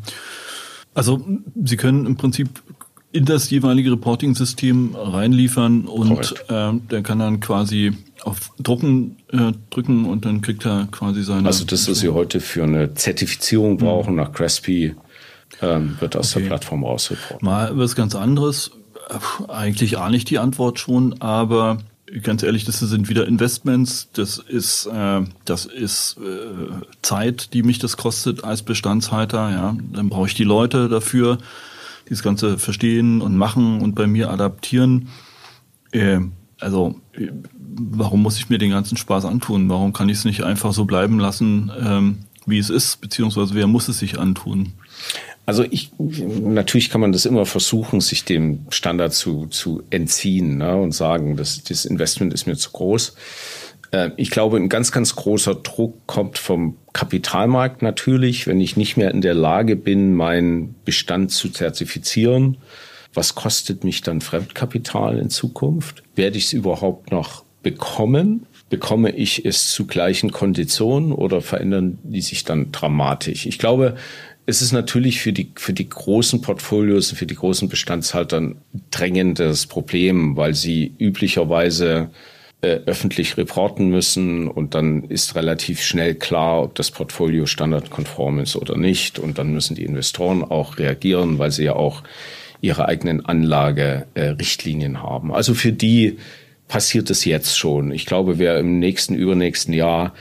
Also 0.93 1.25
Sie 1.63 1.77
können 1.77 2.05
im 2.05 2.15
Prinzip 2.15 2.49
in 3.11 3.25
das 3.25 3.49
jeweilige 3.49 3.91
Reporting-System 3.91 4.95
reinliefern 4.95 5.85
und 5.85 6.35
äh, 6.49 6.73
der 6.91 7.01
kann 7.01 7.19
dann 7.19 7.39
quasi 7.39 7.93
auf 8.23 8.51
Drucken 8.59 9.17
äh, 9.31 9.53
drücken 9.69 10.05
und 10.05 10.25
dann 10.25 10.41
kriegt 10.41 10.65
er 10.65 10.87
quasi 10.91 11.23
seine. 11.23 11.47
Also 11.47 11.65
das, 11.65 11.89
was 11.89 11.99
Sie 11.99 12.09
heute 12.09 12.39
für 12.39 12.63
eine 12.63 12.93
Zertifizierung 12.93 13.73
mhm. 13.73 13.77
brauchen 13.77 14.11
mhm. 14.11 14.17
nach 14.17 14.31
Crespi, 14.31 14.95
ähm, 15.61 15.97
wird 15.99 16.15
aus 16.15 16.33
okay. 16.33 16.43
der 16.43 16.49
Plattform 16.49 16.83
rausreporten. 16.83 17.45
Mal 17.45 17.77
was 17.77 17.95
ganz 17.95 18.15
anderes. 18.15 18.71
Eigentlich 19.47 19.97
ahne 19.97 20.17
ich 20.17 20.25
die 20.25 20.39
Antwort 20.39 20.79
schon, 20.79 21.21
aber 21.21 21.77
ganz 22.21 22.43
ehrlich, 22.43 22.65
das 22.65 22.79
sind 22.79 23.09
wieder 23.09 23.27
Investments, 23.27 24.09
das 24.13 24.37
ist, 24.37 24.85
äh, 24.87 25.21
das 25.45 25.65
ist 25.65 26.17
äh, 26.17 26.85
Zeit, 27.01 27.53
die 27.53 27.63
mich 27.63 27.79
das 27.79 27.97
kostet 27.97 28.43
als 28.43 28.63
Bestandshalter. 28.63 29.51
Ja, 29.51 29.77
dann 29.91 30.09
brauche 30.09 30.27
ich 30.27 30.33
die 30.33 30.43
Leute 30.43 30.89
dafür, 30.89 31.37
die 32.05 32.11
das 32.11 32.23
Ganze 32.23 32.57
verstehen 32.57 33.21
und 33.21 33.37
machen 33.37 33.81
und 33.81 33.95
bei 33.95 34.07
mir 34.07 34.29
adaptieren. 34.29 35.09
Äh, 35.91 36.19
also 36.59 36.99
warum 37.77 38.21
muss 38.21 38.37
ich 38.37 38.49
mir 38.49 38.57
den 38.57 38.71
ganzen 38.71 38.97
Spaß 38.97 39.25
antun? 39.25 39.69
Warum 39.69 39.93
kann 39.93 40.09
ich 40.09 40.19
es 40.19 40.25
nicht 40.25 40.43
einfach 40.43 40.73
so 40.73 40.85
bleiben 40.85 41.19
lassen, 41.19 41.71
ähm, 41.79 42.17
wie 42.45 42.59
es 42.59 42.69
ist, 42.69 43.01
beziehungsweise 43.01 43.55
wer 43.55 43.67
muss 43.67 43.87
es 43.87 43.99
sich 43.99 44.19
antun? 44.19 44.73
Also 45.45 45.63
ich, 45.69 45.91
natürlich 45.99 46.89
kann 46.89 47.01
man 47.01 47.11
das 47.11 47.25
immer 47.25 47.45
versuchen, 47.45 48.01
sich 48.01 48.25
dem 48.25 48.65
Standard 48.69 49.13
zu, 49.13 49.45
zu 49.47 49.83
entziehen 49.91 50.57
ne, 50.57 50.75
und 50.75 50.91
sagen, 50.91 51.37
das, 51.37 51.63
das 51.63 51.85
Investment 51.85 52.33
ist 52.33 52.47
mir 52.47 52.55
zu 52.55 52.71
groß. 52.71 53.15
Äh, 53.91 54.11
ich 54.17 54.31
glaube, 54.31 54.57
ein 54.57 54.69
ganz, 54.69 54.91
ganz 54.91 55.15
großer 55.15 55.55
Druck 55.55 56.07
kommt 56.07 56.37
vom 56.37 56.77
Kapitalmarkt 56.93 57.81
natürlich, 57.81 58.47
wenn 58.47 58.59
ich 58.59 58.75
nicht 58.75 58.97
mehr 58.97 59.11
in 59.11 59.21
der 59.21 59.35
Lage 59.35 59.75
bin, 59.75 60.15
meinen 60.15 60.75
Bestand 60.83 61.31
zu 61.31 61.49
zertifizieren. 61.49 62.57
Was 63.13 63.35
kostet 63.35 63.83
mich 63.83 64.01
dann 64.01 64.21
Fremdkapital 64.21 65.19
in 65.19 65.29
Zukunft? 65.29 66.03
Werde 66.15 66.37
ich 66.37 66.45
es 66.45 66.53
überhaupt 66.53 67.11
noch 67.11 67.43
bekommen? 67.63 68.45
Bekomme 68.69 69.11
ich 69.11 69.45
es 69.45 69.69
zu 69.69 69.85
gleichen 69.85 70.31
Konditionen 70.31 71.11
oder 71.11 71.39
verändern 71.41 71.99
die 72.03 72.21
sich 72.21 72.43
dann 72.43 72.71
dramatisch? 72.71 73.45
Ich 73.45 73.59
glaube, 73.59 73.95
es 74.45 74.61
ist 74.61 74.71
natürlich 74.71 75.21
für 75.21 75.33
die, 75.33 75.51
für 75.55 75.73
die 75.73 75.89
großen 75.89 76.41
Portfolios, 76.41 77.11
für 77.11 77.25
die 77.25 77.35
großen 77.35 77.67
Bestandshalter 77.67 78.37
ein 78.37 78.61
drängendes 78.91 79.65
Problem, 79.65 80.37
weil 80.37 80.53
sie 80.53 80.93
üblicherweise 80.99 82.09
äh, 82.61 82.79
öffentlich 82.85 83.37
reporten 83.37 83.89
müssen 83.89 84.47
und 84.47 84.75
dann 84.75 85.03
ist 85.05 85.35
relativ 85.35 85.81
schnell 85.81 86.15
klar, 86.15 86.63
ob 86.63 86.75
das 86.75 86.91
Portfolio 86.91 87.47
standardkonform 87.47 88.39
ist 88.39 88.55
oder 88.55 88.77
nicht. 88.77 89.17
Und 89.17 89.39
dann 89.39 89.51
müssen 89.51 89.75
die 89.75 89.83
Investoren 89.83 90.43
auch 90.43 90.77
reagieren, 90.77 91.39
weil 91.39 91.51
sie 91.51 91.65
ja 91.65 91.75
auch 91.75 92.03
ihre 92.61 92.87
eigenen 92.87 93.25
Anlagerichtlinien 93.25 94.95
äh, 94.95 94.99
haben. 94.99 95.33
Also 95.33 95.53
für 95.55 95.71
die 95.71 96.17
passiert 96.67 97.09
es 97.09 97.25
jetzt 97.25 97.57
schon. 97.57 97.91
Ich 97.91 98.05
glaube, 98.05 98.37
wer 98.37 98.59
im 98.59 98.79
nächsten, 98.79 99.15
übernächsten 99.15 99.73
Jahr 99.73 100.13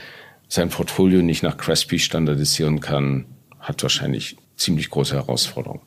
sein 0.47 0.69
Portfolio 0.69 1.21
nicht 1.21 1.43
nach 1.43 1.57
Crespi 1.57 1.99
standardisieren 1.99 2.79
kann, 2.79 3.25
hat 3.65 3.81
wahrscheinlich 3.83 4.37
ziemlich 4.55 4.89
große 4.89 5.15
Herausforderungen. 5.15 5.81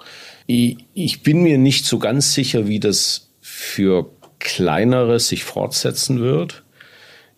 Ich 0.47 1.23
bin 1.23 1.43
mir 1.43 1.59
nicht 1.59 1.85
so 1.85 1.99
ganz 1.99 2.35
sicher, 2.35 2.67
wie 2.67 2.81
das 2.81 3.31
für 3.41 4.11
kleinere 4.39 5.21
sich 5.21 5.45
fortsetzen 5.45 6.21
wird. 6.21 6.63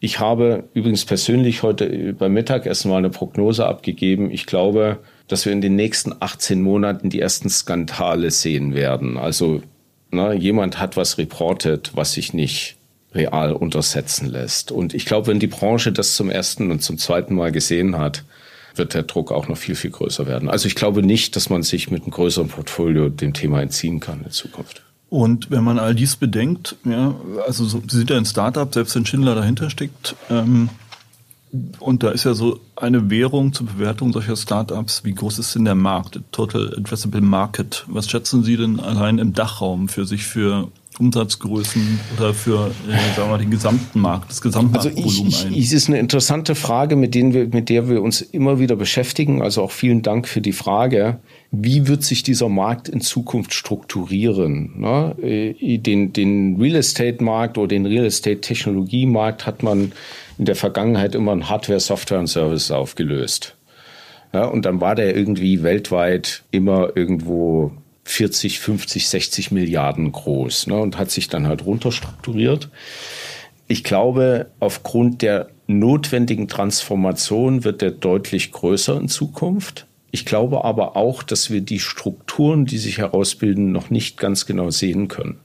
Ich 0.01 0.19
habe 0.19 0.65
übrigens 0.73 1.05
persönlich 1.05 1.63
heute 1.63 2.15
beim 2.15 2.33
Mittagessen 2.33 2.91
mal 2.91 2.99
eine 2.99 3.11
Prognose 3.11 3.67
abgegeben. 3.67 4.31
Ich 4.31 4.47
glaube, 4.47 4.99
dass 5.29 5.45
wir 5.45 5.53
in 5.53 5.61
den 5.61 5.77
nächsten 5.77 6.15
18 6.19 6.63
Monaten 6.63 7.11
die 7.11 7.21
ersten 7.21 7.51
Skandale 7.51 8.31
sehen 8.31 8.75
werden. 8.75 9.19
Also 9.19 9.63
na, 10.11 10.33
jemand 10.33 10.81
hat 10.81 10.97
was 10.97 11.19
reportet, 11.19 11.93
was 11.95 12.15
sich 12.15 12.33
nicht 12.33 12.77
real 13.15 13.53
untersetzen 13.53 14.27
lässt. 14.29 14.73
Und 14.73 14.95
ich 14.95 15.05
glaube, 15.05 15.27
wenn 15.29 15.41
die 15.41 15.47
Branche 15.47 15.93
das 15.93 16.15
zum 16.15 16.31
ersten 16.31 16.71
und 16.71 16.83
zum 16.83 16.97
zweiten 16.97 17.35
Mal 17.35 17.53
gesehen 17.53 17.99
hat, 17.99 18.25
wird 18.75 18.95
der 18.95 19.03
Druck 19.05 19.33
auch 19.33 19.49
noch 19.49 19.57
viel, 19.57 19.75
viel 19.75 19.91
größer 19.91 20.27
werden. 20.27 20.49
Also 20.49 20.67
ich 20.67 20.75
glaube 20.75 21.03
nicht, 21.03 21.37
dass 21.37 21.51
man 21.51 21.63
sich 21.63 21.91
mit 21.91 22.03
einem 22.03 22.13
größeren 22.13 22.49
Portfolio 22.49 23.09
dem 23.09 23.33
Thema 23.33 23.61
entziehen 23.61 24.01
kann 24.01 24.23
in 24.25 24.31
Zukunft. 24.31 24.83
Und 25.09 25.51
wenn 25.51 25.65
man 25.65 25.79
all 25.79 25.95
dies 25.95 26.17
bedenkt, 26.17 26.77
ja, 26.85 27.15
also 27.47 27.65
so, 27.65 27.83
Sie 27.89 27.99
sind 27.99 28.11
ja 28.11 28.17
ein 28.17 28.27
Startup, 28.27 28.73
selbst 28.73 28.95
wenn 28.95 29.07
Schindler 29.07 29.35
dahinter 29.35 29.69
steckt, 29.71 30.15
ähm, 30.31 30.69
Und 31.81 32.05
da 32.05 32.11
ist 32.11 32.25
ja 32.25 32.35
so 32.35 32.61
eine 32.77 33.11
Währung 33.11 33.53
zur 33.53 33.67
Bewertung 33.67 34.13
solcher 34.13 34.37
Startups. 34.37 35.03
Wie 35.05 35.15
groß 35.15 35.41
ist 35.41 35.55
denn 35.57 35.65
der 35.65 35.75
Markt, 35.75 36.21
Total 36.31 36.73
Addressable 36.77 37.21
Market? 37.21 37.85
Was 37.89 38.09
schätzen 38.09 38.45
Sie 38.45 38.57
denn 38.57 38.79
allein 38.79 39.19
im 39.19 39.33
Dachraum 39.33 39.89
für 39.89 40.05
sich 40.05 40.25
für 40.25 40.71
Umsatzgrößen 41.01 41.99
oder 42.17 42.35
für 42.35 42.71
äh, 42.89 43.17
sagen 43.17 43.31
wir, 43.31 43.39
den 43.39 43.51
gesamten 43.51 44.01
Markt, 44.01 44.31
das 44.31 44.41
Gesamtmarktvolumen 44.41 45.27
also 45.27 45.49
ich, 45.49 45.57
ich, 45.57 45.67
Es 45.67 45.73
ist 45.73 45.89
eine 45.89 45.99
interessante 45.99 46.55
Frage, 46.55 46.95
mit, 46.95 47.15
denen 47.15 47.33
wir, 47.33 47.49
mit 47.49 47.69
der 47.69 47.89
wir 47.89 48.03
uns 48.03 48.21
immer 48.21 48.59
wieder 48.59 48.77
beschäftigen. 48.77 49.43
Also 49.43 49.63
auch 49.63 49.71
vielen 49.71 50.03
Dank 50.03 50.29
für 50.29 50.41
die 50.41 50.53
Frage. 50.53 51.19
Wie 51.51 51.89
wird 51.89 52.05
sich 52.05 52.23
dieser 52.23 52.49
Markt 52.49 52.89
in 52.89 53.01
Zukunft 53.01 53.55
strukturieren? 53.55 54.79
Ne? 54.79 55.17
Äh, 55.23 55.79
den, 55.79 56.13
den 56.13 56.61
Real 56.61 56.77
Estate 56.77 57.25
Markt 57.25 57.59
oder 57.59 57.69
den 57.69 57.87
Real 57.87 58.05
Estate 58.05 58.41
Technologie 58.41 59.07
Markt 59.07 59.47
hat 59.47 59.63
man 59.63 59.93
in 60.39 60.45
der 60.45 60.57
Vergangenheit 60.57 61.15
immer 61.15 61.33
in 61.33 61.49
Hardware, 61.49 61.81
Software 61.81 62.21
und 62.21 62.29
Service 62.29 62.71
aufgelöst. 62.71 63.57
Ja, 64.33 64.45
und 64.45 64.65
dann 64.65 64.81
war 64.81 64.95
der 64.95 65.17
irgendwie 65.17 65.63
weltweit 65.63 66.45
immer 66.51 66.91
irgendwo 66.95 67.73
40, 68.05 68.61
50, 68.61 69.09
60 69.09 69.51
Milliarden 69.51 70.13
groß 70.13 70.67
ne, 70.69 70.77
und 70.77 70.99
hat 70.99 71.11
sich 71.11 71.29
dann 71.29 71.47
halt 71.47 71.65
runterstrukturiert. 71.65 72.69
Ich 73.69 73.85
glaube, 73.85 74.47
aufgrund 74.59 75.23
der 75.23 75.51
notwendigen 75.67 76.49
Transformation 76.49 77.63
wird 77.63 77.83
der 77.83 77.93
deutlich 77.93 78.51
größer 78.51 78.97
in 78.97 79.09
Zukunft. 79.09 79.87
Ich 80.11 80.25
glaube 80.25 80.65
aber 80.65 80.97
auch, 80.97 81.23
dass 81.23 81.51
wir 81.51 81.61
die 81.61 81.79
Strukturen, 81.79 82.67
die 82.67 82.79
sich 82.79 82.99
herausbilden, 82.99 83.71
noch 83.71 83.91
nicht 83.91 84.17
ganz 84.17 84.47
genau 84.47 84.71
sehen 84.71 85.07
können. 85.07 85.39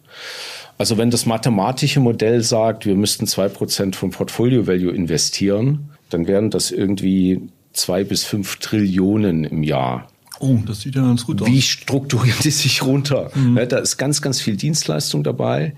Also 0.78 0.98
wenn 0.98 1.12
das 1.12 1.26
mathematische 1.26 2.00
Modell 2.00 2.42
sagt, 2.42 2.86
wir 2.86 2.96
müssten 2.96 3.28
zwei 3.28 3.48
Prozent 3.48 3.96
vom 3.96 4.10
Portfolio 4.10 4.68
Value 4.68 4.92
investieren, 4.92 5.92
dann 6.10 6.28
wären 6.28 6.50
das 6.50 6.72
irgendwie 6.72 7.42
zwei 7.74 8.04
bis 8.04 8.24
fünf 8.24 8.58
Trillionen 8.58 9.44
im 9.44 9.64
Jahr. 9.64 10.08
Oh, 10.46 10.60
das 10.66 10.82
sieht 10.82 10.96
ja 10.96 11.02
ganz 11.02 11.26
gut 11.26 11.42
aus. 11.42 11.48
Wie 11.48 11.62
strukturiert 11.62 12.44
die 12.44 12.52
sich 12.52 12.84
runter? 12.84 13.32
Mhm. 13.34 13.58
Ja, 13.58 13.66
da 13.66 13.78
ist 13.80 13.98
ganz, 13.98 14.22
ganz 14.22 14.42
viel 14.42 14.56
Dienstleistung 14.56 15.24
dabei. 15.24 15.74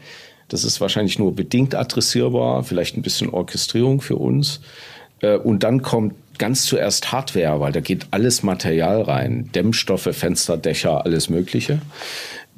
Das 0.48 0.64
ist 0.64 0.80
wahrscheinlich 0.80 1.20
nur 1.20 1.36
bedingt 1.36 1.76
adressierbar, 1.76 2.64
vielleicht 2.64 2.98
ein 2.98 3.02
bisschen 3.02 3.30
Orchestrierung 3.30 4.02
für 4.02 4.16
uns. 4.16 4.62
Äh, 5.22 5.38
und 5.38 5.64
dann 5.64 5.82
kommt 5.82 6.14
ganz 6.38 6.66
zuerst 6.66 7.12
Hardware, 7.12 7.60
weil 7.60 7.72
da 7.72 7.80
geht 7.80 8.08
alles 8.12 8.44
Material 8.44 9.02
rein. 9.02 9.50
Dämmstoffe, 9.54 10.10
Fenster, 10.12 10.58
Dächer, 10.58 11.06
alles 11.06 11.30
Mögliche. 11.30 11.82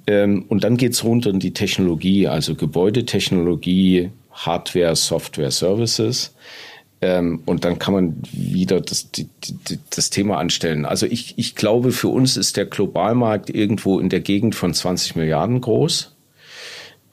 Ähm, 0.08 0.46
und 0.50 0.64
dann 0.64 0.78
geht's 0.78 1.04
runter 1.04 1.30
in 1.30 1.40
die 1.40 1.54
Technologie, 1.54 2.28
also 2.28 2.56
Gebäudetechnologie, 2.56 4.12
Hardware, 4.32 4.96
Software, 4.96 5.52
Services. 5.52 6.34
Ähm, 7.02 7.42
und 7.46 7.64
dann 7.64 7.80
kann 7.80 7.94
man 7.94 8.16
wieder 8.32 8.82
das, 8.82 9.12
die, 9.12 9.30
die, 9.44 9.80
das 9.90 10.10
Thema 10.10 10.38
anstellen. 10.38 10.86
Also 10.86 11.06
ich, 11.06 11.36
ich 11.38 11.56
glaube, 11.56 11.92
für 11.92 12.10
uns 12.10 12.36
ist 12.36 12.58
der 12.58 12.66
Globalmarkt 12.66 13.50
irgendwo 13.50 14.00
in 14.00 14.10
der 14.10 14.20
Gegend 14.20 14.56
von 14.56 14.74
20 14.74 15.16
Milliarden 15.16 15.62
groß, 15.62 16.16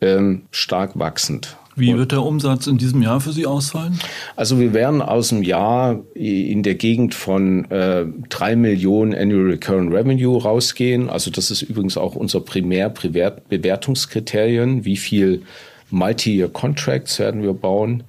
ähm, 0.00 0.42
stark 0.50 0.98
wachsend. 0.98 1.56
Wie 1.78 1.94
wird 1.94 2.12
der 2.12 2.22
Umsatz 2.22 2.66
in 2.66 2.78
diesem 2.78 3.02
Jahr 3.02 3.20
für 3.20 3.32
Sie 3.32 3.44
ausfallen? 3.44 4.00
Also 4.34 4.58
wir 4.58 4.72
werden 4.72 5.02
aus 5.02 5.28
dem 5.28 5.42
Jahr 5.42 6.00
in 6.14 6.62
der 6.62 6.74
Gegend 6.74 7.14
von 7.14 7.70
äh, 7.70 8.06
3 8.30 8.56
Millionen 8.56 9.14
Annual 9.14 9.50
Recurrent 9.50 9.92
Revenue 9.92 10.40
rausgehen. 10.40 11.10
Also 11.10 11.30
das 11.30 11.50
ist 11.50 11.60
übrigens 11.60 11.98
auch 11.98 12.16
unser 12.16 12.40
Primärbewertungskriterien. 12.40 14.86
Wie 14.86 14.96
viel 14.96 15.42
Multi-Year 15.90 16.48
Contracts 16.48 17.18
werden 17.18 17.42
wir 17.42 17.52
bauen? 17.52 18.04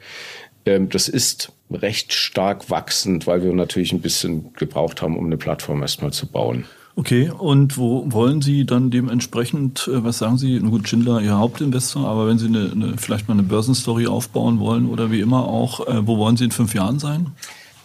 Ähm, 0.68 0.90
das 0.90 1.08
ist 1.08 1.52
recht 1.72 2.14
stark 2.14 2.70
wachsend, 2.70 3.28
weil 3.28 3.44
wir 3.44 3.54
natürlich 3.54 3.92
ein 3.92 4.02
bisschen 4.02 4.54
gebraucht 4.54 5.02
haben, 5.02 5.18
um 5.18 5.26
eine 5.26 5.38
Plattform 5.38 5.82
erstmal 5.82 6.14
zu 6.14 6.28
bauen. 6.28 6.66
Okay, 6.96 7.30
und 7.30 7.78
wo 7.78 8.12
wollen 8.12 8.42
Sie 8.42 8.66
dann 8.66 8.90
dementsprechend, 8.90 9.88
äh, 9.88 10.04
was 10.04 10.18
sagen 10.18 10.38
Sie, 10.38 10.60
gut, 10.60 10.90
Schindler 10.90 11.22
Ihr 11.22 11.38
Hauptinvestor, 11.38 12.08
aber 12.08 12.28
wenn 12.28 12.40
Sie 12.40 12.48
eine, 12.48 12.72
eine, 12.72 12.98
vielleicht 12.98 13.28
mal 13.28 13.36
eine 13.36 13.44
Börsenstory 13.44 14.08
aufbauen 14.08 14.60
wollen 14.60 14.88
oder 14.88 15.12
wie 15.12 15.22
immer 15.22 15.48
auch, 15.48 15.88
äh, 15.88 16.08
wo 16.08 16.18
wollen 16.18 16.38
Sie 16.38 16.46
in 16.46 16.52
fünf 16.52 16.74
Jahren 16.74 17.00
sein? 17.00 17.28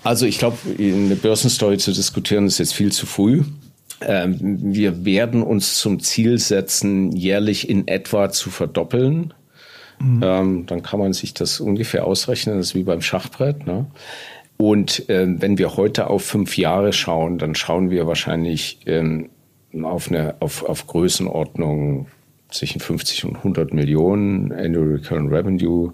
Also 0.02 0.26
ich 0.26 0.38
glaube, 0.38 0.56
eine 0.78 1.14
Börsenstory 1.14 1.78
zu 1.78 1.92
diskutieren 1.92 2.46
ist 2.46 2.58
jetzt 2.58 2.74
viel 2.74 2.90
zu 2.90 3.06
früh. 3.06 3.42
Ähm, 4.00 4.74
wir 4.74 5.04
werden 5.04 5.42
uns 5.42 5.76
zum 5.76 6.00
Ziel 6.00 6.38
setzen, 6.38 7.12
jährlich 7.12 7.68
in 7.68 7.86
etwa 7.86 8.30
zu 8.30 8.50
verdoppeln. 8.50 9.34
Mhm. 9.98 10.20
Ähm, 10.22 10.66
dann 10.66 10.82
kann 10.82 11.00
man 11.00 11.12
sich 11.12 11.34
das 11.34 11.60
ungefähr 11.60 12.06
ausrechnen, 12.06 12.58
das 12.58 12.68
ist 12.68 12.74
wie 12.74 12.84
beim 12.84 13.02
Schachbrett. 13.02 13.66
Ne? 13.66 13.86
Und 14.56 15.08
äh, 15.08 15.26
wenn 15.26 15.58
wir 15.58 15.76
heute 15.76 16.08
auf 16.08 16.24
fünf 16.24 16.56
Jahre 16.56 16.92
schauen, 16.92 17.38
dann 17.38 17.54
schauen 17.54 17.90
wir 17.90 18.06
wahrscheinlich 18.06 18.78
ähm, 18.86 19.30
auf, 19.82 20.08
eine, 20.08 20.36
auf, 20.40 20.64
auf 20.64 20.86
Größenordnung 20.86 22.06
zwischen 22.48 22.80
50 22.80 23.24
und 23.24 23.36
100 23.36 23.74
Millionen 23.74 24.52
Annual 24.52 24.92
Recurrent 24.92 25.32
Revenue. 25.32 25.92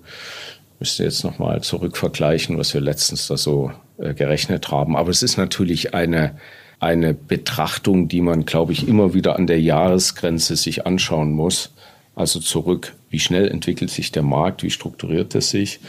Müsste 0.81 1.05
jetzt 1.05 1.25
nochmal 1.25 1.63
zurückvergleichen, 1.63 2.59
was 2.59 2.75
wir 2.75 2.81
letztens 2.81 3.27
da 3.29 3.37
so 3.37 3.73
äh, 3.99 4.15
gerechnet 4.15 4.71
haben. 4.71 4.97
Aber 4.97 5.11
es 5.11 5.23
ist 5.23 5.37
natürlich 5.37 5.95
eine, 5.95 6.37
eine 6.79 7.15
Betrachtung, 7.15 8.09
die 8.09 8.21
man, 8.21 8.45
glaube 8.45 8.73
ich, 8.73 8.87
immer 8.87 9.15
wieder 9.15 9.37
an 9.37 9.47
der 9.47 9.61
Jahresgrenze 9.61 10.57
sich 10.57 10.87
anschauen 10.87 11.33
muss. 11.33 11.73
Also 12.15 12.39
zurück, 12.41 12.95
wie 13.11 13.21
schnell 13.21 13.49
entwickelt 13.49 13.91
sich 13.91 14.13
der 14.13 14.23
Markt, 14.23 14.63
wie 14.63 14.71
strukturiert 14.71 15.35
es 15.35 15.51
sich? 15.51 15.81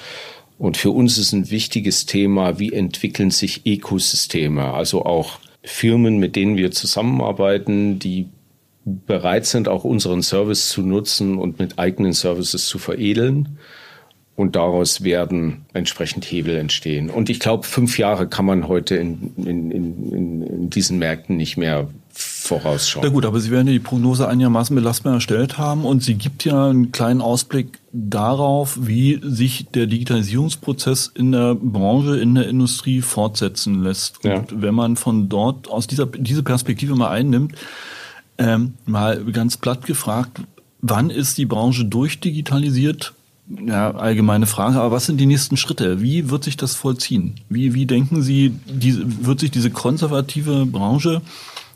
Und 0.57 0.75
für 0.75 0.91
uns 0.91 1.17
ist 1.17 1.31
ein 1.31 1.49
wichtiges 1.51 2.05
Thema, 2.05 2.59
wie 2.59 2.73
entwickeln 2.73 3.31
sich 3.31 3.65
Ökosysteme, 3.65 4.73
also 4.73 5.05
auch 5.05 5.39
Firmen, 5.63 6.17
mit 6.17 6.35
denen 6.35 6.57
wir 6.57 6.71
zusammenarbeiten, 6.71 7.99
die 7.99 8.27
bereit 8.85 9.45
sind, 9.45 9.67
auch 9.67 9.83
unseren 9.83 10.21
Service 10.21 10.69
zu 10.69 10.81
nutzen 10.81 11.37
und 11.37 11.59
mit 11.59 11.79
eigenen 11.79 12.13
Services 12.13 12.65
zu 12.65 12.77
veredeln. 12.77 13.57
Und 14.35 14.55
daraus 14.55 15.03
werden 15.03 15.65
entsprechend 15.73 16.23
Hebel 16.23 16.55
entstehen. 16.55 17.09
Und 17.09 17.29
ich 17.29 17.41
glaube, 17.41 17.67
fünf 17.67 17.99
Jahre 17.99 18.27
kann 18.27 18.45
man 18.45 18.69
heute 18.69 18.95
in, 18.95 19.33
in, 19.35 19.71
in, 19.71 20.43
in 20.43 20.69
diesen 20.69 20.97
Märkten 20.97 21.35
nicht 21.35 21.57
mehr 21.57 21.89
vorausschauen. 22.21 23.05
Na 23.05 23.11
gut, 23.11 23.25
aber 23.25 23.39
Sie 23.39 23.51
werden 23.51 23.67
ja 23.67 23.73
die 23.73 23.79
Prognose 23.79 24.27
einigermaßen 24.27 24.75
belastbar 24.75 25.13
erstellt 25.13 25.57
haben 25.57 25.85
und 25.85 26.03
sie 26.03 26.15
gibt 26.15 26.45
ja 26.45 26.69
einen 26.69 26.91
kleinen 26.91 27.21
Ausblick 27.21 27.79
darauf, 27.91 28.77
wie 28.81 29.19
sich 29.23 29.67
der 29.73 29.87
Digitalisierungsprozess 29.87 31.11
in 31.13 31.31
der 31.31 31.55
Branche, 31.55 32.19
in 32.19 32.35
der 32.35 32.47
Industrie 32.47 33.01
fortsetzen 33.01 33.83
lässt. 33.83 34.23
Ja. 34.23 34.39
Und 34.39 34.61
wenn 34.61 34.75
man 34.75 34.95
von 34.95 35.29
dort 35.29 35.69
aus 35.69 35.87
dieser 35.87 36.05
diese 36.07 36.43
Perspektive 36.43 36.95
mal 36.95 37.09
einnimmt, 37.09 37.53
ähm, 38.37 38.73
mal 38.85 39.23
ganz 39.25 39.57
platt 39.57 39.85
gefragt, 39.85 40.41
wann 40.81 41.09
ist 41.09 41.37
die 41.37 41.45
Branche 41.45 41.85
durchdigitalisiert? 41.85 43.13
Ja, 43.65 43.95
allgemeine 43.95 44.45
Frage, 44.45 44.79
aber 44.79 44.95
was 44.95 45.07
sind 45.07 45.17
die 45.17 45.25
nächsten 45.25 45.57
Schritte? 45.57 46.01
Wie 46.01 46.29
wird 46.29 46.43
sich 46.43 46.55
das 46.55 46.75
vollziehen? 46.75 47.35
Wie, 47.49 47.73
wie 47.73 47.87
denken 47.87 48.21
Sie, 48.21 48.53
diese, 48.67 49.25
wird 49.25 49.39
sich 49.39 49.49
diese 49.49 49.71
konservative 49.71 50.67
Branche 50.67 51.21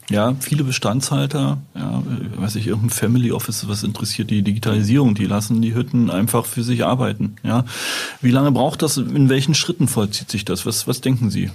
ja, 0.09 0.35
viele 0.39 0.63
Bestandshalter, 0.63 1.61
ja, 1.75 2.03
weiß 2.37 2.55
ich, 2.57 2.67
irgendein 2.67 2.89
Family 2.89 3.31
Office, 3.31 3.67
was 3.67 3.83
interessiert 3.83 4.29
die 4.29 4.41
Digitalisierung, 4.41 5.15
die 5.15 5.25
lassen 5.25 5.61
die 5.61 5.73
Hütten 5.73 6.09
einfach 6.09 6.45
für 6.45 6.63
sich 6.63 6.83
arbeiten, 6.83 7.35
ja. 7.43 7.65
Wie 8.21 8.31
lange 8.31 8.51
braucht 8.51 8.81
das, 8.81 8.97
in 8.97 9.29
welchen 9.29 9.53
Schritten 9.53 9.87
vollzieht 9.87 10.29
sich 10.29 10.45
das? 10.45 10.65
Was, 10.65 10.87
was 10.87 11.01
denken 11.01 11.29
Sie? 11.29 11.49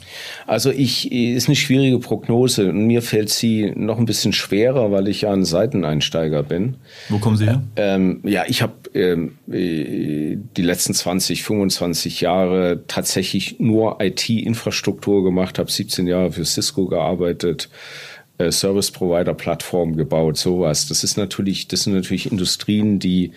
Also 0.46 0.70
ich, 0.70 1.12
ist 1.12 1.48
eine 1.48 1.56
schwierige 1.56 1.98
Prognose 1.98 2.70
und 2.70 2.86
mir 2.86 3.02
fällt 3.02 3.30
sie 3.30 3.72
noch 3.74 3.98
ein 3.98 4.06
bisschen 4.06 4.32
schwerer, 4.32 4.90
weil 4.90 5.08
ich 5.08 5.22
ja 5.22 5.32
ein 5.32 5.44
Seiteneinsteiger 5.44 6.42
bin. 6.42 6.76
Wo 7.08 7.18
kommen 7.18 7.36
Sie 7.36 7.44
her? 7.44 7.62
Ähm, 7.76 8.20
ja, 8.24 8.44
ich 8.46 8.62
habe 8.62 8.74
ähm, 8.94 9.38
äh, 9.50 10.36
die 10.56 10.62
letzten 10.62 10.94
20, 10.94 11.42
25 11.42 12.20
Jahre 12.20 12.84
tatsächlich 12.86 13.56
nur 13.58 14.00
IT-Infrastruktur 14.00 15.24
gemacht, 15.24 15.58
habe 15.58 15.70
17 15.70 16.06
Jahre 16.06 16.32
für 16.32 16.44
Cisco 16.44 16.86
gearbeitet, 16.86 17.68
Service 18.50 18.90
Provider 18.90 19.34
Plattform 19.34 19.96
gebaut, 19.96 20.36
sowas. 20.36 20.86
Das 20.88 21.04
ist 21.04 21.16
natürlich, 21.16 21.68
das 21.68 21.84
sind 21.84 21.94
natürlich 21.94 22.30
Industrien, 22.30 22.98
die 22.98 23.32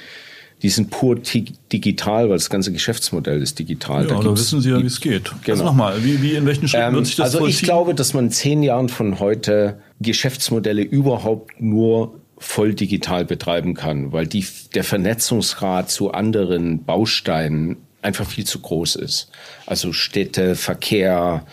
die 0.61 0.69
sind 0.69 0.91
pur 0.91 1.15
digital, 1.15 2.29
weil 2.29 2.37
das 2.37 2.49
ganze 2.49 2.71
Geschäftsmodell 2.71 3.41
ist 3.41 3.57
digital. 3.57 4.03
Ja, 4.03 4.15
da, 4.15 4.21
da 4.21 4.31
wissen 4.31 4.61
Sie 4.61 4.69
ja, 4.69 4.79
wie 4.79 4.85
es 4.85 5.01
geht. 5.01 5.23
Genau. 5.23 5.39
Also 5.49 5.63
nochmal, 5.63 6.03
wie, 6.03 6.21
wie 6.21 6.35
in 6.35 6.45
welchen 6.45 6.67
Schritten 6.67 6.89
ähm, 6.89 6.95
wird 6.95 7.07
sich 7.07 7.15
das 7.15 7.25
Also 7.25 7.39
vollziehen? 7.39 7.55
ich 7.55 7.63
glaube, 7.63 7.95
dass 7.95 8.13
man 8.13 8.25
in 8.25 8.31
zehn 8.31 8.61
Jahren 8.61 8.87
von 8.87 9.19
heute 9.19 9.79
Geschäftsmodelle 9.99 10.83
überhaupt 10.83 11.59
nur 11.59 12.19
voll 12.37 12.73
digital 12.73 13.25
betreiben 13.25 13.73
kann, 13.73 14.11
weil 14.11 14.27
die, 14.27 14.45
der 14.75 14.83
Vernetzungsgrad 14.83 15.89
zu 15.89 16.11
anderen 16.11 16.83
Bausteinen 16.83 17.77
einfach 18.01 18.27
viel 18.27 18.45
zu 18.45 18.59
groß 18.59 18.95
ist. 18.97 19.31
Also 19.65 19.93
Städte, 19.93 20.55
Verkehr, 20.55 21.45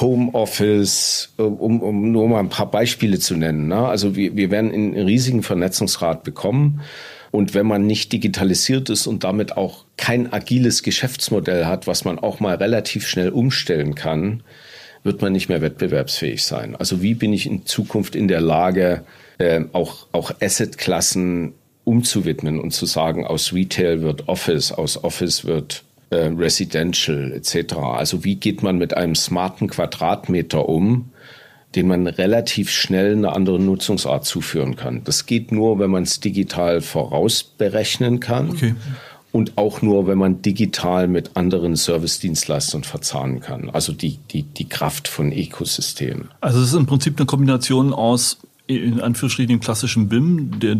Homeoffice, 0.00 1.32
um, 1.36 1.80
um 1.80 2.12
nur 2.12 2.28
mal 2.28 2.40
ein 2.40 2.48
paar 2.48 2.70
Beispiele 2.70 3.18
zu 3.18 3.36
nennen. 3.36 3.68
Ne? 3.68 3.86
Also 3.86 4.16
wir, 4.16 4.36
wir 4.36 4.50
werden 4.50 4.72
einen 4.72 4.94
riesigen 4.94 5.42
Vernetzungsgrad 5.42 6.24
bekommen. 6.24 6.80
Und 7.30 7.54
wenn 7.54 7.66
man 7.66 7.86
nicht 7.86 8.12
digitalisiert 8.12 8.90
ist 8.90 9.06
und 9.06 9.24
damit 9.24 9.56
auch 9.56 9.84
kein 9.96 10.32
agiles 10.32 10.82
Geschäftsmodell 10.82 11.64
hat, 11.64 11.86
was 11.86 12.04
man 12.04 12.18
auch 12.18 12.40
mal 12.40 12.56
relativ 12.56 13.06
schnell 13.06 13.30
umstellen 13.30 13.94
kann, 13.94 14.42
wird 15.02 15.22
man 15.22 15.32
nicht 15.32 15.48
mehr 15.48 15.62
wettbewerbsfähig 15.62 16.44
sein. 16.44 16.76
Also 16.76 17.02
wie 17.02 17.14
bin 17.14 17.32
ich 17.32 17.46
in 17.46 17.66
Zukunft 17.66 18.14
in 18.14 18.28
der 18.28 18.40
Lage, 18.40 19.04
äh, 19.38 19.62
auch, 19.72 20.06
auch 20.12 20.32
Assetklassen 20.40 21.54
umzuwidmen 21.84 22.60
und 22.60 22.72
zu 22.72 22.86
sagen, 22.86 23.26
aus 23.26 23.52
Retail 23.52 24.02
wird 24.02 24.28
Office, 24.28 24.70
aus 24.70 25.02
Office 25.02 25.44
wird 25.44 25.84
äh, 26.12 26.26
Residential 26.36 27.32
etc. 27.32 27.74
Also 27.74 28.24
wie 28.24 28.36
geht 28.36 28.62
man 28.62 28.78
mit 28.78 28.96
einem 28.96 29.14
smarten 29.14 29.68
Quadratmeter 29.68 30.68
um, 30.68 31.10
den 31.74 31.88
man 31.88 32.06
relativ 32.06 32.70
schnell 32.70 33.12
eine 33.12 33.32
andere 33.32 33.58
Nutzungsart 33.58 34.26
zuführen 34.26 34.76
kann. 34.76 35.02
Das 35.04 35.24
geht 35.24 35.52
nur, 35.52 35.78
wenn 35.78 35.90
man 35.90 36.02
es 36.02 36.20
digital 36.20 36.82
vorausberechnen 36.82 38.20
kann. 38.20 38.50
Okay 38.50 38.74
und 39.32 39.56
auch 39.56 39.80
nur, 39.80 40.06
wenn 40.06 40.18
man 40.18 40.42
digital 40.42 41.08
mit 41.08 41.38
anderen 41.38 41.74
Service-Dienstleistern 41.74 42.84
verzahnen 42.84 43.40
kann. 43.40 43.70
Also 43.70 43.94
die, 43.94 44.18
die, 44.30 44.42
die 44.42 44.68
Kraft 44.68 45.08
von 45.08 45.32
Ökosystemen. 45.32 46.28
Also 46.42 46.60
es 46.60 46.68
ist 46.68 46.74
im 46.74 46.84
Prinzip 46.84 47.18
eine 47.18 47.24
Kombination 47.24 47.94
aus 47.94 48.38
in 48.66 49.00
Anführungsstrichen 49.00 49.48
dem 49.48 49.60
klassischen 49.60 50.08
BIM, 50.08 50.60
der 50.60 50.76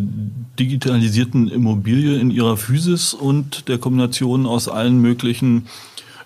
digitalisierten 0.59 1.47
Immobilie 1.47 2.19
in 2.19 2.31
ihrer 2.31 2.57
Physis 2.57 3.13
und 3.13 3.67
der 3.67 3.77
Kombination 3.77 4.45
aus 4.45 4.67
allen 4.67 4.99
möglichen 4.99 5.67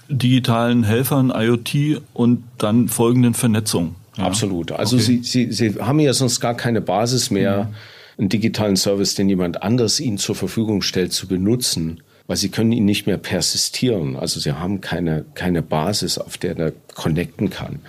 digitalen 0.09 0.83
Helfern, 0.83 1.31
IoT 1.35 2.01
und 2.13 2.43
dann 2.57 2.87
folgenden 2.87 3.33
Vernetzung. 3.33 3.95
Ja. 4.17 4.25
Absolut. 4.25 4.71
Also 4.71 4.95
okay. 4.95 5.19
Sie, 5.21 5.23
Sie, 5.23 5.51
Sie 5.51 5.79
haben 5.79 5.99
ja 5.99 6.13
sonst 6.13 6.39
gar 6.39 6.55
keine 6.55 6.81
Basis 6.81 7.29
mehr, 7.29 7.65
mhm. 7.65 7.75
einen 8.19 8.29
digitalen 8.29 8.75
Service, 8.75 9.15
den 9.15 9.29
jemand 9.29 9.63
anders 9.63 9.99
Ihnen 9.99 10.17
zur 10.17 10.35
Verfügung 10.35 10.81
stellt, 10.81 11.13
zu 11.13 11.27
benutzen 11.27 12.01
weil 12.27 12.35
sie 12.35 12.49
können 12.49 12.73
ihn 12.73 12.85
nicht 12.85 13.07
mehr 13.07 13.17
persistieren. 13.17 14.15
Also 14.17 14.39
sie 14.39 14.51
haben 14.51 14.81
keine, 14.81 15.25
keine 15.33 15.61
Basis, 15.61 16.17
auf 16.17 16.37
der 16.37 16.57
er 16.57 16.73
connecten 16.93 17.49
kann. 17.49 17.79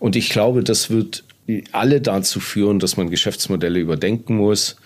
Und 0.00 0.16
ich 0.16 0.28
glaube, 0.28 0.62
das 0.62 0.90
wird 0.90 1.24
alle 1.70 2.00
dazu 2.00 2.40
führen, 2.40 2.80
dass 2.80 2.96
man 2.96 3.08
Geschäftsmodelle 3.08 3.78
überdenken 3.78 4.36
muss. 4.36 4.76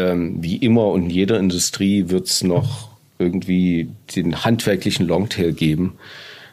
Ähm, 0.00 0.36
wie 0.40 0.56
immer 0.56 0.86
und 0.88 1.04
in 1.04 1.10
jeder 1.10 1.38
Industrie 1.38 2.08
wird 2.08 2.26
es 2.26 2.42
noch 2.42 2.88
irgendwie 3.18 3.90
den 4.16 4.44
handwerklichen 4.44 5.06
Longtail 5.06 5.52
geben. 5.52 5.94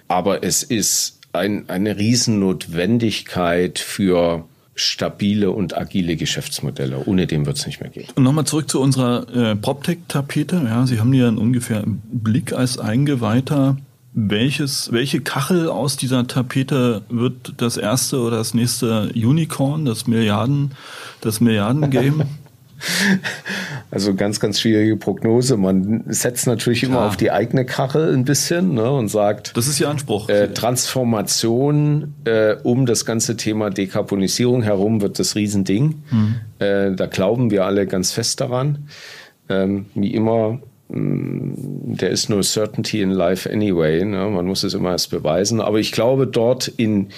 Aber 0.08 0.44
es 0.44 0.64
ist 0.64 1.20
ein, 1.34 1.70
eine 1.70 1.98
Riesennotwendigkeit 1.98 3.80
für 3.80 4.44
stabile 4.76 5.52
und 5.52 5.78
agile 5.78 6.16
Geschäftsmodelle. 6.16 7.04
Ohne 7.06 7.26
dem 7.26 7.46
wird 7.46 7.58
es 7.58 7.66
nicht 7.66 7.80
mehr 7.82 7.90
gehen. 7.90 8.08
Und 8.16 8.24
nochmal 8.24 8.46
zurück 8.46 8.70
zu 8.70 8.80
unserer 8.80 9.28
äh, 9.34 9.56
PropTech-Tapete. 9.56 10.62
Ja, 10.66 10.86
Sie 10.86 11.00
haben 11.00 11.12
die 11.12 11.20
ja 11.20 11.30
ungefähr 11.30 11.84
im 11.84 12.02
Blick 12.12 12.54
als 12.54 12.78
Eingeweihter. 12.78 13.78
Welches, 14.14 14.92
welche 14.92 15.22
Kachel 15.22 15.70
aus 15.70 15.96
dieser 15.96 16.28
Tapete 16.28 17.04
wird 17.10 17.54
das 17.58 17.78
erste 17.78 18.20
oder 18.20 18.38
das 18.38 18.54
nächste 18.54 19.12
Unicorn, 19.16 19.86
das 19.86 20.06
Milliarden, 20.06 20.72
das 21.22 21.40
Milliarden-Game? 21.40 22.24
Also 23.90 24.16
ganz, 24.16 24.42
ganz 24.42 24.60
schwierige 24.60 24.98
Prognose. 24.98 25.56
Man 25.56 26.04
setzt 26.08 26.46
natürlich 26.46 26.82
Klar. 26.82 26.92
immer 26.92 27.08
auf 27.08 27.16
die 27.16 27.32
eigene 27.32 27.66
Kachel 27.66 28.14
ein 28.14 28.26
bisschen 28.26 28.74
ne, 28.74 28.92
und 28.92 29.08
sagt. 29.08 29.56
Das 29.56 29.68
ist 29.68 29.80
Ihr 29.80 29.88
Anspruch. 29.88 30.28
Äh, 30.28 30.54
Transformation 30.54 32.14
um 32.64 32.86
das 32.86 33.06
ganze 33.06 33.38
Thema 33.38 33.70
Dekarbonisierung 33.70 34.62
herum 34.62 35.02
wird 35.02 35.20
das 35.20 35.36
Riesending. 35.36 36.04
Mhm. 36.12 36.36
Äh, 36.60 36.96
da 36.96 37.06
glauben 37.06 37.50
wir 37.50 37.66
alle 37.66 37.88
ganz 37.88 38.12
fest 38.12 38.42
daran. 38.42 38.90
Ähm, 39.48 39.86
wie 39.96 40.14
immer 40.14 40.60
there 40.90 42.12
is 42.12 42.30
no 42.30 42.42
certainty 42.42 43.02
in 43.02 43.12
life 43.12 43.50
anyway. 43.50 44.04
Ne? 44.04 44.30
Man 44.30 44.46
muss 44.46 44.64
es 44.64 44.74
immer 44.74 44.92
erst 44.92 45.12
beweisen. 45.12 45.60
Aber 45.62 45.80
ich 45.80 45.92
glaube, 45.92 46.28
dort 46.28 46.68
in, 46.68 47.10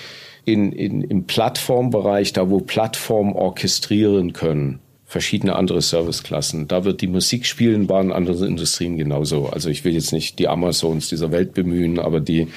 in, 0.46 0.72
in, 0.72 1.02
im 1.02 1.26
Plattformbereich, 1.26 2.34
da 2.34 2.50
wo 2.50 2.60
Plattformen 2.60 3.34
orchestrieren 3.34 4.34
können, 4.34 4.80
verschiedene 5.10 5.56
andere 5.56 5.82
Serviceklassen. 5.82 6.68
Da 6.68 6.86
wird 6.86 7.02
die 7.02 7.08
Musik 7.08 7.48
spielen, 7.48 7.90
waren 7.90 8.12
andere 8.12 8.46
Industrien 8.46 8.96
genauso. 8.96 9.48
Also 9.48 9.68
ich 9.70 9.84
will 9.84 9.96
jetzt 9.96 10.14
nicht 10.14 10.38
die 10.38 10.48
Amazons 10.48 11.10
dieser 11.10 11.32
Welt 11.32 11.56
bemühen, 11.56 11.98
aber 11.98 12.20
die 12.20 12.48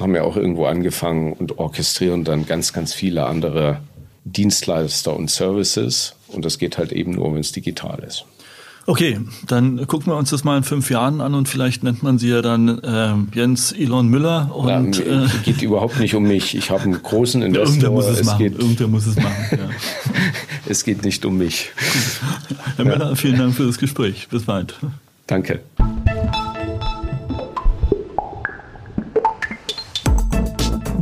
haben 0.00 0.14
ja 0.14 0.22
auch 0.22 0.36
irgendwo 0.36 0.66
angefangen 0.66 1.32
und 1.32 1.58
orchestrieren 1.58 2.22
dann 2.22 2.46
ganz, 2.46 2.72
ganz 2.72 2.94
viele 2.94 3.26
andere 3.26 3.80
Dienstleister 4.24 5.16
und 5.16 5.32
Services. 5.32 6.14
Und 6.28 6.44
das 6.44 6.58
geht 6.58 6.78
halt 6.78 6.92
eben 6.92 7.10
nur, 7.10 7.34
wenn 7.34 7.40
es 7.40 7.50
digital 7.50 8.04
ist. 8.06 8.24
Okay, 8.88 9.20
dann 9.46 9.86
gucken 9.86 10.10
wir 10.10 10.16
uns 10.16 10.30
das 10.30 10.44
mal 10.44 10.56
in 10.56 10.62
fünf 10.62 10.88
Jahren 10.88 11.20
an 11.20 11.34
und 11.34 11.46
vielleicht 11.46 11.82
nennt 11.82 12.02
man 12.02 12.16
sie 12.16 12.30
ja 12.30 12.40
dann 12.40 12.78
äh, 12.78 13.36
Jens 13.36 13.70
Elon 13.70 14.08
Müller. 14.08 14.50
Und, 14.56 14.98
ja, 14.98 15.24
äh, 15.24 15.28
geht 15.44 15.60
überhaupt 15.60 16.00
nicht 16.00 16.14
um 16.14 16.22
mich. 16.22 16.56
Ich 16.56 16.70
habe 16.70 16.84
einen 16.84 17.02
großen 17.02 17.42
Investor. 17.42 17.68
Irgendwer 17.68 17.90
muss 17.90 18.06
es, 18.06 18.20
es 18.20 18.26
machen. 18.26 18.38
Geht, 18.38 18.58
Irgendwer 18.58 18.88
muss 18.88 19.06
es 19.06 19.16
machen. 19.16 19.44
Ja. 19.50 19.58
es 20.66 20.84
geht 20.84 21.04
nicht 21.04 21.22
um 21.26 21.36
mich. 21.36 21.70
Herr 22.76 22.86
ja. 22.86 22.90
Müller, 22.90 23.14
vielen 23.14 23.38
Dank 23.38 23.54
für 23.54 23.66
das 23.66 23.76
Gespräch. 23.76 24.26
Bis 24.30 24.44
bald. 24.44 24.74
Danke. 25.26 25.60